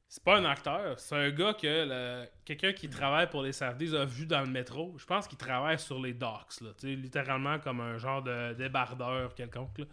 [0.10, 3.96] c'est pas un acteur, c'est un gars que le- quelqu'un qui travaille pour les Saudis
[3.96, 4.94] a vu dans le métro.
[4.98, 8.54] Je pense qu'il travaille sur les docks, là, tu sais, littéralement comme un genre de
[8.54, 9.78] débardeur quelconque.
[9.80, 9.86] Là.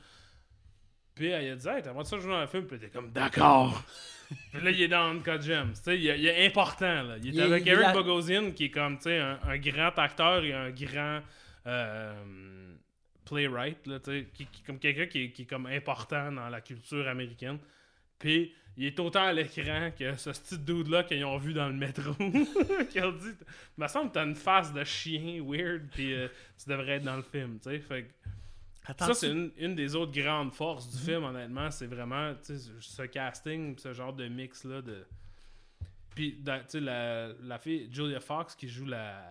[1.18, 2.66] Puis il a dit Hey, t'aimerais ça jouer dans un film?
[2.66, 3.82] Puis t'es comme D'accord.
[4.52, 5.18] Puis là, il est dans.
[5.18, 5.30] Tu
[5.74, 7.02] sais, il, est- il est important.
[7.02, 7.16] Là.
[7.22, 9.98] Il est Il avec il Eric là- Bogosian, qui est comme tu un, un grand
[9.98, 11.20] acteur et un grand
[11.66, 12.74] euh,
[13.24, 17.06] playwright, là, qui, qui- comme quelqu'un qui, est- qui est comme important dans la culture
[17.08, 17.58] américaine.
[18.18, 21.74] Puis il est autant à l'écran que ce petit dude-là qu'ils ont vu dans le
[21.74, 22.12] métro.
[22.90, 23.30] qui ont dit
[23.78, 26.28] Il me semble que t'as une face de chien weird, puis euh,
[26.62, 27.78] tu devrais être dans le film, tu sais.
[27.80, 28.08] Fait que
[28.98, 31.70] ça, c'est une, une, des autres grandes forces du film, honnêtement.
[31.70, 34.82] C'est vraiment ce casting, ce genre de mix-là.
[34.82, 35.06] De...
[36.14, 39.22] Puis, tu sais, la, la fille Julia Fox qui joue la,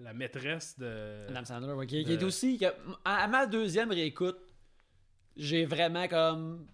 [0.00, 1.26] la maîtresse de.
[1.28, 2.60] Madame Sandler, qui, est aussi.
[3.04, 4.38] à, ma deuxième réécoute,
[5.36, 6.66] j'ai vraiment comme.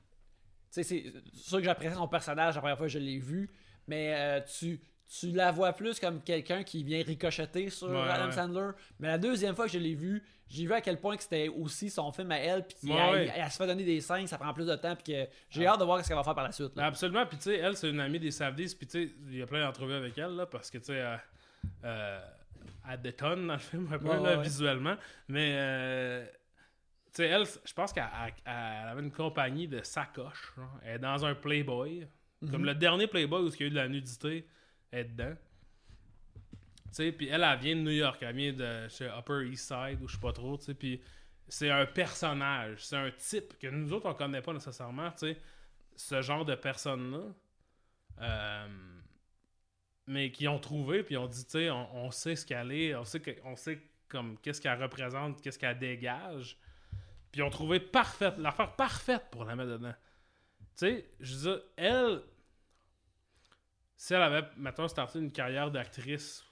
[0.73, 3.51] Tu sais, c'est sûr que j'apprécie son personnage la première fois que je l'ai vu,
[3.87, 4.81] mais euh, tu
[5.21, 8.71] tu la vois plus comme quelqu'un qui vient ricocheter sur Adam Sandler.
[8.99, 10.23] Mais la deuxième fois que je l'ai vu,
[10.53, 13.57] j'ai vu à quel point que c'était aussi son film à elle, puis qu'elle se
[13.57, 15.73] fait donner des scènes, ça prend plus de temps, puis que j'ai ah.
[15.73, 16.77] hâte de voir ce qu'elle va faire par la suite.
[16.77, 19.43] Absolument, puis tu sais, elle, c'est une amie des Savdies, puis tu sais, il y
[19.43, 21.17] a plein d'entrevues avec elle, là, parce que tu sais, euh,
[21.85, 22.21] euh,
[22.91, 24.97] elle détonne dans le film un peu, là, visuellement.
[25.29, 26.27] Mais, euh,
[27.07, 28.05] tu sais, elle, je pense qu'elle
[28.45, 30.53] avait une compagnie de sacoches.
[30.83, 32.07] Elle est dans un Playboy.
[32.51, 32.67] Comme mhm.
[32.67, 34.47] le dernier Playboy où il y a eu de la nudité
[34.91, 35.35] est dedans.
[36.93, 40.03] Sais, puis elle, elle vient de New York, elle vient de chez Upper East Side,
[40.03, 41.01] ou je sais pas trop, puis
[41.49, 45.11] c'est un personnage, c'est un type que nous autres, on connaît pas nécessairement,
[45.97, 47.23] ce genre de personne-là,
[48.21, 48.69] euh,
[50.07, 53.07] mais qui ont trouvé, puis ont dit, tu sais, on, sait ce qu'elle est, on
[53.07, 53.23] sait,
[53.57, 56.59] sait comme qu'est-ce qu'elle représente, qu'est-ce qu'elle dégage,
[57.31, 59.95] puis ils ont trouvé parfaite, l'affaire parfaite pour la mettre dedans.
[60.79, 62.23] Je veux dire, elle,
[63.97, 66.45] si elle avait, maintenant starté une carrière d'actrice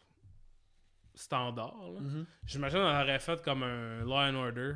[1.15, 2.27] standard, mhm.
[2.45, 4.75] j'imagine qu'elle aurait fait comme un Law and Order.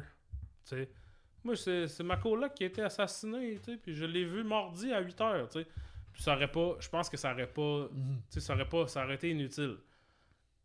[1.44, 5.20] Moi, c'est ma coloc qui a été assassinée, puis je l'ai vu mardi à 8
[5.20, 5.48] heures.
[5.48, 6.76] Puis ça aurait pas.
[6.80, 7.88] Je pense que ça aurait pas.
[7.90, 8.20] Mhm.
[8.28, 8.86] Ça aurait pas.
[8.86, 9.76] Ça aurait été inutile.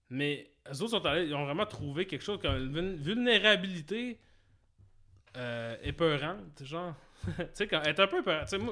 [0.10, 4.20] Mais les autres sont allés, ils ont vraiment trouvé quelque chose comme une vulnérabilité
[5.38, 6.96] euh, épeurante, genre.
[7.26, 8.24] tu sais, elle est un peu.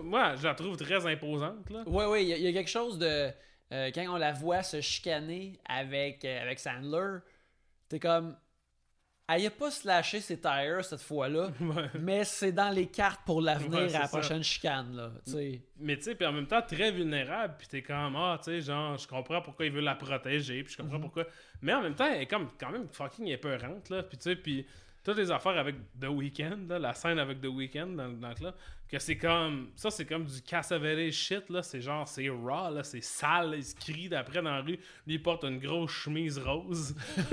[0.02, 1.70] Moi, je la trouve très imposante.
[1.70, 1.84] Là.
[1.88, 3.30] Ouais, ouais, il y, a quelque chose de.
[3.72, 7.20] Euh, quand on la voit se chicaner avec, euh, avec Sandler,
[7.90, 8.36] t'es comme.
[9.30, 11.52] Elle a pas slashé ses tires cette fois-là,
[12.00, 14.96] mais c'est dans les cartes pour l'avenir à la prochaine chicane.
[14.96, 15.12] Là,
[15.78, 18.62] Mais tu sais, puis en même temps, très vulnérable, puis t'es comme, ah, tu sais,
[18.62, 21.04] genre, je comprends pourquoi il veut la protéger, puis je comprends mhm.
[21.04, 21.26] pourquoi.
[21.62, 24.38] Mais en même temps, elle est comme, quand même fucking épeurante, là, puis tu sais,
[24.38, 24.66] puis
[25.04, 28.54] toutes les affaires avec The Weeknd, la scène avec The Weeknd dans, dans le club,
[28.90, 29.72] que c'est comme.
[29.76, 31.62] Ça, c'est comme du Cassavetes shit, là.
[31.64, 32.84] C'est genre, c'est raw, là.
[32.84, 34.80] C'est sale, il se crie d'après dans la rue.
[35.06, 36.96] Lui, il porte une grosse chemise rose.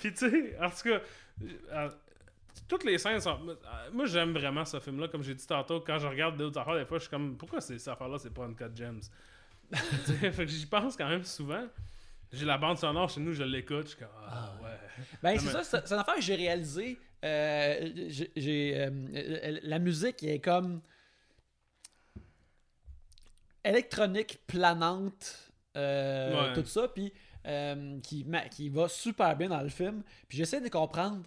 [0.00, 1.00] Puis, tu sais, en tout cas.
[1.72, 1.90] Euh,
[2.68, 3.38] toutes les scènes sont.
[3.92, 5.08] Moi, j'aime vraiment ce film-là.
[5.08, 7.60] Comme j'ai dit tantôt, quand je regarde d'autres affaires, des fois, je suis comme, pourquoi
[7.60, 9.00] ces affaires-là, c'est pas une cut gems?
[9.72, 11.66] fait que j'y pense quand même souvent.
[12.32, 15.04] J'ai la bande sonore chez nous, je l'écoute, je suis comme ah, ah ouais.
[15.22, 16.98] Ben c'est ça, c'est une affaire que j'ai réalisé.
[17.24, 17.90] Euh,
[18.36, 20.80] j'ai euh, la musique est comme
[23.64, 27.12] électronique planante, euh, tout ça, puis
[28.02, 30.02] qui, qui va super bien dans le film.
[30.28, 31.22] Puis j'essaie de comprendre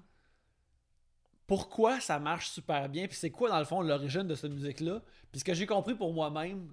[1.47, 5.01] pourquoi ça marche super bien, puis c'est quoi dans le fond l'origine de cette musique-là.
[5.31, 6.71] Puis ce que j'ai compris pour moi-même,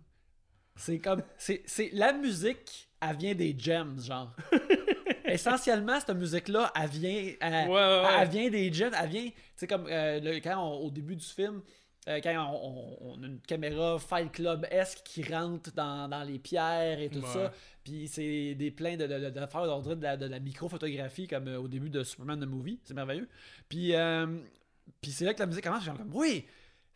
[0.77, 4.35] c'est comme c'est la musique elle vient des gems, genre.
[5.29, 8.93] Essentiellement, cette musique-là, elle vient, elle, vient des gems.
[9.01, 11.63] Elle vient, tu sais, comme euh, quand au début du film,
[12.09, 12.61] euh, quand
[13.01, 17.53] on, a une caméra Fight Club-esque qui rentre dans, dans, les pierres et tout ça,
[17.85, 21.61] puis c'est des pleins de, de, de, de, de, la, de la micro-photographie comme euh,
[21.61, 23.29] au début de Superman the Movie, c'est merveilleux.
[23.69, 23.95] Puis,
[25.01, 26.47] puis c'est là que la musique commence, genre comme, oui,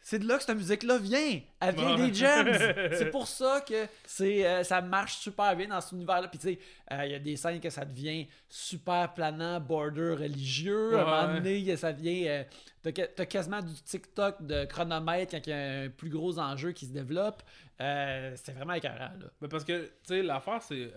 [0.02, 1.40] c'est de là que cette musique-là vient.
[1.60, 2.52] Elle vient des gems.
[2.92, 6.26] c'est pour ça que c'est euh, ça marche super bien dans cet univers-là.
[6.26, 6.58] Puis tu sais,
[6.90, 10.98] euh, il y a des scènes que ça devient super planant, border religieux.
[10.98, 12.28] À un moment donné, ça devient.
[12.28, 12.44] Euh,
[12.82, 16.86] t'as, quasiment du TikTok de chronomètre quand il y a un plus gros enjeu qui
[16.86, 17.42] se développe.
[17.78, 19.12] c'est vraiment écœurant.
[19.20, 19.30] Là.
[19.40, 20.92] Mais parce que, tu sais, l'affaire, c'est.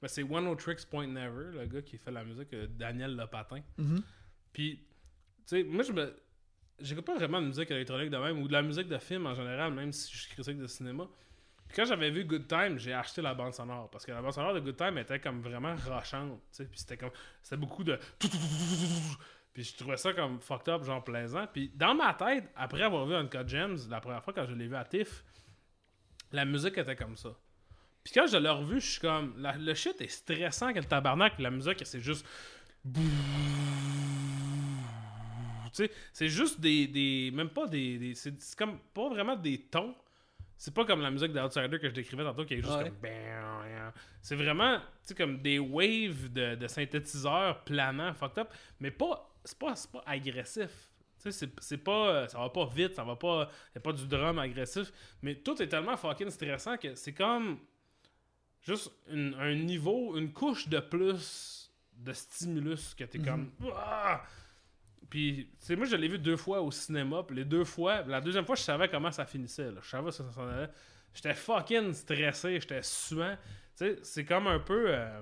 [0.00, 3.62] Ben, c'est One O Tricks Point Never, le gars qui fait la musique, Daniel Lepatin.
[3.76, 3.98] Mm
[4.52, 4.86] Puis,
[5.44, 6.14] tu sais, moi, je me
[6.80, 9.34] j'écoute pas vraiment de musique électronique de même ou de la musique de film en
[9.34, 11.06] général, même si je suis critique de cinéma.
[11.66, 14.32] Puis quand j'avais vu Good Time, j'ai acheté la bande sonore parce que la bande
[14.32, 17.10] sonore de Good Time était comme vraiment rochante, puis c'était comme
[17.42, 17.98] c'était beaucoup de
[19.52, 21.46] puis je trouvais ça comme fucked up, genre plaisant.
[21.52, 24.68] Puis dans ma tête, après avoir vu Uncut Gems, la première fois quand je l'ai
[24.68, 25.24] vu à TIFF,
[26.32, 27.30] la musique était comme ça.
[28.04, 31.38] Puis quand je l'ai revu, je suis comme le shit est stressant que le tabarnak,
[31.38, 32.24] la musique c'est juste
[36.12, 36.86] c'est juste des,
[37.32, 38.12] Même pas des.
[38.14, 39.94] c'est comme pas vraiment des tons.
[40.60, 42.96] C'est pas comme la musique d'Outsider que je décrivais tantôt qui est juste comme.
[44.22, 44.80] C'est vraiment
[45.16, 48.48] comme des waves de, de synthétiseurs planants, fucked up,
[48.80, 49.24] mais pas.
[49.44, 50.70] C'est pas, pas agressif.
[51.22, 52.08] Tu sais, c'est- pas.
[52.10, 53.50] euh, Ça va pas vite, ça va pas.
[53.74, 54.92] Y a pas du drame agressif.
[55.22, 57.58] Mais tout est tellement fucking stressant que c'est comme.
[58.62, 63.50] Juste une- un niveau, une couche de plus de stimulus que t'es comme.
[63.74, 64.22] Ah!
[65.10, 67.22] Puis, tu sais, moi, je l'ai vu deux fois au cinéma.
[67.22, 69.70] Puis les deux fois, la deuxième fois, je savais comment ça finissait.
[69.70, 69.80] Là.
[69.82, 70.68] Je savais ça s'en allait.
[71.14, 73.36] J'étais fucking stressé, j'étais suant.
[73.76, 74.84] Tu sais, c'est comme un peu.
[74.88, 75.20] euh,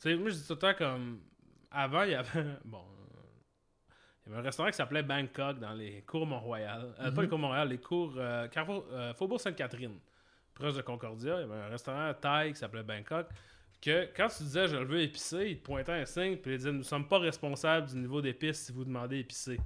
[0.00, 1.20] Tu sais, moi, je dis tout le temps comme.
[1.70, 2.44] Avant, il y avait.
[2.64, 2.82] Bon.
[4.24, 6.94] Il y avait un restaurant qui s'appelait Bangkok dans les cours Mont-Royal.
[7.00, 8.14] Euh, Pas les cours Mont-Royal, les cours.
[8.16, 9.98] Euh, Carrefour- euh, Faubourg Sainte-Catherine.
[10.54, 11.34] Proche de Concordia.
[11.38, 13.26] Il y avait un restaurant thaï qui s'appelait Bangkok.
[13.82, 16.36] Que quand tu disais je le veux épicé, il te pointait un signe.
[16.36, 19.58] Puis il disait nous sommes pas responsables du niveau d'épices si vous demandez épicé.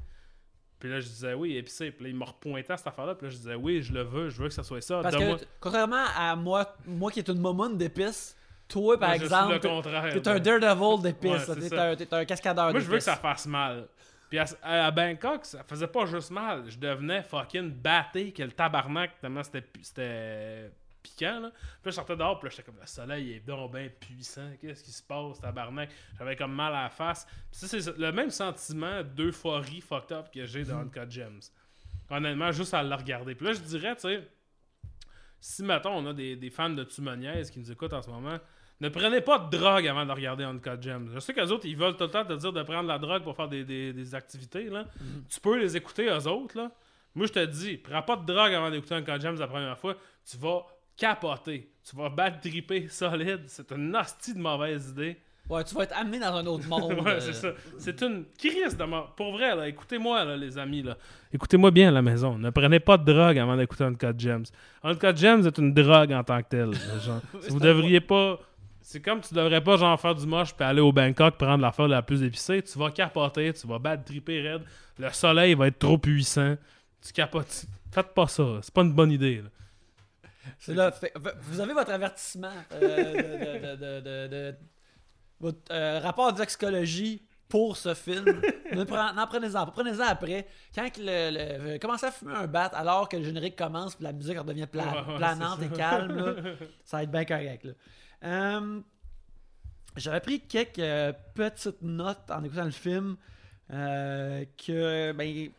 [0.79, 1.91] Puis là, je disais oui, épicé.
[1.91, 3.14] Puis là, il me repointait à cette affaire-là.
[3.14, 5.01] Puis là, je disais oui, je le veux, je veux que ça soit ça.
[5.03, 8.37] Parce que, contrairement à moi, moi qui est une momoune d'épices,
[8.69, 10.41] toi, par Moi, exemple, t'es un là.
[10.41, 11.47] Daredevil d'épices.
[11.69, 13.05] t'es un, t'es un cascadeur Moi, je veux que d'épices.
[13.05, 13.87] ça fasse mal.
[14.29, 16.64] Puis à, à Bangkok, ça faisait pas juste mal.
[16.69, 20.71] Je devenais fucking batté que le tabarnak, tellement c'était
[21.09, 21.40] piquant.
[21.40, 21.50] Là.
[21.50, 24.50] Puis là, je sortais dehors, puis là, j'étais comme le soleil est donc bien puissant.
[24.61, 25.90] Qu'est-ce qui se passe, tabarnak?
[26.18, 27.26] J'avais comme mal à la face.
[27.50, 31.40] Puis ça, c'est le même sentiment d'euphorie fucked up que j'ai dans Uncut Gems.
[32.11, 33.34] Honnêtement, juste à le regarder.
[33.34, 34.28] Puis là, je dirais, tu sais,
[35.40, 38.38] si, mettons, on a des, des fans de Tumoniaise qui nous écoutent en ce moment,
[38.80, 41.11] ne prenez pas de drogue avant de regarder Uncut Gems.
[41.14, 43.22] Je sais qu'eux autres, ils veulent tout le temps te dire de prendre la drogue
[43.22, 44.64] pour faire des, des- des activités.
[44.64, 44.84] Là.
[45.28, 46.57] Tu peux les écouter, eux autres.
[46.59, 46.70] Là.
[47.14, 49.96] Moi, je te dis, prends pas de drogue avant d'écouter Uncut Gems la première fois.
[50.30, 50.66] Tu vas
[50.97, 51.68] capoter.
[51.88, 53.42] Tu vas battre triper solide.
[53.47, 55.16] C'est une hostie de mauvaise idée.
[55.49, 56.92] Ouais, tu vas être amené dans un autre monde.
[57.05, 57.49] ouais, euh, c'est ça.
[57.78, 59.14] C'est une crise de mort.
[59.14, 60.82] Pour vrai, là, écoutez-moi, là, les amis.
[60.82, 60.97] Là.
[61.32, 62.36] Écoutez-moi bien à la maison.
[62.36, 64.44] Ne prenez pas de drogue avant d'écouter Uncut Gems.
[64.82, 66.72] Uncut Gems est une drogue en tant que telle.
[67.05, 67.20] genre.
[67.49, 68.40] Vous devriez pas.
[68.82, 71.88] C'est comme tu devrais pas genre faire du moche puis aller au Bangkok prendre l'affaire
[71.88, 72.62] la plus épicée.
[72.62, 74.62] Tu vas capoter, tu vas battre triper raide.
[74.99, 76.57] Le soleil va être trop puissant.
[77.05, 77.66] Tu capotes.
[77.92, 78.44] Faites pas ça.
[78.62, 79.42] C'est pas une bonne idée.
[79.42, 79.49] là.
[80.59, 84.57] C'est là, fait- vous avez votre avertissement euh, de, de- de- de-
[85.40, 88.40] votre euh, rapport de toxicologie pour ce film.
[88.72, 89.66] N'en prenez-en.
[89.66, 90.47] Prenez-en après.
[90.74, 94.12] Quand le, le- commencez à fumer un bat alors que le générique commence puis la
[94.12, 96.34] musique redevient pla- Ouais, ouais, planante et calme, là,
[96.84, 97.68] ça va être bien correct.
[98.24, 98.80] Euh,
[99.97, 103.16] J'avais pris quelques petites notes en écoutant le film
[103.68, 105.51] que ben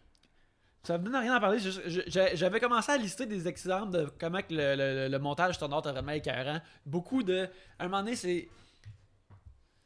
[0.87, 1.59] ça me donne rien à parler.
[2.07, 5.91] J'avais commencé à lister des exemples de comment que le, le- le montage sonore est
[5.91, 6.59] vraiment écœurant.
[6.85, 7.47] Beaucoup de.
[7.77, 8.47] À un moment donné, c'est.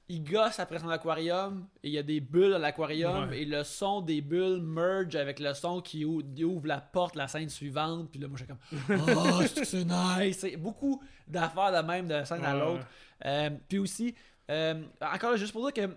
[0.10, 3.44] Il gosse après son aquarium et il y a des bulles à l'aquarium Ouais.
[3.44, 7.16] et le son des bulles merge avec le son qui ou- qui ouvre la porte,
[7.16, 8.12] la scène suivante.
[8.12, 10.40] Puis là, moi, j'étais comme Oh, c'est nice!
[10.40, 12.86] C'est beaucoup d'affaires de même de scène à l'autre.
[13.26, 14.14] Euh, puis aussi,
[14.50, 15.96] euh, encore là, juste pour dire que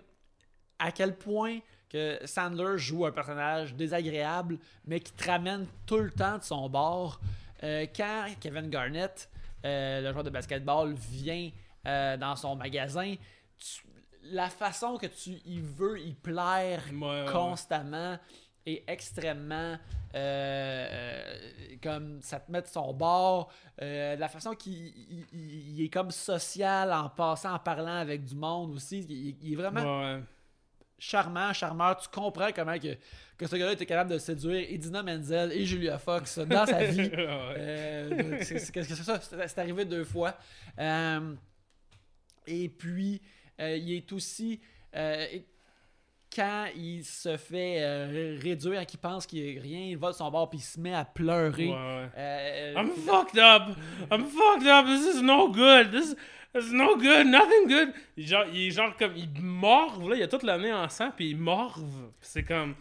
[0.79, 1.59] à quel point
[1.95, 6.67] que Sandler joue un personnage désagréable, mais qui te ramène tout le temps de son
[6.69, 7.19] bord.
[7.63, 9.29] Euh, quand Kevin Garnett,
[9.65, 11.49] euh, le joueur de basketball, vient
[11.87, 13.15] euh, dans son magasin,
[13.57, 13.83] tu-
[14.23, 18.17] la façon que tu y veux y plaire Ouais, constamment
[18.65, 19.77] est extrêmement
[21.81, 26.09] comme ça te met de son bord la façon qu'il il- il- il est comme
[26.11, 30.23] social en passant en parlant avec du monde aussi il, il est vraiment Ouais, ouais.
[30.97, 31.97] Charmant, charmeur.
[31.97, 32.95] Tu comprends comment que,
[33.37, 37.11] que ce gars-là était capable de séduire Edina Menzel et Julia Fox dans sa vie.
[37.57, 39.19] Euh, c'est- que ça?
[39.19, 40.35] C'est arrivé deux fois.
[40.79, 41.33] Euh,
[42.47, 43.21] et puis,
[43.59, 44.59] euh, il est aussi.
[46.35, 48.05] quand il se fait
[48.41, 50.79] réduire, qu'il pense qu'il n'y a rien, il va de son bord puis il se
[50.79, 51.67] met à pleurer.
[51.69, 52.73] Ouais, ouais.
[52.75, 53.75] I'm fucked up.
[54.11, 54.85] I'm fucked up.
[54.85, 55.91] This is no good.
[55.91, 56.15] This,
[56.55, 57.27] is no good.
[57.27, 57.93] Nothing good.
[58.17, 59.15] Il, genre, il est genre comme.
[59.15, 60.15] Il morve, là.
[60.15, 61.83] Il a toute l'année en sang, puis il morve.
[62.21, 62.75] C'est comme.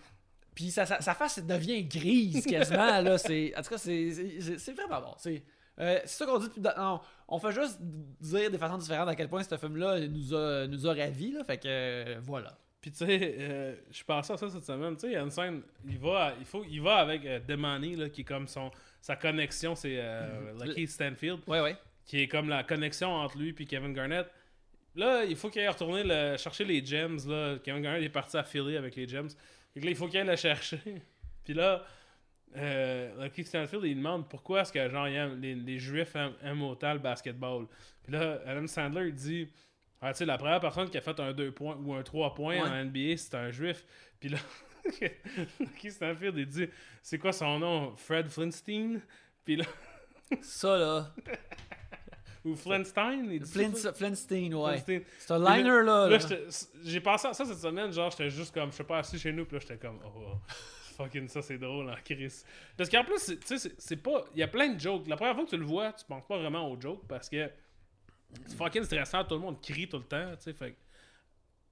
[0.55, 3.01] Puis sa, sa, sa face devient grise quasiment.
[3.01, 5.15] là, c'est, en tout cas, c'est, vraiment bon.
[5.19, 5.43] C'est,
[5.81, 6.61] euh, ça qu'on dit depuis.
[6.61, 10.67] non, on fait juste dire de façon différente à quel point ce film-là nous a,
[10.69, 11.33] nous a ravis.
[11.33, 12.57] Là, fait que euh, voilà.
[12.81, 14.95] Puis tu sais, euh, je pensais à ça cette semaine.
[14.95, 15.63] Tu sais, il y a une scène.
[15.89, 18.71] Il va, à- il faut, il va avec euh, Demani, là, qui est comme son.
[19.01, 21.41] Sa connexion, c'est euh, Lucky Stanfield.
[21.47, 21.77] Ouais, ouais.
[22.05, 24.27] Qui est comme la connexion entre lui et Kevin Garnett.
[24.97, 27.19] Là, il faut qu'il aille retourner le- chercher les gems.
[27.27, 27.57] Là.
[27.65, 29.29] Kevin Garnett est parti à Philly avec les gems.
[29.73, 30.79] Fait que là, il faut qu'il aille le chercher.
[31.45, 31.85] Puis là,
[32.57, 36.93] euh, Lucky Stanfield, il demande pourquoi est-ce que genre, les, les Juifs aiment, aiment autant
[36.93, 37.67] le basketball.
[38.03, 39.49] Puis là, Adam Sandler, il dit
[40.01, 42.35] ah, tu sais, la première personne qui a fait un 2 points ou un 3
[42.35, 42.69] points Ouais.
[42.69, 43.85] en NBA, c'est un Juif.
[44.21, 44.39] Puis là,
[45.61, 46.69] Lucky Stanfield, il dit
[47.03, 47.97] c'est quoi son nom?
[47.97, 49.01] Fred Flintstein
[49.45, 49.65] Puis là,
[50.41, 51.15] Ça, là.
[52.45, 53.29] Ou Flintstein.
[53.31, 53.53] il dit ça?
[53.59, 54.83] Flint, Flintstein, ouais.
[55.19, 56.09] C'est un liner, là.
[56.09, 56.19] Là,
[56.85, 59.33] j'ai pensé à ça cette semaine, genre, j'étais juste comme, je sais pas, assis chez
[59.33, 60.35] nous, puis là, j'étais comme, oh,
[60.97, 62.45] fucking, ça c'est drôle en crise.
[62.77, 64.25] Parce qu'en plus, tu sais, c'est- pas.
[64.35, 65.09] Il y a plein de jokes.
[65.09, 67.51] La première fois que tu le vois, tu penses pas vraiment aux jokes parce que
[68.47, 70.77] c'est fucking stressant, tout le monde crie tout le temps, tu sais, fait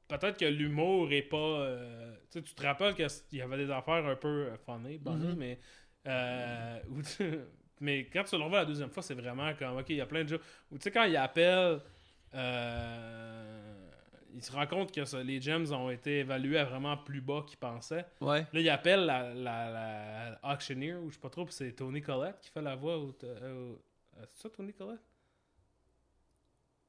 [0.09, 1.37] Peut-être que l'humour est pas.
[1.37, 4.99] euh, tu sais, tu te rappelles qu'il y avait des affaires un peu euh, funny,
[4.99, 5.37] bonny, Mhm.
[5.39, 5.59] mais.
[6.07, 7.39] euh, où tu-
[7.83, 10.07] mais quand tu le revois la deuxième fois, c'est vraiment comme, ok, il y a
[10.07, 10.41] plein de jokes.
[10.71, 11.81] Ou tu sais, quand il appelle,
[12.35, 13.89] euh,
[14.35, 17.45] il se rend compte que ça- les gems ont été évalués à vraiment plus bas
[17.47, 18.07] qu'ils pensaient.
[18.21, 18.47] Ouais.
[18.53, 22.39] Là, il appelle la, la, la auctioneer, ou je sais pas trop, c'est Tony Collette
[22.41, 22.95] qui fait la voix.
[22.95, 23.75] Euh, euh,
[24.33, 25.01] c'est ça, Tony Collette?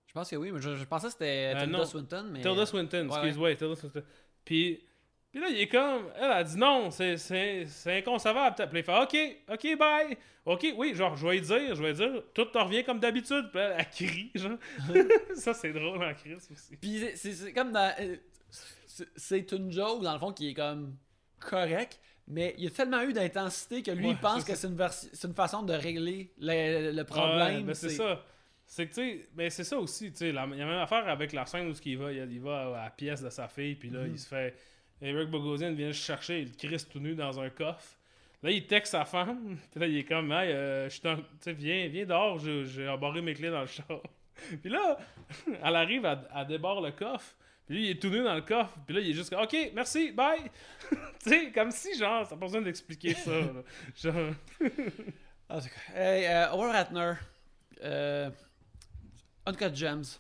[0.08, 1.86] Je pense que oui, mais je, je pensais que c'était Euh, Tilda.
[1.86, 2.42] Swinton, mais...
[2.42, 4.04] Tilda Swinton, Ouais, excuse, ouais, Tilda Swinton.
[4.46, 4.84] Puis,
[5.34, 7.18] puis là, il est comme, elle a dit non, c'est,
[7.88, 8.56] inconcevable.
[8.70, 9.18] Puis il fait, ok,
[9.52, 10.18] ok, bye.
[10.46, 13.50] Ok, oui, genre, je vais dire, je vais dire, tout te revient comme d'habitude.
[13.52, 14.58] Puis elle, elle crie, genre.
[15.36, 16.76] ça, c'est drôle en crise aussi.
[16.78, 17.92] Puis c'est- comme dans...
[18.00, 18.16] euh,
[19.16, 20.96] c'est- une joke, dans le fond, qui est comme
[21.40, 24.68] correct, mais il y a tellement eu d'intensité que lui, Ouais, il pense que c'est
[24.68, 27.64] une, une façon de régler le, problème.
[27.66, 28.24] ben c'est ça.
[28.66, 31.08] C'est que, tu sais, ben c'est ça aussi, tu sais, il y a même affaire
[31.08, 33.90] avec la scène où il va, il, va à la pièce de sa fille, puis
[33.90, 34.12] là, Mhm.
[34.14, 34.56] il se fait...
[35.02, 37.98] Eric Bogosian vient le chercher, il le crisse tout nu dans un coffre.
[38.42, 42.06] Là, il texte sa femme, puis là, il est comme, hey, euh, je viens, viens
[42.06, 44.02] dehors, j'ai embarré mes clés dans le char.
[44.62, 44.98] puis là,
[45.64, 48.42] elle arrive, à à débarre le coffre, puis lui, il est tout nu dans le
[48.42, 50.42] coffre, puis là, il est juste comme, ok, merci, bye!
[50.90, 53.64] tu sais, comme si, genre, ça pas besoin d'expliquer ça, là.
[53.96, 54.34] Genre...
[55.50, 57.14] En tout cas, hey, Ratner,
[57.84, 58.30] euh,
[59.46, 60.20] Uncut Gems.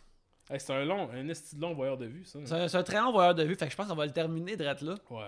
[0.49, 2.39] Hey, c'est un long, un esti long voyeur de vue, ça.
[2.45, 4.57] C'est un, très long voyeur de vue, fait que je pense qu'on va le terminer
[4.57, 4.73] de là.
[4.83, 5.25] Ouais, ouais.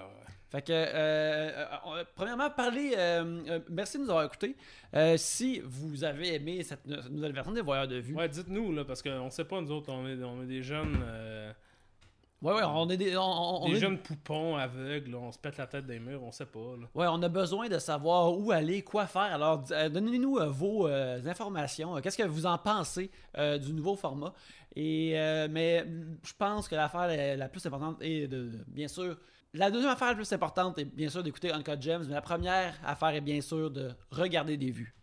[0.52, 2.94] Fait que, euh, euh, on- premièrement, parlez.
[2.98, 4.56] euh, euh, merci de nous avoir écoutés.
[4.94, 8.72] Euh, si vous avez aimé cette, cette nouvelle version des voyeurs de vue, Ouais, dites-nous,
[8.74, 10.98] là, parce qu'on sait pas, nous autres, on est, on est des jeunes.
[11.04, 11.52] euh,
[12.42, 13.18] ouais, ouais, on est des.
[13.18, 16.46] on- des est- jeunes poupons aveugles, on se pète la tête des murs, on sait
[16.46, 16.60] pas.
[16.80, 16.88] Là.
[16.94, 19.22] Ouais, on a besoin de savoir où aller, quoi faire.
[19.24, 21.98] Alors, euh, donnez-nous euh, vos euh, informations.
[21.98, 24.34] Euh, Qu'est-ce que vous en pensez euh, du nouveau format?
[24.76, 25.85] Et, euh, mais
[26.23, 29.18] je pense que l'affaire la, la plus importante est de, de- bien sûr,
[29.53, 32.76] la deuxième affaire la plus importante est bien sûr d'écouter Uncut Gems, mais la première
[32.85, 34.94] affaire est bien sûr de regarder des vues.